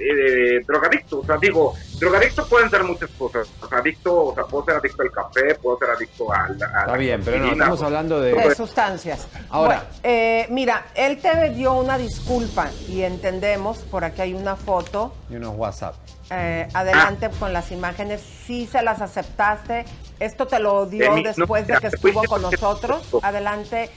eh, 0.00 0.60
drogadicto. 0.66 1.20
O 1.20 1.24
sea, 1.24 1.36
digo, 1.36 1.74
drogadicto 1.98 2.46
pueden 2.46 2.70
ser 2.70 2.84
muchas 2.84 3.10
cosas. 3.10 3.48
O 3.60 3.68
sea, 3.68 3.78
adicto, 3.78 4.26
o 4.26 4.34
sea, 4.34 4.44
puedo 4.44 4.64
ser 4.64 4.76
adicto 4.76 5.02
al 5.02 5.10
café, 5.10 5.54
puedo 5.56 5.78
ser 5.78 5.90
adicto 5.90 6.32
al. 6.32 6.52
Está 6.52 6.96
bien, 6.96 7.20
pero 7.24 7.38
no, 7.38 7.52
estamos 7.52 7.82
hablando 7.82 8.20
de. 8.20 8.32
de 8.32 8.54
sustancias. 8.54 9.28
Ahora. 9.50 9.84
eh, 10.02 10.46
mira, 10.50 10.86
él 10.94 11.18
te 11.18 11.50
dio 11.50 11.74
una 11.74 11.98
disculpa 11.98 12.70
y 12.88 13.02
entendemos, 13.02 13.78
por 13.78 14.04
aquí 14.04 14.22
hay 14.22 14.34
una 14.34 14.56
foto. 14.56 15.14
Y 15.28 15.36
unos 15.36 15.54
WhatsApp. 15.56 15.94
Eh, 16.32 16.68
adelante 16.74 17.28
con 17.40 17.52
las 17.52 17.72
imágenes, 17.72 18.20
sí 18.46 18.68
se 18.70 18.82
las 18.82 19.00
aceptaste. 19.00 19.84
Esto 20.20 20.46
te 20.46 20.60
lo 20.60 20.86
dio 20.86 21.14
después 21.16 21.66
de 21.66 21.76
que 21.78 21.88
estuvo 21.88 22.22
con 22.24 22.42
nosotros. 22.42 23.02
Adelante. 23.22 23.90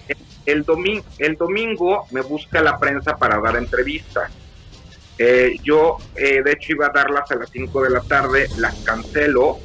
El, 0.46 0.64
domingo, 0.64 1.06
el 1.20 1.36
domingo 1.36 2.08
me 2.12 2.22
busca 2.22 2.62
la 2.62 2.78
prensa 2.80 3.16
para 3.16 3.40
dar 3.40 3.56
entrevista. 3.58 4.30
Eh, 5.18 5.58
yo, 5.64 5.98
eh, 6.16 6.42
de 6.44 6.52
hecho, 6.52 6.74
iba 6.74 6.88
a 6.88 6.90
darlas 6.90 7.30
a 7.32 7.36
las 7.36 7.50
5 7.52 7.84
de 7.84 7.90
la 7.90 8.02
tarde, 8.02 8.48
las 8.58 8.76
cancelo 8.84 9.60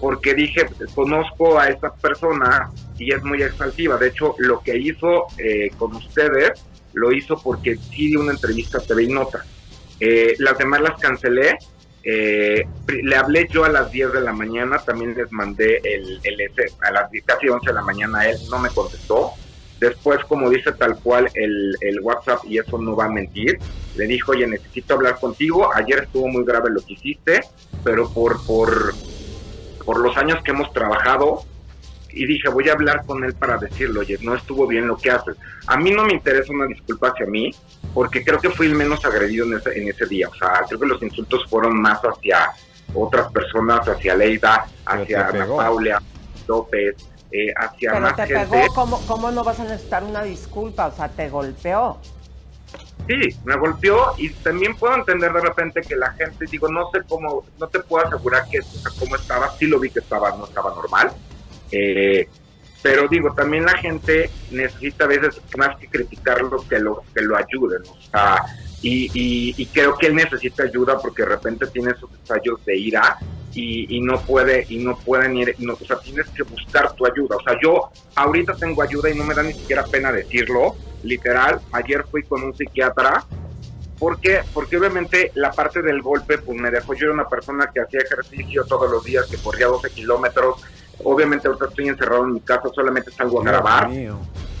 porque 0.00 0.34
dije, 0.34 0.66
conozco 0.94 1.58
a 1.58 1.68
esta 1.68 1.94
persona 1.94 2.70
y 2.98 3.14
es 3.14 3.22
muy 3.22 3.42
exaltiva. 3.42 3.96
De 3.96 4.08
hecho, 4.08 4.34
lo 4.38 4.60
que 4.60 4.76
hizo 4.76 5.26
eh, 5.38 5.70
con 5.78 5.94
ustedes, 5.96 6.62
lo 6.92 7.12
hizo 7.12 7.40
porque 7.42 7.76
sí 7.76 8.08
dio 8.08 8.20
una 8.20 8.32
entrevista 8.32 8.78
a 8.78 8.82
TV 8.82 9.04
y 9.04 9.08
Nota. 9.08 9.44
las 10.38 10.58
demás 10.58 10.82
las 10.82 11.00
cancelé. 11.00 11.56
le 12.02 13.16
hablé 13.16 13.48
yo 13.50 13.64
a 13.64 13.70
las 13.70 13.90
10 13.90 14.12
de 14.12 14.20
la 14.20 14.32
mañana, 14.32 14.78
también 14.78 15.14
les 15.14 15.32
mandé 15.32 15.80
el, 15.82 16.20
el 16.22 16.52
a 16.82 16.90
las 16.90 17.10
casi 17.24 17.48
11 17.48 17.66
de 17.66 17.74
la 17.74 17.82
mañana, 17.82 18.26
él 18.28 18.36
no 18.50 18.58
me 18.58 18.68
contestó. 18.68 19.32
Después, 19.80 20.24
como 20.24 20.48
dice 20.48 20.72
tal 20.72 20.98
cual 20.98 21.28
el, 21.34 21.74
el, 21.80 22.00
WhatsApp, 22.00 22.40
y 22.48 22.58
eso 22.58 22.78
no 22.78 22.96
va 22.96 23.06
a 23.06 23.10
mentir, 23.10 23.58
le 23.96 24.06
dijo, 24.06 24.32
oye, 24.32 24.46
necesito 24.46 24.94
hablar 24.94 25.18
contigo, 25.18 25.70
ayer 25.74 26.04
estuvo 26.04 26.28
muy 26.28 26.44
grave 26.44 26.70
lo 26.70 26.80
que 26.80 26.94
hiciste, 26.94 27.40
pero 27.84 28.10
por, 28.10 28.44
por, 28.46 28.94
por 29.84 29.98
los 30.00 30.16
años 30.16 30.42
que 30.42 30.52
hemos 30.52 30.72
trabajado, 30.72 31.44
y 32.10 32.24
dije, 32.24 32.48
voy 32.48 32.68
a 32.70 32.72
hablar 32.72 33.04
con 33.04 33.22
él 33.24 33.34
para 33.34 33.58
decirle, 33.58 34.00
oye, 34.00 34.18
no 34.22 34.34
estuvo 34.34 34.66
bien 34.66 34.86
lo 34.86 34.96
que 34.96 35.10
haces. 35.10 35.36
A 35.66 35.76
mí 35.76 35.90
no 35.90 36.04
me 36.04 36.14
interesa 36.14 36.50
una 36.50 36.66
disculpa 36.66 37.08
hacia 37.08 37.26
mí, 37.26 37.50
porque 37.92 38.24
creo 38.24 38.38
que 38.38 38.48
fui 38.48 38.66
el 38.66 38.74
menos 38.74 39.04
agredido 39.04 39.44
en 39.44 39.54
ese, 39.54 39.78
en 39.78 39.88
ese 39.88 40.06
día. 40.06 40.28
O 40.28 40.34
sea, 40.34 40.64
creo 40.66 40.80
que 40.80 40.86
los 40.86 41.02
insultos 41.02 41.46
fueron 41.50 41.78
más 41.78 42.00
hacia 42.00 42.52
otras 42.94 43.30
personas, 43.30 43.86
hacia 43.86 44.14
Leida, 44.14 44.66
hacia 44.86 45.28
Ana 45.28 45.46
Paula 45.46 46.02
López, 46.48 46.96
eh, 47.36 47.52
hacia 47.54 47.92
Pero 47.92 48.14
te 48.14 48.26
pegó, 48.26 48.66
¿cómo, 48.74 49.00
¿cómo 49.06 49.30
no 49.30 49.44
vas 49.44 49.60
a 49.60 49.64
necesitar 49.64 50.02
una 50.04 50.22
disculpa? 50.22 50.86
O 50.86 50.92
sea, 50.92 51.08
te 51.08 51.28
golpeó. 51.28 51.98
Sí, 53.06 53.36
me 53.44 53.56
golpeó 53.56 54.14
y 54.16 54.30
también 54.30 54.74
puedo 54.74 54.94
entender 54.96 55.32
de 55.32 55.40
repente 55.40 55.82
que 55.82 55.96
la 55.96 56.12
gente, 56.12 56.46
digo, 56.50 56.68
no 56.68 56.90
sé 56.90 57.00
cómo, 57.06 57.44
no 57.58 57.68
te 57.68 57.80
puedo 57.80 58.06
asegurar 58.06 58.48
que 58.50 58.58
cómo 58.98 59.16
estaba, 59.16 59.50
sí 59.56 59.66
lo 59.66 59.78
vi 59.78 59.90
que 59.90 60.00
estaba, 60.00 60.30
no 60.30 60.46
estaba 60.46 60.74
normal, 60.74 61.12
eh, 61.70 62.28
pero 62.82 63.06
digo, 63.06 63.32
también 63.32 63.64
la 63.64 63.76
gente 63.76 64.30
necesita 64.50 65.04
a 65.04 65.08
veces 65.08 65.40
más 65.56 65.76
que 65.76 65.88
criticarlo 65.88 66.64
que 66.68 66.80
lo, 66.80 67.04
que 67.14 67.22
lo 67.22 67.36
ayuden, 67.36 67.82
o 67.88 68.00
sea, 68.10 68.44
y, 68.82 69.10
y, 69.56 69.66
creo 69.66 69.96
que 69.96 70.06
él 70.06 70.14
necesita 70.14 70.64
ayuda 70.64 70.98
porque 70.98 71.22
de 71.22 71.28
repente 71.28 71.66
tiene 71.68 71.92
esos 71.92 72.10
ensayos 72.12 72.64
de 72.64 72.76
ira 72.76 73.18
y, 73.56 74.00
no 74.00 74.20
puede 74.20 74.66
y 74.68 74.78
no 74.78 74.96
pueden 74.98 75.36
ir, 75.36 75.54
no, 75.58 75.74
o 75.74 75.84
sea, 75.84 75.98
tienes 75.98 76.28
que 76.28 76.42
buscar 76.42 76.92
tu 76.92 77.06
ayuda. 77.06 77.36
O 77.36 77.42
sea, 77.42 77.58
yo 77.62 77.90
ahorita 78.14 78.54
tengo 78.54 78.82
ayuda 78.82 79.10
y 79.10 79.16
no 79.16 79.24
me 79.24 79.34
da 79.34 79.42
ni 79.42 79.54
siquiera 79.54 79.84
pena 79.84 80.12
decirlo, 80.12 80.76
literal. 81.02 81.60
Ayer 81.72 82.04
fui 82.10 82.22
con 82.22 82.42
un 82.42 82.54
psiquiatra. 82.54 83.24
Porque 83.98 84.42
porque 84.52 84.76
obviamente 84.76 85.32
la 85.36 85.52
parte 85.52 85.80
del 85.80 86.02
golpe 86.02 86.36
pues 86.36 86.58
me 86.58 86.70
dejó. 86.70 86.92
Yo 86.92 87.06
era 87.06 87.14
una 87.14 87.28
persona 87.30 87.70
que 87.72 87.80
hacía 87.80 88.00
ejercicio 88.00 88.64
todos 88.66 88.90
los 88.90 89.02
días 89.02 89.24
que 89.24 89.38
corría 89.38 89.68
12 89.68 89.88
kilómetros. 89.88 90.62
Obviamente 91.02 91.48
ahorita 91.48 91.64
estoy 91.64 91.88
encerrado 91.88 92.24
en 92.24 92.34
mi 92.34 92.40
casa 92.40 92.68
solamente 92.74 93.10
salgo 93.10 93.40
a 93.40 93.44
grabar 93.44 93.90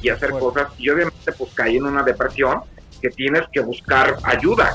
y 0.00 0.08
hacer 0.08 0.30
cosas. 0.30 0.68
Y 0.78 0.88
obviamente 0.88 1.32
pues 1.36 1.52
caí 1.52 1.76
en 1.76 1.84
una 1.84 2.02
depresión 2.02 2.62
que 3.02 3.10
tienes 3.10 3.42
que 3.52 3.60
buscar 3.60 4.16
ayuda. 4.22 4.74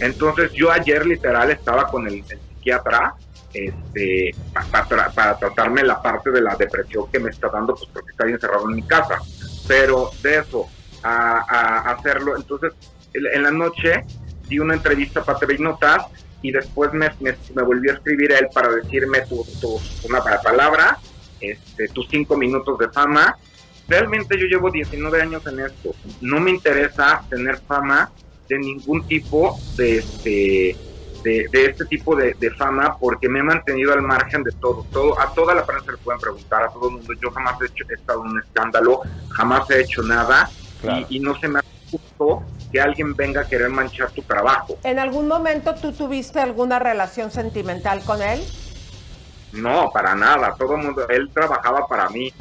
Entonces 0.00 0.50
yo 0.54 0.72
ayer 0.72 1.06
literal 1.06 1.52
estaba 1.52 1.86
con 1.86 2.08
el, 2.08 2.24
psiquiatra 2.24 3.14
este, 3.52 4.34
para, 4.70 5.38
tratarme 5.38 5.82
la 5.82 6.00
parte 6.00 6.30
de 6.30 6.40
la 6.40 6.54
depresión 6.56 7.10
que 7.10 7.18
me 7.18 7.30
está 7.30 7.48
dando, 7.48 7.74
pues 7.74 7.88
porque 7.92 8.10
estoy 8.12 8.32
encerrado 8.32 8.68
en 8.68 8.76
mi 8.76 8.82
casa. 8.82 9.18
Pero 9.66 10.10
de 10.22 10.38
eso, 10.38 10.66
a, 11.02 11.90
hacerlo, 11.92 12.36
entonces 12.36 12.72
en 13.12 13.42
la 13.42 13.50
noche 13.50 14.04
di 14.48 14.58
una 14.58 14.74
entrevista 14.74 15.22
para 15.24 15.38
TV 15.38 15.58
Notas 15.58 16.06
y 16.42 16.52
después 16.52 16.92
me, 16.92 17.10
me, 17.20 17.62
volvió 17.62 17.92
a 17.92 17.94
escribir 17.94 18.32
a 18.32 18.38
él 18.38 18.48
para 18.52 18.70
decirme 18.70 19.20
tu, 19.22 19.44
tu, 19.60 19.80
una 20.08 20.22
palabra, 20.22 20.98
este, 21.40 21.88
tus 21.88 22.08
cinco 22.08 22.36
minutos 22.36 22.78
de 22.78 22.88
fama 22.88 23.36
realmente 23.90 24.38
yo 24.38 24.46
llevo 24.46 24.70
19 24.70 25.20
años 25.20 25.46
en 25.46 25.60
esto. 25.60 25.94
No 26.20 26.40
me 26.40 26.52
interesa 26.52 27.22
tener 27.28 27.58
fama 27.58 28.10
de 28.48 28.58
ningún 28.58 29.06
tipo 29.06 29.58
de 29.76 29.98
este 29.98 30.76
de, 31.22 31.48
este 31.52 31.84
tipo 31.86 32.16
de, 32.16 32.34
fama 32.56 32.96
porque 32.98 33.28
me 33.28 33.40
he 33.40 33.42
mantenido 33.42 33.92
al 33.92 34.02
margen 34.02 34.42
de 34.42 34.52
todo. 34.52 34.86
todo 34.92 35.18
a 35.20 35.32
toda 35.32 35.54
la 35.54 35.64
prensa 35.64 35.92
le 35.92 35.98
pueden 35.98 36.20
preguntar, 36.20 36.64
a 36.64 36.68
todo 36.68 36.88
el 36.88 36.96
mundo. 36.96 37.12
Yo 37.20 37.30
jamás 37.30 37.60
he, 37.60 37.66
hecho, 37.66 37.84
estado 37.88 38.24
en 38.24 38.30
un 38.30 38.40
escándalo, 38.40 39.02
jamás 39.30 39.70
he 39.70 39.80
hecho 39.80 40.02
nada 40.02 40.50
y, 40.82 41.16
y, 41.16 41.20
no 41.20 41.38
se 41.38 41.48
me 41.48 41.58
ha 41.58 41.62
justo 41.90 42.42
que 42.72 42.80
alguien 42.80 43.14
venga 43.14 43.42
a 43.42 43.48
querer 43.48 43.68
manchar 43.68 44.10
tu 44.10 44.22
trabajo. 44.22 44.78
¿En 44.84 44.98
algún 44.98 45.28
momento 45.28 45.74
tú 45.74 45.92
tuviste 45.92 46.40
alguna 46.40 46.78
relación 46.78 47.30
sentimental 47.30 48.02
con 48.04 48.22
él? 48.22 48.40
No, 49.52 49.90
para 49.92 50.14
nada. 50.14 50.54
Todo 50.56 50.76
el 50.76 50.82
mundo, 50.82 51.08
él 51.08 51.30
trabajaba 51.34 51.86
para 51.86 52.08
mí 52.08 52.32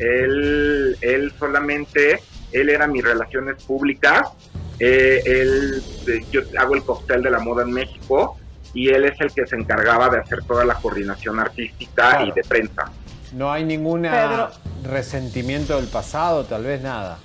él, 0.00 0.96
él 1.00 1.32
solamente, 1.38 2.22
él 2.52 2.70
era 2.70 2.86
mis 2.86 3.04
relaciones 3.04 3.62
públicas, 3.62 4.30
eh, 4.80 5.22
él, 5.24 5.82
yo 6.30 6.40
hago 6.58 6.74
el 6.74 6.82
cóctel 6.82 7.22
de 7.22 7.30
la 7.30 7.38
moda 7.38 7.62
en 7.62 7.72
México 7.72 8.36
y 8.72 8.88
él 8.88 9.04
es 9.04 9.20
el 9.20 9.32
que 9.32 9.46
se 9.46 9.56
encargaba 9.56 10.08
de 10.08 10.18
hacer 10.18 10.42
toda 10.44 10.64
la 10.64 10.74
coordinación 10.74 11.38
artística 11.38 12.24
y 12.24 12.32
de 12.32 12.42
prensa. 12.42 12.90
No 13.32 13.52
hay 13.52 13.64
ningún 13.64 14.08
resentimiento 14.84 15.76
del 15.76 15.86
pasado, 15.86 16.44
tal 16.44 16.64
vez 16.64 16.80
nada. 16.80 17.18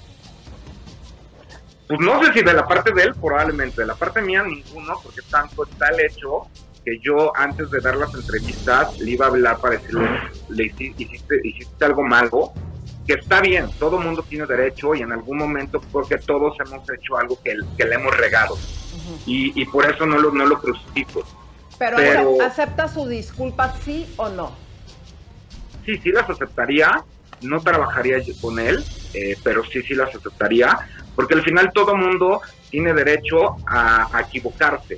Pues 1.88 2.00
no 2.00 2.24
sé 2.24 2.34
si 2.34 2.41
de 2.41 2.54
la 2.54 2.65
parte 2.65 2.91
de 2.94 3.04
él, 3.04 3.15
probablemente. 3.15 3.82
De 3.82 3.88
la 3.88 3.96
parte 3.96 4.22
mía, 4.22 4.44
ninguno, 4.44 5.00
porque 5.04 5.22
tanto 5.30 5.65
está 5.65 5.89
el 5.89 6.00
hecho 6.02 6.48
que 6.84 7.00
yo 7.00 7.32
antes 7.36 7.70
de 7.72 7.80
dar 7.80 7.96
las 7.96 8.13
entrevistas 8.13 9.00
le 9.00 9.12
iba 9.12 9.26
a 9.26 9.30
hablar 9.30 9.58
para 9.58 9.78
decirle, 9.78 10.08
le 10.50 10.66
hiciste, 10.66 11.41
hiciste, 11.43 11.86
algo 11.86 12.03
malo, 12.03 12.53
que 13.06 13.14
está 13.14 13.41
bien, 13.41 13.70
todo 13.80 13.99
mundo 13.99 14.24
tiene 14.28 14.45
derecho 14.45 14.95
y 14.95 15.01
en 15.01 15.12
algún 15.12 15.38
momento 15.38 15.82
porque 15.91 16.18
todos 16.18 16.58
hemos 16.60 16.89
hecho 16.89 17.18
algo 17.18 17.39
que, 17.43 17.56
que 17.78 17.86
le 17.86 17.95
hemos 17.95 18.16
regado 18.18 18.58
y, 19.26 19.60
y, 19.60 19.66
por 19.66 19.86
eso 19.86 20.06
no 20.06 20.18
lo, 20.18 20.32
no 20.32 20.45
lo 20.45 20.60
crucifico. 20.60 21.24
Pero, 21.78 22.41
¿acepta 22.41 22.88
su 22.88 23.08
disculpa 23.08 23.76
sí 23.84 24.12
o 24.18 24.30
no? 24.30 24.56
Sí, 25.86 25.97
sí 25.97 26.12
las 26.12 26.30
aceptaría, 26.30 27.03
no 27.41 27.62
trabajaría 27.62 28.18
con 28.41 28.60
él, 28.60 28.84
eh, 29.14 29.38
pero 29.43 29.64
sí, 29.66 29.82
sí 29.84 29.93
las 29.93 30.16
aceptaría, 30.16 30.78
porque 31.16 31.36
al 31.36 31.43
final 31.43 31.72
todo 31.74 31.95
mundo 31.95 32.41
tiene 32.72 32.93
derecho 32.93 33.58
a, 33.68 34.18
a 34.18 34.22
equivocarse. 34.22 34.97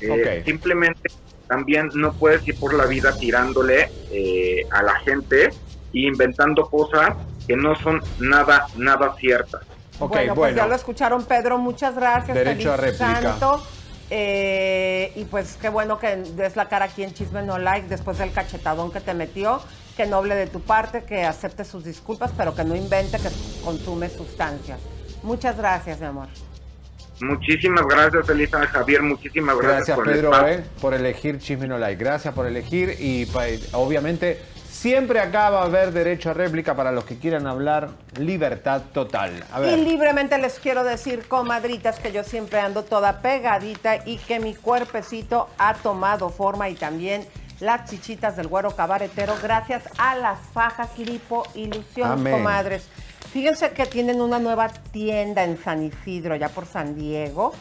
Eh, 0.00 0.42
simplemente 0.44 1.10
también 1.48 1.90
no 1.94 2.12
puedes 2.12 2.46
ir 2.46 2.58
por 2.58 2.74
la 2.74 2.86
vida 2.86 3.16
tirándole 3.16 3.90
eh, 4.10 4.66
a 4.70 4.82
la 4.82 4.98
gente 5.00 5.50
e 5.96 6.06
inventando 6.08 6.68
cosas 6.68 7.14
que 7.46 7.56
no 7.56 7.74
son 7.76 8.02
nada, 8.18 8.66
nada 8.76 9.14
ciertas. 9.18 9.62
Ok, 9.98 10.10
bueno, 10.10 10.34
pues 10.34 10.36
bueno. 10.36 10.56
ya 10.56 10.66
lo 10.66 10.74
escucharon, 10.74 11.24
Pedro. 11.24 11.58
Muchas 11.58 11.94
gracias. 11.94 12.36
Derecho 12.36 12.72
a 12.72 12.76
réplica. 12.76 13.22
Santo. 13.22 13.62
Eh, 14.10 15.12
y 15.16 15.24
pues 15.24 15.58
qué 15.60 15.68
bueno 15.68 15.98
que 15.98 16.14
des 16.16 16.54
la 16.54 16.68
cara 16.68 16.84
aquí 16.84 17.02
en 17.02 17.12
Chisme 17.12 17.42
No 17.42 17.58
Like 17.58 17.88
después 17.88 18.18
del 18.18 18.30
cachetadón 18.32 18.92
que 18.92 19.00
te 19.00 19.14
metió. 19.14 19.60
Que 19.96 20.04
noble 20.06 20.34
de 20.34 20.46
tu 20.46 20.60
parte, 20.60 21.04
que 21.04 21.24
acepte 21.24 21.64
sus 21.64 21.82
disculpas, 21.82 22.30
pero 22.36 22.54
que 22.54 22.64
no 22.64 22.76
invente 22.76 23.16
que 23.18 23.30
consume 23.64 24.10
sustancias. 24.10 24.78
Muchas 25.22 25.56
gracias, 25.56 25.98
mi 26.00 26.06
amor. 26.06 26.28
Muchísimas 27.20 27.86
gracias, 27.86 28.28
Elisa 28.28 28.66
Javier. 28.66 29.02
Muchísimas 29.02 29.56
gracias, 29.56 29.96
Gracias, 29.96 29.96
por 29.96 30.04
Pedro, 30.04 30.46
eh, 30.48 30.64
por 30.82 30.92
elegir 30.92 31.38
Chisme 31.38 31.66
No 31.66 31.78
Like. 31.78 32.04
Gracias 32.04 32.34
por 32.34 32.46
elegir 32.46 32.94
y 32.98 33.24
pa- 33.24 33.46
obviamente 33.72 34.38
siempre 34.76 35.20
acá 35.20 35.50
va 35.50 35.62
a 35.62 35.64
haber 35.64 35.92
derecho 35.92 36.30
a 36.30 36.34
réplica 36.34 36.74
para 36.76 36.92
los 36.92 37.04
que 37.04 37.18
quieran 37.18 37.46
hablar. 37.46 37.88
Libertad 38.18 38.82
total. 38.92 39.42
A 39.52 39.62
Y 39.62 39.84
libremente 39.84 40.38
les 40.38 40.58
quiero 40.58 40.84
decir, 40.84 41.26
comadritas, 41.26 41.98
que 41.98 42.12
yo 42.12 42.22
siempre 42.22 42.60
ando 42.60 42.84
toda 42.84 43.20
pegadita 43.20 43.96
y 44.04 44.18
que 44.18 44.38
mi 44.38 44.54
cuerpecito 44.54 45.48
ha 45.58 45.74
tomado 45.74 46.28
forma 46.28 46.68
y 46.68 46.74
también 46.74 47.26
las 47.58 47.88
chichitas 47.88 48.36
del 48.36 48.48
güero 48.48 48.70
cabaretero 48.76 49.34
gracias 49.42 49.84
a 49.96 50.14
las 50.14 50.38
fajas 50.52 50.98
Lipo 50.98 51.44
Ilusión, 51.54 52.10
Amén. 52.10 52.34
comadres. 52.34 52.86
Fíjense 53.32 53.70
que 53.70 53.86
tienen 53.86 54.20
una 54.20 54.38
nueva 54.38 54.68
tienda 54.68 55.42
en 55.42 55.58
San 55.62 55.82
Isidro, 55.82 56.36
ya 56.36 56.50
por 56.50 56.66
San 56.66 56.94
Diego. 56.94 57.52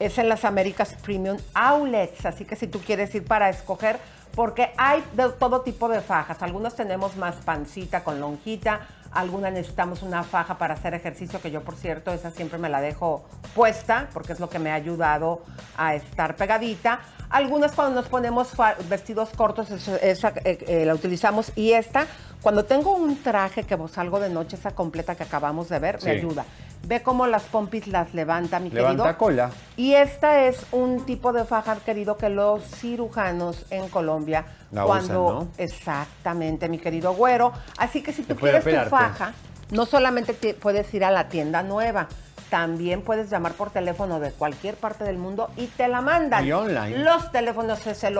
Es 0.00 0.18
en 0.18 0.28
las 0.28 0.44
Américas 0.44 0.96
Premium 1.04 1.38
Outlets, 1.54 2.26
así 2.26 2.44
que 2.44 2.56
si 2.56 2.66
tú 2.66 2.80
quieres 2.80 3.14
ir 3.14 3.24
para 3.24 3.48
escoger, 3.48 3.98
porque 4.34 4.72
hay 4.76 5.04
de 5.14 5.28
todo 5.30 5.60
tipo 5.62 5.88
de 5.88 6.00
fajas. 6.00 6.42
Algunas 6.42 6.74
tenemos 6.74 7.16
más 7.16 7.36
pancita 7.36 8.02
con 8.02 8.20
lonjita, 8.20 8.80
algunas 9.12 9.52
necesitamos 9.52 10.02
una 10.02 10.24
faja 10.24 10.58
para 10.58 10.74
hacer 10.74 10.94
ejercicio, 10.94 11.40
que 11.40 11.50
yo 11.50 11.62
por 11.62 11.76
cierto 11.76 12.12
esa 12.12 12.30
siempre 12.30 12.58
me 12.58 12.68
la 12.68 12.80
dejo 12.80 13.24
puesta, 13.54 14.08
porque 14.12 14.32
es 14.32 14.40
lo 14.40 14.50
que 14.50 14.58
me 14.58 14.72
ha 14.72 14.74
ayudado 14.74 15.42
a 15.76 15.94
estar 15.94 16.34
pegadita. 16.36 17.00
Algunas 17.30 17.72
cuando 17.72 18.00
nos 18.00 18.08
ponemos 18.08 18.52
vestidos 18.88 19.30
cortos, 19.30 19.70
esa, 19.70 20.28
eh, 20.44 20.64
eh, 20.66 20.84
la 20.84 20.94
utilizamos. 20.94 21.52
Y 21.56 21.72
esta, 21.72 22.06
cuando 22.44 22.64
tengo 22.66 22.94
un 22.94 23.20
traje 23.22 23.64
que 23.64 23.76
salgo 23.88 24.20
de 24.20 24.28
noche, 24.28 24.54
esa 24.56 24.70
completa 24.72 25.14
que 25.16 25.22
acabamos 25.24 25.68
de 25.70 25.78
ver, 25.80 25.98
me 26.04 26.10
ayuda. 26.12 26.44
Ve 26.86 27.02
cómo 27.02 27.26
las 27.26 27.44
pompis 27.44 27.86
las 27.86 28.12
levanta, 28.12 28.60
mi 28.60 28.68
Levanta 28.68 29.02
querido. 29.04 29.18
cola. 29.18 29.50
Y 29.78 29.94
esta 29.94 30.44
es 30.44 30.66
un 30.70 31.06
tipo 31.06 31.32
de 31.32 31.46
faja, 31.46 31.76
querido, 31.76 32.18
que 32.18 32.28
los 32.28 32.62
cirujanos 32.62 33.64
en 33.70 33.88
Colombia, 33.88 34.44
La 34.70 34.84
cuando 34.84 35.24
usan, 35.24 35.38
¿no? 35.38 35.48
exactamente, 35.56 36.68
mi 36.68 36.78
querido 36.78 37.14
güero. 37.14 37.52
Así 37.78 38.02
que 38.02 38.12
si 38.12 38.22
tú 38.22 38.36
quieres 38.36 38.62
tu 38.62 38.90
faja, 38.90 39.32
no 39.70 39.86
solamente 39.86 40.34
te- 40.34 40.52
puedes 40.52 40.92
ir 40.92 41.04
a 41.04 41.10
la 41.10 41.28
tienda 41.30 41.62
nueva, 41.62 42.08
también 42.50 43.00
puedes 43.00 43.30
llamar 43.30 43.52
por 43.54 43.70
teléfono 43.70 44.20
de 44.20 44.30
cualquier 44.32 44.74
parte 44.74 45.04
del 45.04 45.16
mundo 45.16 45.48
y 45.56 45.66
te 45.68 45.88
la 45.88 46.02
mandan. 46.02 46.44
Y 46.46 46.52
online. 46.52 46.98
Los 46.98 47.32
teléfonos 47.32 47.86
es 47.86 48.04
el 48.04 48.18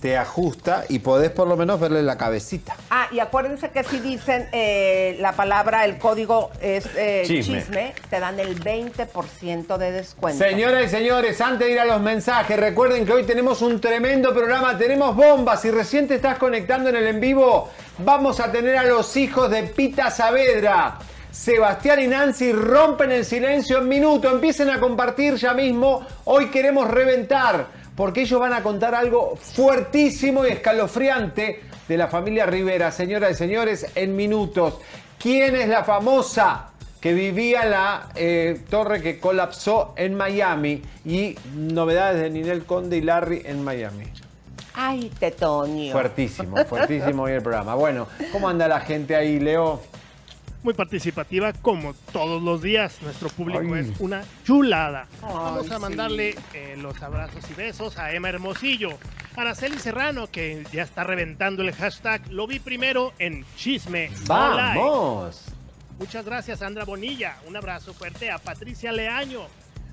te 0.00 0.16
ajusta 0.16 0.84
y 0.88 1.00
podés 1.00 1.30
por 1.30 1.48
lo 1.48 1.56
menos 1.56 1.80
verle 1.80 2.02
la 2.02 2.16
cabecita. 2.16 2.76
Ah, 2.90 3.08
y 3.10 3.18
acuérdense 3.18 3.70
que 3.70 3.82
si 3.84 3.98
dicen 4.00 4.48
eh, 4.52 5.16
la 5.20 5.32
palabra, 5.32 5.84
el 5.84 5.98
código 5.98 6.50
es 6.60 6.86
eh, 6.96 7.24
Chisme. 7.26 7.58
chisme. 7.60 7.94
te 8.08 8.20
dan 8.20 8.38
el 8.38 8.60
20% 8.60 9.76
de 9.76 9.92
descuento. 9.92 10.44
Señoras 10.44 10.84
y 10.86 10.88
señores, 10.88 11.40
antes 11.40 11.66
de 11.66 11.72
ir 11.72 11.80
a 11.80 11.84
los 11.84 12.00
mensajes, 12.00 12.58
recuerden 12.58 13.04
que 13.04 13.12
hoy 13.12 13.24
tenemos 13.24 13.62
un 13.62 13.80
tremendo 13.80 14.32
programa, 14.32 14.78
tenemos 14.78 15.16
bombas. 15.16 15.62
Si 15.62 15.70
recién 15.70 16.06
te 16.06 16.14
estás 16.14 16.38
conectando 16.38 16.90
en 16.90 16.96
el 16.96 17.06
en 17.08 17.20
vivo, 17.20 17.68
vamos 17.98 18.40
a 18.40 18.52
tener 18.52 18.76
a 18.76 18.84
los 18.84 19.16
hijos 19.16 19.50
de 19.50 19.64
Pita 19.64 20.10
Saavedra. 20.10 20.98
Sebastián 21.30 22.00
y 22.00 22.06
Nancy 22.06 22.52
rompen 22.52 23.12
el 23.12 23.24
silencio 23.24 23.78
en 23.78 23.88
minuto, 23.88 24.30
empiecen 24.30 24.70
a 24.70 24.80
compartir 24.80 25.34
ya 25.36 25.54
mismo. 25.54 26.04
Hoy 26.24 26.46
queremos 26.46 26.90
reventar, 26.90 27.66
porque 27.98 28.20
ellos 28.20 28.38
van 28.38 28.52
a 28.52 28.62
contar 28.62 28.94
algo 28.94 29.34
fuertísimo 29.34 30.46
y 30.46 30.50
escalofriante 30.50 31.64
de 31.88 31.96
la 31.96 32.06
familia 32.06 32.46
Rivera. 32.46 32.92
Señoras 32.92 33.32
y 33.32 33.34
señores, 33.34 33.86
en 33.96 34.14
minutos. 34.14 34.78
¿Quién 35.18 35.56
es 35.56 35.68
la 35.68 35.82
famosa 35.82 36.68
que 37.00 37.12
vivía 37.12 37.64
la 37.64 38.10
eh, 38.14 38.60
torre 38.70 39.02
que 39.02 39.18
colapsó 39.18 39.94
en 39.96 40.14
Miami 40.14 40.80
y 41.04 41.34
novedades 41.56 42.22
de 42.22 42.30
Ninel 42.30 42.66
Conde 42.66 42.98
y 42.98 43.00
Larry 43.00 43.42
en 43.44 43.64
Miami. 43.64 44.04
Ay, 44.74 45.10
Tetonio. 45.18 45.90
Fuertísimo, 45.90 46.64
fuertísimo 46.66 47.24
hoy 47.24 47.32
el 47.32 47.42
programa. 47.42 47.74
Bueno, 47.74 48.06
¿cómo 48.30 48.48
anda 48.48 48.68
la 48.68 48.78
gente 48.78 49.16
ahí, 49.16 49.40
Leo? 49.40 49.80
Muy 50.62 50.74
participativa 50.74 51.52
como 51.52 51.94
todos 52.12 52.42
los 52.42 52.62
días. 52.62 53.00
Nuestro 53.02 53.28
público 53.28 53.60
Ay. 53.74 53.80
es 53.80 54.00
una 54.00 54.24
chulada. 54.44 55.06
Ay, 55.22 55.28
Vamos 55.32 55.70
a 55.70 55.76
sí. 55.76 55.80
mandarle 55.80 56.34
eh, 56.52 56.76
los 56.76 57.00
abrazos 57.02 57.48
y 57.50 57.54
besos 57.54 57.96
a 57.96 58.12
Emma 58.12 58.28
Hermosillo, 58.28 58.98
Araceli 59.36 59.78
Serrano, 59.78 60.26
que 60.26 60.64
ya 60.72 60.82
está 60.82 61.04
reventando 61.04 61.62
el 61.62 61.72
hashtag. 61.72 62.26
Lo 62.32 62.46
vi 62.46 62.58
primero 62.58 63.12
en 63.18 63.44
Chisme. 63.56 64.10
¡Vamos! 64.26 65.44
Muchas 65.98 66.24
gracias, 66.24 66.58
Sandra 66.58 66.84
Bonilla. 66.84 67.36
Un 67.46 67.56
abrazo 67.56 67.94
fuerte 67.94 68.30
a 68.30 68.38
Patricia 68.38 68.90
Leaño. 68.92 69.42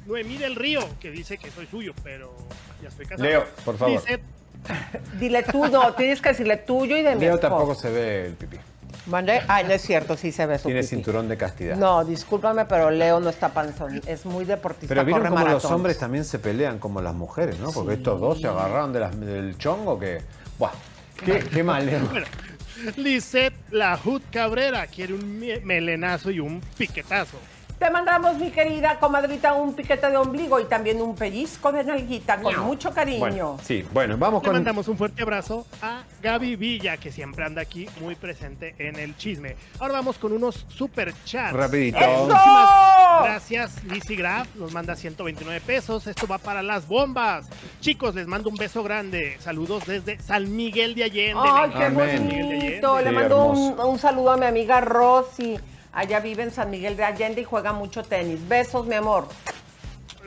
Noemí 0.05 0.38
del 0.38 0.55
Río, 0.55 0.82
que 0.99 1.09
dice 1.09 1.38
que 1.38 1.49
soy 1.51 1.66
suyo, 1.68 1.93
pero 2.03 2.32
ya 2.82 2.89
estoy 2.89 3.05
casado. 3.05 3.28
Leo, 3.28 3.45
por 3.63 3.78
favor. 3.78 3.99
Dice, 3.99 4.20
Dile 5.20 5.43
tú, 5.43 5.68
no, 5.68 5.93
tienes 5.93 6.22
que 6.22 6.30
decirle 6.30 6.57
tuyo 6.57 6.97
y 6.97 7.03
de 7.03 7.16
mi 7.16 7.22
Leo 7.22 7.39
tampoco 7.39 7.76
se 7.76 7.89
ve 7.91 8.26
el 8.28 8.34
pipí. 8.34 8.57
¿Mande? 9.08 9.41
Ay, 9.47 9.66
no 9.66 9.72
es 9.74 9.82
cierto, 9.84 10.18
sí 10.18 10.32
se 10.32 10.45
ve 10.47 10.58
su 10.58 10.66
Tiene 10.66 10.82
pipí. 10.82 10.89
cinturón 10.95 11.28
de 11.28 11.38
castidad. 11.38 11.76
No, 11.78 12.03
discúlpame, 12.03 12.66
pero 12.66 12.89
Leo 12.89 13.20
no 13.20 13.30
está 13.30 13.49
panzón. 13.49 14.01
Es 14.08 14.26
muy 14.26 14.45
deportista, 14.45 14.88
Pero 14.88 15.06
vieron 15.06 15.28
cómo 15.28 15.45
los 15.47 15.66
hombres 15.66 15.99
también 15.99 16.26
se 16.26 16.39
pelean 16.39 16.80
como 16.80 17.01
las 17.01 17.14
mujeres, 17.14 17.60
¿no? 17.60 17.72
Porque 17.72 17.93
estos 17.95 18.20
dos 18.20 18.41
se 18.41 18.47
agarraron 18.47 18.93
de 18.93 18.99
las- 18.99 19.20
del 19.20 19.58
chongo 19.58 19.99
que... 19.99 20.22
¡Buah! 20.58 20.72
¡Qué, 21.24 21.39
qué 21.39 21.64
mal, 21.64 21.86
Leo! 21.86 21.99
bueno, 22.10 22.26
Lisette 22.97 23.53
La 23.72 23.95
Hood 23.97 24.22
Cabrera 24.32 24.88
quiere 24.88 25.14
un 25.14 25.39
me- 25.39 25.60
melenazo 25.60 26.32
y 26.32 26.39
un 26.39 26.60
piquetazo. 26.78 27.38
Te 27.80 27.89
mandamos, 27.91 28.38
mi 28.38 28.51
querida 28.51 28.97
comadrita, 28.99 29.53
un 29.53 29.73
piquete 29.73 30.09
de 30.09 30.15
ombligo 30.15 30.61
y 30.61 30.65
también 30.65 31.01
un 31.01 31.13
pellizco 31.13 31.73
de 31.73 31.84
nalguita 31.84 32.38
con 32.38 32.57
mucho 32.61 32.91
cariño. 32.93 33.19
Bueno, 33.19 33.57
sí, 33.61 33.84
bueno, 33.91 34.17
vamos 34.17 34.41
Le 34.43 34.47
con... 34.47 34.55
mandamos 34.55 34.88
un 34.88 34.97
fuerte 34.97 35.23
abrazo 35.23 35.67
a 35.82 36.03
Gaby 36.21 36.55
Villa, 36.55 36.95
que 36.95 37.11
siempre 37.11 37.43
anda 37.43 37.61
aquí 37.61 37.89
muy 37.99 38.15
presente 38.15 38.76
en 38.78 38.95
el 38.97 39.17
chisme. 39.17 39.57
Ahora 39.80 39.95
vamos 39.95 40.17
con 40.17 40.32
unos 40.32 40.65
super 40.69 41.13
chats. 41.26 41.51
Rapidito. 41.53 41.97
¡Eso! 41.97 42.28
Muchísimas 42.28 43.23
gracias, 43.23 43.84
Lizzy 43.84 44.15
Graf. 44.15 44.47
Nos 44.55 44.71
manda 44.71 44.95
129 44.95 45.59
pesos. 45.59 46.07
Esto 46.07 46.28
va 46.28 46.38
para 46.38 46.63
las 46.63 46.88
bombas. 46.88 47.47
Chicos, 47.82 48.15
les 48.15 48.26
mando 48.26 48.49
un 48.49 48.55
beso 48.55 48.84
grande. 48.84 49.36
Saludos 49.41 49.86
desde 49.86 50.17
San 50.21 50.55
Miguel 50.55 50.95
de 50.95 51.03
Allende. 51.03 51.43
Ay, 51.43 51.71
qué 51.71 51.84
Amén. 51.84 52.23
Bonito. 52.26 53.01
Le 53.01 53.11
mando 53.11 53.45
un, 53.47 53.80
un 53.80 53.99
saludo 53.99 54.32
a 54.32 54.38
mi 54.38 54.45
amiga 54.45 54.80
Rosy. 54.80 55.59
Allá 55.96 56.20
vive 56.20 56.43
en 56.43 56.52
San 56.52 56.70
Miguel 56.70 56.96
de 56.98 57.04
Allende 57.06 57.41
y 57.41 57.46
juega 57.46 57.74
mucho 57.74 58.04
tenis. 58.04 58.39
Besos, 58.48 58.86
mi 58.86 58.96
amor. 58.96 59.28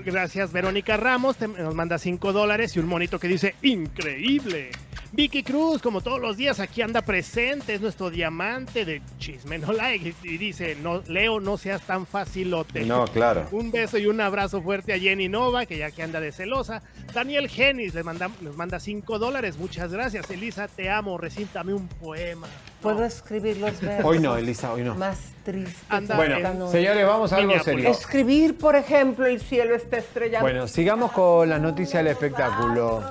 Gracias, 0.05 0.53
Verónica 0.53 0.97
Ramos. 0.97 1.37
te- 1.37 1.49
nos 1.49 1.75
manda 1.75 1.99
5 1.99 2.33
dólares 2.33 2.75
y 2.77 2.79
un 2.81 2.87
monito 2.87 3.19
que 3.19 3.29
dice 3.29 3.55
increíble. 3.63 4.71
Vicky 5.11 5.43
Cruz, 5.43 5.81
como 5.83 6.03
todos 6.03 6.21
los 6.21 6.37
días, 6.37 6.61
aquí 6.61 6.83
anda 6.83 7.03
presente. 7.03 7.75
Es 7.75 7.81
nuestro 7.81 8.09
diamante 8.11 8.85
de 8.85 9.03
chisme, 9.19 9.59
no 9.59 9.73
like. 9.73 10.15
Y 10.23 10.37
dice, 10.37 10.77
no, 10.83 11.03
Leo, 11.09 11.41
no 11.41 11.57
seas 11.57 11.83
tan 11.83 12.07
facilote. 12.07 12.85
No, 12.85 13.07
claro. 13.07 13.49
Un 13.53 13.71
beso 13.71 13.99
y 13.99 14.07
un 14.07 14.21
abrazo 14.21 14.63
fuerte 14.63 14.93
a 14.93 14.99
Jenny 14.99 15.29
Nova, 15.29 15.67
que 15.67 15.79
ya 15.79 15.91
que 15.91 16.03
anda 16.03 16.21
de 16.21 16.31
celosa. 16.31 16.83
Daniel 17.13 17.49
Genis 17.49 17.95
les 17.95 18.05
manda, 18.05 18.31
nos 18.43 18.57
manda 18.57 18.79
5 18.79 19.19
dólares. 19.19 19.57
Muchas 19.59 19.93
gracias. 19.93 20.31
Elisa, 20.31 20.69
te 20.69 20.91
amo. 20.91 21.19
Recítame 21.19 21.73
un 21.75 21.89
poema. 21.89 22.47
¿Puedo 22.83 23.05
escribir 23.05 23.57
los 23.57 23.81
versos? 23.81 24.05
Hoy 24.05 24.21
no, 24.21 24.37
Elisa, 24.37 24.73
hoy 24.73 24.83
no. 24.83 24.95
Más 24.95 25.19
tristes. 25.45 25.75
Anda, 25.89 26.17
Bueno, 26.17 26.71
señores, 26.71 27.07
vamos 27.07 27.33
a 27.33 27.37
algo 27.37 27.59
serio. 27.59 27.91
Escribir, 27.91 28.57
por 28.57 28.77
ejemplo, 28.77 29.27
el 29.27 29.41
cielo 29.41 29.75
está 29.75 29.97
estrellado. 29.99 30.45
Bueno, 30.45 30.69
sigamos 30.69 31.11
con 31.13 31.49
las 31.49 31.61
noticias 31.61 32.05
del 32.05 32.13
espectáculo. 32.13 33.03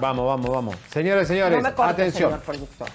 Vamos, 0.00 0.26
vamos, 0.26 0.50
vamos. 0.50 0.76
Señores, 0.90 1.28
señores, 1.28 1.62
No 1.62 1.68
me 1.68 1.74
corte, 1.74 1.92
atención. 1.92 2.30
señor 2.30 2.44
productor. 2.44 2.88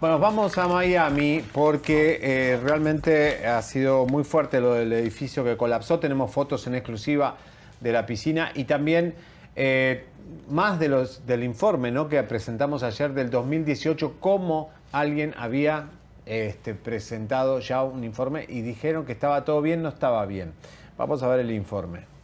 Bueno, 0.00 0.18
vamos 0.18 0.58
a 0.58 0.68
Miami 0.68 1.42
porque 1.52 2.18
eh, 2.22 2.60
realmente 2.62 3.46
ha 3.46 3.62
sido 3.62 4.04
muy 4.06 4.24
fuerte 4.24 4.60
lo 4.60 4.74
del 4.74 4.92
edificio 4.92 5.42
que 5.44 5.56
colapsó. 5.56 5.98
Tenemos 5.98 6.30
fotos 6.30 6.66
en 6.66 6.74
exclusiva 6.74 7.36
de 7.80 7.92
la 7.92 8.04
piscina 8.04 8.50
y 8.54 8.64
también 8.64 9.14
eh, 9.54 10.04
más 10.48 10.78
de 10.78 10.88
los 10.88 11.26
del 11.26 11.44
informe 11.44 11.90
¿no? 11.90 12.08
que 12.08 12.22
presentamos 12.22 12.82
ayer 12.82 13.12
del 13.12 13.30
2018, 13.30 14.16
cómo 14.20 14.70
alguien 14.92 15.34
había 15.36 15.90
este, 16.26 16.74
presentado 16.74 17.60
ya 17.60 17.82
un 17.82 18.04
informe 18.04 18.46
y 18.48 18.62
dijeron 18.62 19.04
que 19.04 19.12
estaba 19.12 19.44
todo 19.44 19.62
bien, 19.62 19.82
no 19.82 19.88
estaba 19.88 20.24
bien. 20.26 20.52
Vamos 20.98 21.22
a 21.22 21.28
ver 21.28 21.40
el 21.40 21.50
informe. 21.50 22.15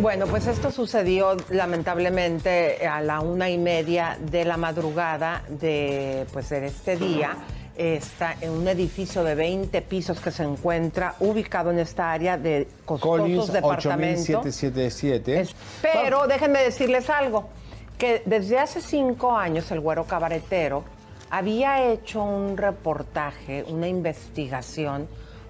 Bueno, 0.00 0.26
pues 0.26 0.46
esto 0.46 0.70
sucedió 0.70 1.36
lamentablemente 1.50 2.86
a 2.86 3.00
la 3.00 3.20
una 3.20 3.50
y 3.50 3.58
media 3.58 4.16
de 4.20 4.44
la 4.44 4.56
madrugada 4.56 5.42
de, 5.48 6.24
pues, 6.32 6.48
de 6.50 6.66
este 6.66 6.96
día. 6.96 7.36
Está 7.76 8.34
en 8.40 8.50
un 8.50 8.66
edificio 8.68 9.22
de 9.24 9.34
20 9.34 9.82
pisos 9.82 10.20
que 10.20 10.30
se 10.30 10.42
encuentra 10.44 11.14
ubicado 11.20 11.70
en 11.70 11.78
esta 11.78 12.12
área 12.12 12.36
de 12.36 12.66
costosos 12.84 13.20
Collins 13.20 13.52
departamentos. 13.52 14.28
8777. 14.28 15.40
Es- 15.40 15.54
Pero 15.82 16.26
déjenme 16.26 16.60
decirles 16.62 17.08
algo, 17.10 17.48
que 17.96 18.22
desde 18.24 18.58
hace 18.58 18.80
cinco 18.80 19.36
años 19.36 19.70
el 19.70 19.80
güero 19.80 20.04
cabaretero 20.04 20.84
había 21.30 21.84
hecho 21.90 22.22
un 22.22 22.56
reportaje, 22.56 23.64
una 23.68 23.86
investigación, 23.86 25.06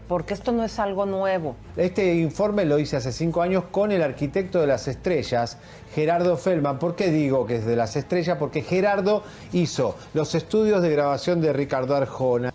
porque 0.09 0.35
esto 0.35 0.53
no 0.53 0.65
es 0.65 0.79
algo 0.79 1.05
nuevo. 1.07 1.55
Este 1.77 2.17
informe 2.17 2.65
lo 2.65 2.79
hice 2.79 2.97
hace 2.97 3.13
cinco 3.13 3.43
años 3.43 3.65
con 3.71 3.93
el 3.93 4.03
arquitecto 4.03 4.61
de 4.61 4.67
las 4.67 4.89
estrellas, 4.89 5.61
Gerardo 5.95 6.37
Feldman. 6.37 6.79
¿Por 6.79 6.97
qué 6.97 7.11
digo 7.11 7.47
que 7.47 7.57
es 7.57 7.67
de 7.67 7.77
las 7.77 7.95
estrellas? 7.95 8.39
Porque 8.39 8.63
Gerardo 8.63 9.23
hizo 9.53 9.97
los 10.15 10.35
estudios 10.35 10.83
de 10.83 10.91
grabación 10.91 11.41
de 11.41 11.53
Ricardo 11.53 11.95
Arjona. 11.95 12.53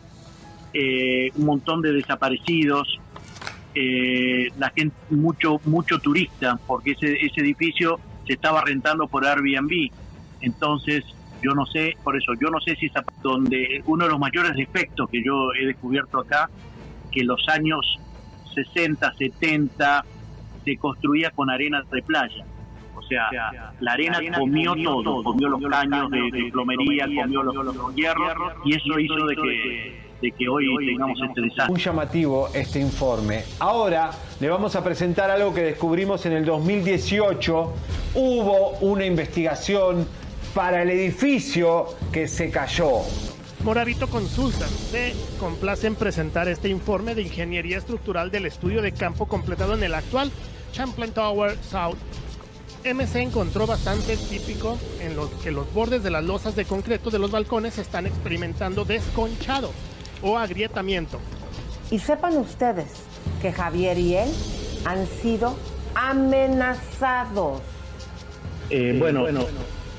eh, 0.74 1.30
un 1.36 1.46
montón 1.46 1.84
de 1.84 1.92
desaparecidos, 1.92 3.00
eh, 3.76 4.48
la 4.58 4.72
gente, 4.72 4.96
mucho, 5.12 5.62
mucho 5.66 6.00
turista, 6.00 6.60
porque 6.66 6.92
ese, 6.92 7.14
ese 7.14 7.42
edificio 7.42 8.00
se 8.26 8.34
estaba 8.34 8.62
rentando 8.62 9.08
por 9.08 9.26
Airbnb. 9.26 9.92
Entonces, 10.42 11.04
yo 11.44 11.54
no 11.54 11.66
sé, 11.68 11.96
por 12.04 12.18
eso, 12.18 12.34
yo 12.42 12.50
no 12.50 12.60
sé 12.62 12.76
si 12.76 12.88
es 12.88 12.94
donde 13.22 13.84
uno 13.86 14.06
de 14.06 14.12
los 14.12 14.20
mayores 14.20 14.56
defectos 14.56 15.10
que 15.10 15.24
yo 15.24 15.54
he 15.60 15.68
descubierto 15.68 16.20
acá, 16.20 16.50
que 17.14 17.24
los 17.24 17.48
años 17.50 18.00
60, 18.56 19.14
70 19.14 20.06
se 20.64 20.78
construía 20.78 21.32
con 21.32 21.50
arena 21.50 21.84
de 21.92 22.02
playa. 22.02 22.46
O 22.96 23.02
sea, 23.02 23.74
la 23.80 23.92
arena 23.92 24.20
comió 24.38 24.76
todo, 24.76 25.24
comió 25.24 25.50
los 25.50 25.62
caños 25.70 26.10
de, 26.10 26.20
de 26.32 26.52
plomería, 26.52 27.06
comió 27.06 27.44
los, 27.44 27.56
los 27.76 27.96
hierros, 27.96 28.54
y 28.66 28.76
eso 28.76 29.00
hizo 29.00 29.26
de 29.26 29.36
que, 29.36 30.02
de 30.22 30.32
que 30.32 30.48
hoy 30.48 30.66
tengamos 30.86 31.20
este 31.22 31.42
desastre. 31.42 31.68
Muy 31.70 31.82
llamativo 31.82 32.48
este 32.54 32.80
informe. 32.80 33.44
Ahora 33.60 34.12
le 34.40 34.50
vamos 34.50 34.76
a 34.76 34.84
presentar 34.84 35.30
algo 35.32 35.54
que 35.54 35.62
descubrimos 35.62 36.26
en 36.26 36.34
el 36.34 36.46
2018. 36.46 37.74
Hubo 38.16 38.70
una 38.82 39.06
investigación 39.06 40.08
para 40.54 40.84
el 40.84 40.90
edificio 40.92 41.88
que 42.12 42.28
se 42.28 42.52
cayó. 42.52 43.02
Moravito 43.64 44.10
Consulta 44.10 44.68
se 44.68 45.14
complace 45.40 45.88
en 45.88 45.96
presentar 45.96 46.50
este 46.50 46.68
informe 46.68 47.16
de 47.16 47.22
ingeniería 47.22 47.78
estructural 47.78 48.30
del 48.30 48.46
estudio 48.46 48.82
de 48.82 48.92
campo 48.92 49.26
completado 49.26 49.74
en 49.74 49.84
el 49.84 49.94
actual 49.94 50.32
Champlain 50.74 51.14
Tower 51.14 51.56
South. 51.64 51.96
MC 52.84 53.22
encontró 53.22 53.66
bastante 53.66 54.18
típico 54.18 54.78
en 55.00 55.16
lo 55.16 55.30
que 55.40 55.52
los 55.52 55.74
bordes 55.74 56.04
de 56.04 56.12
las 56.12 56.26
losas 56.26 56.58
de 56.58 56.66
concreto 56.66 57.10
de 57.10 57.20
los 57.20 57.32
balcones 57.32 57.78
están 57.78 58.06
experimentando 58.06 58.84
desconchado 58.84 59.72
o 60.22 60.38
agrietamiento. 60.38 61.22
Y 61.90 62.00
sepan 62.00 62.36
ustedes 62.36 62.92
que 63.42 63.54
Javier 63.54 63.98
y 63.98 64.16
él 64.16 64.30
han 64.84 65.08
sido 65.08 65.56
amenazados. 65.96 67.62
Eh, 68.70 68.98
bueno, 69.00 69.26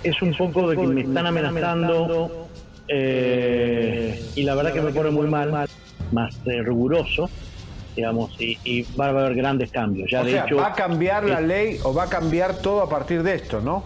es 0.03 0.21
un 0.21 0.37
poco 0.37 0.69
de 0.69 0.77
que 0.77 0.87
me 0.87 1.01
están 1.01 1.27
amenazando 1.27 2.44
eh, 2.89 4.23
y 4.35 4.43
la 4.43 4.55
verdad 4.55 4.73
que 4.73 4.81
me 4.83 4.93
pone 4.93 5.11
muy 5.11 5.27
mal, 5.29 5.51
más 6.13 6.37
eh, 6.47 6.63
riguroso, 6.63 7.29
digamos, 7.97 8.31
y, 8.41 8.59
y 8.65 8.83
va 8.99 9.07
a 9.07 9.09
haber 9.11 9.35
grandes 9.35 9.71
cambios. 9.71 10.11
Ya 10.11 10.23
o 10.23 10.25
de 10.25 10.33
sea, 10.33 10.45
hecho, 10.45 10.57
va 10.57 10.69
a 10.69 10.73
cambiar 10.75 11.25
la 11.25 11.41
ley 11.41 11.79
o 11.85 11.95
va 11.95 12.05
a 12.05 12.09
cambiar 12.09 12.59
todo 12.59 12.83
a 12.83 12.89
partir 12.89 13.23
de 13.23 13.35
esto, 13.35 13.61
¿no? 13.61 13.85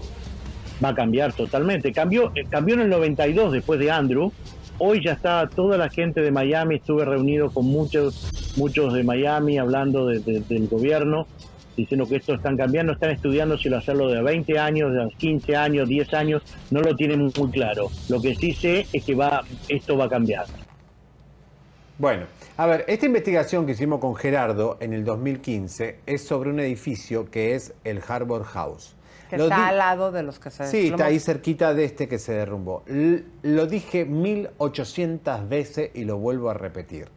va 0.85 0.91
a 0.91 0.95
cambiar 0.95 1.33
totalmente. 1.33 1.93
Cambió, 1.93 2.31
eh, 2.37 2.45
cambió 2.49 2.77
en 2.77 2.83
el 2.83 2.89
92 2.89 3.51
después 3.53 3.81
de 3.81 3.91
Andrew. 3.91 4.31
Hoy 4.79 5.03
ya 5.05 5.11
está 5.15 5.49
toda 5.53 5.77
la 5.77 5.89
gente 5.89 6.21
de 6.21 6.31
Miami. 6.31 6.77
Estuve 6.77 7.05
reunido 7.05 7.51
con 7.51 7.67
muchos, 7.67 8.31
muchos 8.57 8.93
de 8.95 9.03
Miami 9.03 9.59
hablando 9.59 10.07
de- 10.07 10.21
de- 10.21 10.39
del 10.39 10.69
gobierno, 10.69 11.27
diciendo 11.79 12.07
que 12.09 12.17
esto 12.17 12.35
están 12.35 12.57
cambiando, 12.57 12.93
están 12.93 13.11
estudiando 13.11 13.57
si 13.57 13.69
lo 13.69 13.79
hacerlo 13.79 14.09
de 14.09 14.21
20 14.21 14.59
años, 14.59 14.93
de 14.93 15.09
15 15.17 15.57
años, 15.57 15.89
10 15.89 16.13
años. 16.13 16.43
No 16.71 16.81
lo 16.81 16.95
tienen 16.97 17.21
muy 17.23 17.51
claro. 17.51 17.89
Lo 18.09 18.21
que 18.21 18.35
sí 18.35 18.53
sé 18.53 18.87
es 18.93 19.05
que 19.05 19.15
va, 19.15 19.43
esto 19.69 19.97
va 19.97 20.07
a 20.07 20.09
cambiar. 20.09 20.47
Bueno, 21.99 22.27
a 22.57 22.67
ver, 22.67 22.85
esta 22.89 23.07
investigación 23.07 23.65
que 23.65 23.73
hicimos 23.73 24.01
con 24.01 24.15
Gerardo 24.17 24.77
en 24.81 24.93
el 24.93 25.05
2015 25.05 26.01
es 26.07 26.25
sobre 26.27 26.51
un 26.51 26.61
edificio 26.61 27.31
que 27.31 27.55
es 27.55 27.73
el 27.85 28.01
Harbor 28.07 28.45
House. 28.45 28.95
Que 29.31 29.37
Lo 29.37 29.45
está 29.45 29.69
al 29.69 29.79
lado 29.79 30.11
de 30.11 30.23
los 30.23 30.39
que 30.39 30.51
se 30.51 30.67
Sí, 30.67 30.89
está 30.89 31.07
ahí 31.07 31.21
cerquita 31.21 31.75
de 31.75 31.85
este 31.85 32.09
que 32.09 32.19
se 32.19 32.33
derrumbó. 32.33 32.83
L- 32.87 33.23
lo 33.43 33.67
dije 33.67 34.05
1800 34.05 35.49
veces 35.49 35.91
y 35.95 36.05
lo 36.05 36.17
vuelvo 36.19 36.51
a 36.51 36.55
repetir. 36.55 37.09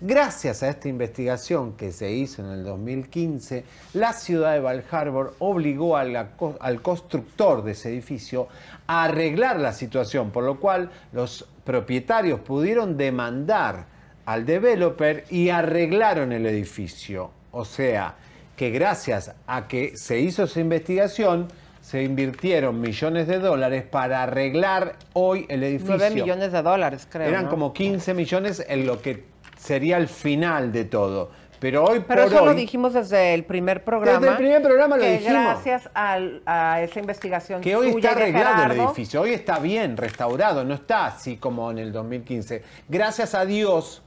Gracias 0.00 0.62
a 0.62 0.68
esta 0.68 0.88
investigación 0.88 1.72
que 1.72 1.90
se 1.90 2.12
hizo 2.12 2.40
en 2.44 2.52
el 2.52 2.64
2015, 2.64 3.64
la 3.94 4.12
ciudad 4.12 4.52
de 4.52 4.60
Val 4.60 4.84
Harbor 4.88 5.34
obligó 5.40 5.96
a 5.96 6.04
la 6.04 6.36
co- 6.36 6.56
al 6.60 6.80
constructor 6.82 7.64
de 7.64 7.72
ese 7.72 7.88
edificio 7.88 8.46
a 8.86 9.04
arreglar 9.04 9.58
la 9.58 9.72
situación, 9.72 10.30
por 10.30 10.44
lo 10.44 10.60
cual 10.60 10.90
los 11.12 11.48
propietarios 11.64 12.38
pudieron 12.38 12.96
demandar 12.96 13.86
al 14.24 14.46
developer 14.46 15.24
y 15.30 15.48
arreglaron 15.48 16.30
el 16.32 16.46
edificio. 16.46 17.30
O 17.50 17.64
sea, 17.64 18.14
que 18.56 18.70
gracias 18.70 19.32
a 19.48 19.66
que 19.66 19.96
se 19.96 20.20
hizo 20.20 20.44
esa 20.44 20.60
investigación, 20.60 21.48
se 21.80 22.04
invirtieron 22.04 22.80
millones 22.80 23.26
de 23.26 23.38
dólares 23.40 23.82
para 23.82 24.22
arreglar 24.22 24.94
hoy 25.14 25.46
el 25.48 25.64
edificio. 25.64 25.96
9 25.96 26.14
millones 26.14 26.52
de 26.52 26.62
dólares, 26.62 27.08
creo. 27.10 27.26
Eran 27.28 27.44
¿no? 27.46 27.50
como 27.50 27.72
15 27.72 28.14
millones 28.14 28.64
en 28.68 28.86
lo 28.86 29.00
que 29.00 29.24
sería 29.58 29.96
el 29.98 30.08
final 30.08 30.72
de 30.72 30.84
todo. 30.84 31.30
Pero 31.60 31.84
hoy 31.84 32.04
Pero 32.06 32.22
por 32.22 32.32
eso 32.32 32.44
lo 32.44 32.54
dijimos 32.54 32.94
desde 32.94 33.34
el 33.34 33.44
primer 33.44 33.82
programa. 33.82 34.20
Desde 34.20 34.30
el 34.30 34.36
primer 34.36 34.62
programa 34.62 34.96
lo 34.96 35.02
que 35.02 35.12
dijimos. 35.18 35.42
gracias 35.42 35.90
a 35.94 36.80
esa 36.80 37.00
investigación 37.00 37.60
que 37.60 37.74
hoy 37.74 37.92
suya 37.92 38.10
está 38.10 38.20
arreglado 38.20 38.72
el 38.72 38.80
edificio, 38.80 39.20
hoy 39.22 39.32
está 39.32 39.58
bien 39.58 39.96
restaurado, 39.96 40.64
no 40.64 40.74
está 40.74 41.06
así 41.06 41.36
como 41.36 41.70
en 41.70 41.78
el 41.78 41.92
2015. 41.92 42.62
Gracias 42.88 43.34
a 43.34 43.44
Dios 43.44 44.02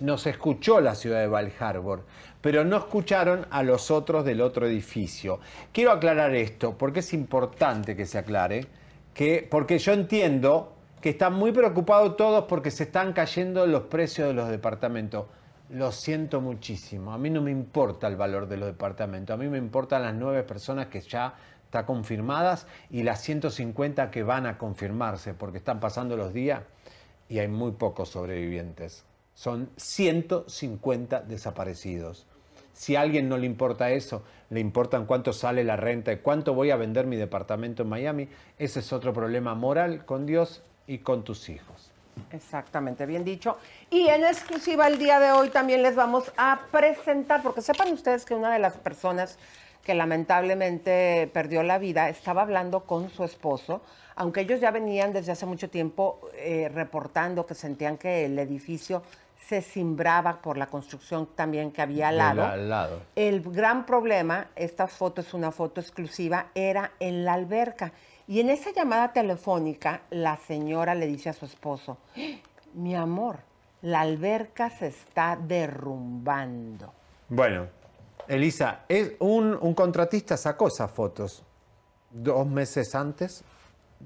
nos 0.00 0.26
escuchó 0.26 0.80
la 0.80 0.94
ciudad 0.94 1.20
de 1.20 1.28
Val 1.28 1.52
Harbor, 1.58 2.04
pero 2.40 2.64
no 2.64 2.76
escucharon 2.76 3.46
a 3.50 3.62
los 3.62 3.90
otros 3.90 4.24
del 4.24 4.40
otro 4.40 4.66
edificio. 4.66 5.40
Quiero 5.72 5.92
aclarar 5.92 6.34
esto, 6.34 6.76
porque 6.76 7.00
es 7.00 7.12
importante 7.14 7.96
que 7.96 8.06
se 8.06 8.18
aclare, 8.18 8.66
que, 9.14 9.46
porque 9.48 9.78
yo 9.78 9.92
entiendo 9.92 10.74
que 11.00 11.10
están 11.10 11.34
muy 11.34 11.52
preocupados 11.52 12.16
todos 12.16 12.44
porque 12.44 12.70
se 12.70 12.84
están 12.84 13.12
cayendo 13.12 13.66
los 13.66 13.84
precios 13.84 14.28
de 14.28 14.34
los 14.34 14.48
departamentos. 14.48 15.26
Lo 15.70 15.92
siento 15.92 16.40
muchísimo, 16.40 17.12
a 17.12 17.18
mí 17.18 17.30
no 17.30 17.40
me 17.40 17.52
importa 17.52 18.08
el 18.08 18.16
valor 18.16 18.48
de 18.48 18.56
los 18.56 18.66
departamentos, 18.66 19.34
a 19.34 19.36
mí 19.36 19.48
me 19.48 19.58
importan 19.58 20.02
las 20.02 20.14
nueve 20.14 20.42
personas 20.42 20.88
que 20.88 21.00
ya 21.00 21.34
están 21.64 21.84
confirmadas 21.84 22.66
y 22.90 23.04
las 23.04 23.20
150 23.22 24.10
que 24.10 24.24
van 24.24 24.46
a 24.46 24.58
confirmarse, 24.58 25.32
porque 25.32 25.58
están 25.58 25.78
pasando 25.78 26.16
los 26.16 26.34
días 26.34 26.62
y 27.28 27.38
hay 27.38 27.46
muy 27.46 27.70
pocos 27.72 28.08
sobrevivientes. 28.08 29.04
Son 29.34 29.70
150 29.76 31.20
desaparecidos. 31.20 32.26
Si 32.72 32.96
a 32.96 33.02
alguien 33.02 33.28
no 33.28 33.38
le 33.38 33.46
importa 33.46 33.92
eso, 33.92 34.24
le 34.48 34.58
importan 34.58 35.06
cuánto 35.06 35.32
sale 35.32 35.62
la 35.62 35.76
renta 35.76 36.12
y 36.12 36.16
cuánto 36.16 36.52
voy 36.52 36.72
a 36.72 36.76
vender 36.76 37.06
mi 37.06 37.16
departamento 37.16 37.84
en 37.84 37.88
Miami, 37.88 38.28
ese 38.58 38.80
es 38.80 38.92
otro 38.92 39.12
problema 39.12 39.54
moral 39.54 40.04
con 40.04 40.26
Dios 40.26 40.64
y 40.90 40.98
con 40.98 41.22
tus 41.22 41.48
hijos. 41.48 41.92
Exactamente, 42.32 43.06
bien 43.06 43.24
dicho. 43.24 43.56
Y 43.90 44.08
en 44.08 44.24
exclusiva 44.24 44.88
el 44.88 44.98
día 44.98 45.20
de 45.20 45.30
hoy 45.30 45.48
también 45.50 45.82
les 45.82 45.94
vamos 45.94 46.32
a 46.36 46.62
presentar, 46.72 47.42
porque 47.42 47.62
sepan 47.62 47.92
ustedes 47.92 48.24
que 48.24 48.34
una 48.34 48.52
de 48.52 48.58
las 48.58 48.76
personas 48.76 49.38
que 49.84 49.94
lamentablemente 49.94 51.30
perdió 51.32 51.62
la 51.62 51.78
vida, 51.78 52.08
estaba 52.08 52.42
hablando 52.42 52.80
con 52.80 53.08
su 53.08 53.22
esposo, 53.22 53.82
aunque 54.16 54.40
ellos 54.40 54.60
ya 54.60 54.72
venían 54.72 55.12
desde 55.12 55.30
hace 55.30 55.46
mucho 55.46 55.70
tiempo 55.70 56.28
eh, 56.34 56.68
reportando 56.74 57.46
que 57.46 57.54
sentían 57.54 57.96
que 57.96 58.26
el 58.26 58.36
edificio 58.38 59.04
se 59.48 59.62
cimbraba 59.62 60.42
por 60.42 60.58
la 60.58 60.66
construcción 60.66 61.28
también 61.36 61.70
que 61.70 61.82
había 61.82 62.08
al 62.08 62.18
lado. 62.18 62.44
al 62.44 62.68
lado. 62.68 63.02
El 63.14 63.42
gran 63.42 63.86
problema, 63.86 64.48
esta 64.56 64.88
foto 64.88 65.20
es 65.20 65.32
una 65.34 65.52
foto 65.52 65.80
exclusiva, 65.80 66.48
era 66.54 66.92
en 66.98 67.24
la 67.24 67.34
alberca. 67.34 67.92
Y 68.30 68.38
en 68.38 68.48
esa 68.48 68.70
llamada 68.70 69.12
telefónica, 69.12 70.02
la 70.10 70.36
señora 70.36 70.94
le 70.94 71.08
dice 71.08 71.30
a 71.30 71.32
su 71.32 71.46
esposo, 71.46 71.98
mi 72.74 72.94
amor, 72.94 73.40
la 73.82 74.02
alberca 74.02 74.70
se 74.70 74.86
está 74.86 75.36
derrumbando. 75.36 76.92
Bueno, 77.28 77.66
Elisa, 78.28 78.82
es 78.88 79.14
un, 79.18 79.74
contratista 79.74 80.36
sacó 80.36 80.68
esas 80.68 80.92
fotos 80.92 81.42
dos 82.12 82.46
meses 82.46 82.94
antes 82.94 83.42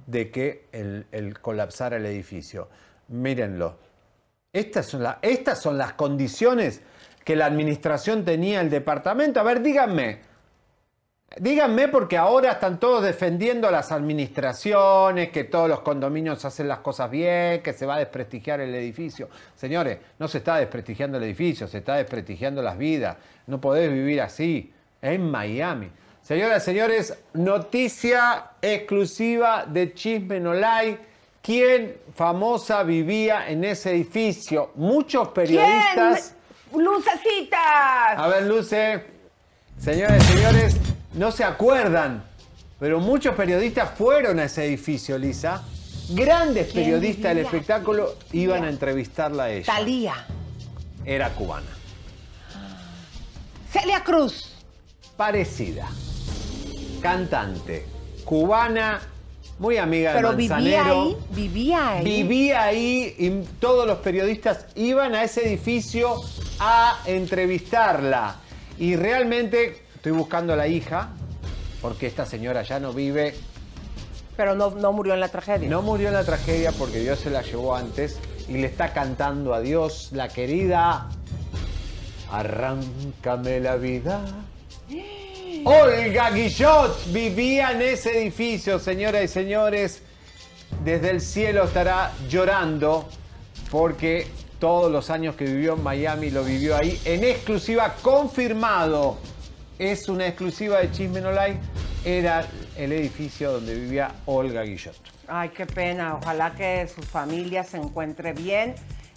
de 0.06 0.30
que 0.30 0.68
el, 0.72 1.38
colapsara 1.42 1.98
el 1.98 2.06
edificio. 2.06 2.70
Mírenlo. 3.08 3.76
Estas 4.54 4.86
son, 4.86 5.04
estas 5.20 5.60
son 5.60 5.76
las 5.76 5.92
condiciones 5.92 6.80
que 7.26 7.36
la 7.36 7.44
administración 7.44 8.24
tenía 8.24 8.62
el 8.62 8.70
departamento. 8.70 9.38
A 9.38 9.42
ver, 9.42 9.60
díganme. 9.60 10.20
Díganme 11.40 11.88
porque 11.88 12.16
ahora 12.16 12.52
están 12.52 12.78
todos 12.78 13.02
defendiendo 13.02 13.66
a 13.66 13.70
las 13.72 13.90
administraciones, 13.90 15.30
que 15.30 15.44
todos 15.44 15.68
los 15.68 15.80
condominios 15.80 16.44
hacen 16.44 16.68
las 16.68 16.78
cosas 16.78 17.10
bien, 17.10 17.60
que 17.60 17.72
se 17.72 17.86
va 17.86 17.96
a 17.96 17.98
desprestigiar 17.98 18.60
el 18.60 18.72
edificio. 18.74 19.28
Señores, 19.56 19.98
no 20.18 20.28
se 20.28 20.38
está 20.38 20.58
desprestigiando 20.58 21.18
el 21.18 21.24
edificio, 21.24 21.66
se 21.66 21.78
está 21.78 21.96
desprestigiando 21.96 22.62
las 22.62 22.78
vidas. 22.78 23.16
No 23.48 23.60
podés 23.60 23.92
vivir 23.92 24.20
así 24.20 24.72
en 25.02 25.28
Miami. 25.28 25.90
Señoras 26.22 26.62
y 26.62 26.66
señores, 26.66 27.18
noticia 27.32 28.52
exclusiva 28.62 29.66
de 29.66 29.92
Chisme 29.92 30.38
No. 30.38 30.52
¿Quién 31.42 31.96
famosa 32.14 32.82
vivía 32.84 33.50
en 33.50 33.64
ese 33.64 33.90
edificio? 33.90 34.70
Muchos 34.76 35.28
periodistas... 35.28 36.34
¿Quién? 36.70 36.84
¡Lucecitas! 36.84 38.16
A 38.16 38.28
ver, 38.28 38.44
Luce. 38.44 39.04
Señoras 39.78 40.24
y 40.30 40.32
señores, 40.32 40.76
no 41.14 41.30
se 41.32 41.44
acuerdan, 41.44 42.24
pero 42.78 43.00
muchos 43.00 43.34
periodistas 43.34 43.90
fueron 43.96 44.38
a 44.38 44.44
ese 44.44 44.64
edificio, 44.66 45.16
Lisa. 45.18 45.62
Grandes 46.10 46.70
¿Quién 46.72 46.84
periodistas 46.84 47.34
del 47.34 47.44
vivía? 47.44 47.50
espectáculo 47.50 48.14
iban 48.32 48.64
a 48.64 48.68
entrevistarla 48.68 49.44
a 49.44 49.50
ella. 49.50 49.66
Talía. 49.66 50.26
Era 51.04 51.30
cubana. 51.30 51.66
Celia 53.72 54.02
Cruz. 54.04 54.50
Parecida. 55.16 55.88
Cantante. 57.00 57.86
Cubana. 58.24 59.00
Muy 59.58 59.76
amiga 59.76 60.10
de 60.10 60.16
Pero 60.16 60.32
vivía 60.34 60.56
Manzanero. 60.56 61.02
ahí, 61.02 61.16
vivía 61.30 61.88
ahí. 61.90 62.04
Vivía 62.04 62.62
ahí 62.64 63.14
y 63.18 63.30
todos 63.60 63.86
los 63.86 63.98
periodistas 63.98 64.66
iban 64.74 65.14
a 65.14 65.22
ese 65.22 65.46
edificio 65.46 66.16
a 66.58 67.00
entrevistarla. 67.06 68.36
Y 68.78 68.96
realmente 68.96 69.83
estoy 70.04 70.18
buscando 70.18 70.52
a 70.52 70.56
la 70.56 70.68
hija, 70.68 71.08
porque 71.80 72.06
esta 72.06 72.26
señora 72.26 72.62
ya 72.62 72.78
no 72.78 72.92
vive. 72.92 73.34
Pero 74.36 74.54
no, 74.54 74.68
no 74.72 74.92
murió 74.92 75.14
en 75.14 75.20
la 75.20 75.28
tragedia. 75.28 75.66
No 75.66 75.80
murió 75.80 76.08
en 76.08 76.14
la 76.14 76.24
tragedia 76.24 76.72
porque 76.72 77.00
Dios 77.00 77.20
se 77.20 77.30
la 77.30 77.40
llevó 77.40 77.74
antes 77.74 78.18
y 78.46 78.52
le 78.52 78.66
está 78.66 78.92
cantando 78.92 79.54
a 79.54 79.62
Dios 79.62 80.10
la 80.12 80.28
querida. 80.28 81.08
Arráncame 82.30 83.60
la 83.60 83.76
vida. 83.76 84.26
Olga 85.64 86.30
Guillot 86.32 87.10
vivía 87.10 87.72
en 87.72 87.80
ese 87.80 88.20
edificio, 88.20 88.78
señoras 88.78 89.24
y 89.24 89.28
señores. 89.28 90.02
Desde 90.84 91.08
el 91.08 91.22
cielo 91.22 91.64
estará 91.64 92.12
llorando 92.28 93.08
porque 93.70 94.26
todos 94.58 94.92
los 94.92 95.08
años 95.08 95.34
que 95.34 95.46
vivió 95.46 95.72
en 95.72 95.82
Miami 95.82 96.28
lo 96.28 96.44
vivió 96.44 96.76
ahí. 96.76 97.00
En 97.06 97.24
exclusiva, 97.24 97.94
confirmado. 98.02 99.16
Es 99.78 100.08
una 100.08 100.26
exclusiva 100.26 100.78
de 100.78 100.90
Chisme 100.92 101.20
No 101.20 101.32
Like. 101.32 101.58
Era 102.04 102.46
el 102.76 102.92
edificio 102.92 103.52
donde 103.52 103.74
vivía 103.74 104.12
Olga 104.26 104.62
Guillot. 104.62 104.94
Ay, 105.26 105.48
qué 105.48 105.66
pena. 105.66 106.16
Ojalá 106.16 106.54
que 106.54 106.86
su 106.86 107.02
familia 107.02 107.64
se 107.64 107.78
encuentre 107.78 108.32
bien. 108.34 108.74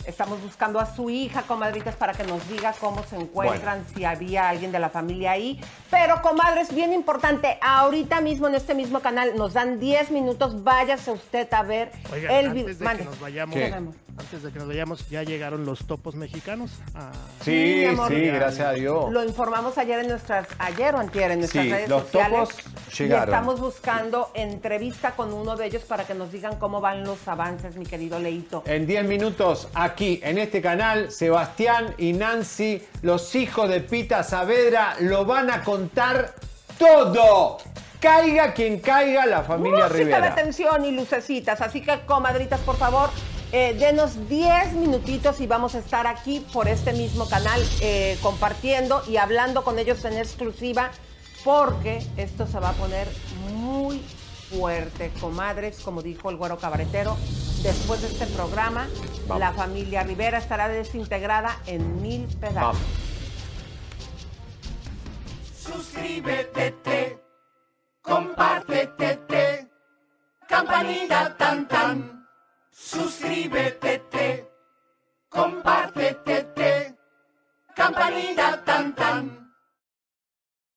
Estamos 0.07 0.41
buscando 0.41 0.79
a 0.79 0.85
su 0.95 1.09
hija, 1.09 1.43
comadritas, 1.43 1.95
para 1.95 2.13
que 2.13 2.23
nos 2.23 2.47
diga 2.49 2.73
cómo 2.79 3.03
se 3.03 3.17
encuentran, 3.17 3.85
si 3.93 4.05
había 4.05 4.47
alguien 4.49 4.71
de 4.71 4.79
la 4.79 4.89
familia 4.89 5.31
ahí. 5.31 5.59
Pero, 5.91 6.21
comadres, 6.21 6.73
bien 6.73 6.93
importante, 6.93 7.57
ahorita 7.61 8.21
mismo 8.21 8.47
en 8.47 8.55
este 8.55 8.73
mismo 8.73 9.01
canal 9.01 9.35
nos 9.35 9.53
dan 9.53 9.79
10 9.81 10.11
minutos. 10.11 10.63
Váyase 10.63 11.11
usted 11.11 11.51
a 11.53 11.61
ver 11.63 11.91
Oigan, 12.13 12.31
el 12.31 12.49
video. 12.53 12.61
antes 12.67 12.79
de 12.79 12.85
Mande. 12.85 13.03
que 13.03 13.09
nos 13.09 13.19
vayamos, 13.19 13.55
¿Qué? 13.55 13.65
antes 14.17 14.43
de 14.43 14.51
que 14.51 14.59
nos 14.59 14.67
vayamos, 14.69 15.09
ya 15.09 15.23
llegaron 15.23 15.65
los 15.65 15.85
topos 15.85 16.15
mexicanos. 16.15 16.71
Ah, 16.95 17.11
Sí, 17.43 17.51
mi 17.79 17.85
amor. 17.85 18.07
sí, 18.07 18.21
gracias 18.27 18.65
a 18.67 18.71
Dios. 18.71 19.11
Lo 19.11 19.23
informamos 19.25 19.77
ayer 19.77 19.99
en 19.99 20.07
nuestras, 20.07 20.47
ayer 20.57 20.95
o 20.95 20.99
antier 20.99 21.31
en 21.31 21.39
nuestras 21.39 21.65
Sí, 21.65 21.71
redes 21.71 21.89
los 21.89 22.03
sociales. 22.03 22.49
topos 22.49 22.65
Y 22.99 23.03
llegaron. 23.03 23.25
estamos 23.29 23.59
buscando 23.59 24.31
entrevista 24.33 25.11
con 25.11 25.33
uno 25.33 25.55
de 25.57 25.65
ellos 25.65 25.83
para 25.83 26.05
que 26.05 26.13
nos 26.13 26.31
digan 26.31 26.55
cómo 26.57 26.79
van 26.81 27.03
los 27.03 27.27
avances, 27.27 27.75
mi 27.75 27.85
querido 27.85 28.17
Leito. 28.19 28.63
En 28.65 28.87
10 28.87 29.05
minutos, 29.05 29.67
aquí 29.73 29.96
en 29.99 30.37
este 30.37 30.61
canal, 30.61 31.11
Sebastián 31.11 31.95
y 31.97 32.13
Nancy, 32.13 32.83
los 33.01 33.33
hijos 33.33 33.67
de 33.67 33.81
Pita 33.81 34.23
Saavedra, 34.23 34.95
lo 34.99 35.25
van 35.25 35.49
a 35.49 35.63
contar 35.63 36.35
todo. 36.77 37.57
Caiga 37.99 38.53
quien 38.53 38.79
caiga, 38.79 39.25
la 39.25 39.41
familia 39.41 39.85
Música 39.85 39.97
de 39.97 40.03
Rivera. 40.03 40.35
tensión 40.35 40.85
y 40.85 40.91
lucecitas. 40.91 41.61
Así 41.61 41.81
que, 41.81 41.99
comadritas, 42.05 42.59
por 42.59 42.77
favor, 42.77 43.09
eh, 43.51 43.75
denos 43.79 44.29
10 44.29 44.73
minutitos 44.73 45.41
y 45.41 45.47
vamos 45.47 45.73
a 45.73 45.79
estar 45.79 46.05
aquí 46.05 46.45
por 46.53 46.67
este 46.67 46.93
mismo 46.93 47.27
canal 47.27 47.59
eh, 47.81 48.19
compartiendo 48.21 49.01
y 49.07 49.17
hablando 49.17 49.63
con 49.63 49.79
ellos 49.79 50.05
en 50.05 50.17
exclusiva 50.17 50.91
porque 51.43 52.05
esto 52.17 52.45
se 52.45 52.59
va 52.59 52.69
a 52.69 52.73
poner 52.73 53.07
muy 53.55 54.03
fuerte, 54.51 55.11
comadres, 55.19 55.79
como 55.79 56.03
dijo 56.03 56.29
el 56.29 56.37
güero 56.37 56.59
cabaretero. 56.59 57.17
Después 57.67 58.01
de 58.01 58.07
este 58.07 58.27
programa, 58.27 58.87
Vamos. 59.27 59.39
la 59.41 59.51
familia 59.51 60.01
Rivera 60.01 60.37
estará 60.37 60.69
desintegrada 60.69 61.59
en 61.65 62.01
mil 62.01 62.25
pedazos. 62.39 62.77
Vamos. 62.77 62.81
Suscríbete, 65.53 66.71
te, 66.71 67.21
compártete, 68.01 69.17
te, 69.27 69.67
campanita 70.47 71.35
tan 71.35 71.67
tan. 71.67 72.25
Suscríbete, 72.71 73.99
te, 74.11 74.49
compártete, 75.27 76.43
te, 76.55 76.95
campanita 77.75 78.63
tan 78.63 78.95
tan. 78.95 79.46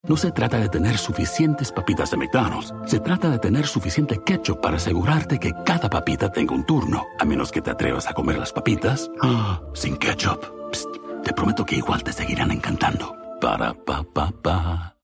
No 0.07 0.17
se 0.17 0.31
trata 0.31 0.57
de 0.57 0.67
tener 0.67 0.97
suficientes 0.97 1.71
papitas 1.71 2.09
de 2.09 2.17
McDonald's. 2.17 2.73
Se 2.87 2.99
trata 2.99 3.29
de 3.29 3.37
tener 3.37 3.67
suficiente 3.67 4.19
ketchup 4.25 4.59
para 4.59 4.77
asegurarte 4.77 5.39
que 5.39 5.53
cada 5.63 5.91
papita 5.91 6.31
tenga 6.31 6.55
un 6.55 6.65
turno. 6.65 7.05
A 7.19 7.25
menos 7.25 7.51
que 7.51 7.61
te 7.61 7.69
atrevas 7.69 8.07
a 8.07 8.13
comer 8.13 8.39
las 8.39 8.51
papitas 8.51 9.11
ah, 9.21 9.61
sin 9.75 9.97
ketchup. 9.97 10.43
Psst, 10.71 10.89
te 11.23 11.33
prometo 11.33 11.63
que 11.63 11.75
igual 11.75 12.03
te 12.03 12.13
seguirán 12.13 12.49
encantando. 12.49 13.15
Para 13.39 13.75
pa 13.75 14.03
pa 14.03 14.31
pa. 14.31 14.97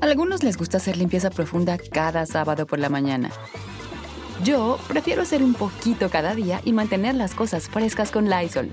A 0.00 0.04
algunos 0.06 0.42
les 0.42 0.56
gusta 0.56 0.78
hacer 0.78 0.96
limpieza 0.96 1.28
profunda 1.28 1.76
cada 1.76 2.24
sábado 2.24 2.66
por 2.66 2.78
la 2.78 2.88
mañana. 2.88 3.30
Yo 4.44 4.78
prefiero 4.88 5.20
hacer 5.20 5.42
un 5.42 5.52
poquito 5.52 6.08
cada 6.08 6.34
día 6.34 6.62
y 6.64 6.72
mantener 6.72 7.14
las 7.14 7.34
cosas 7.34 7.68
frescas 7.68 8.10
con 8.10 8.30
Lysol. 8.30 8.72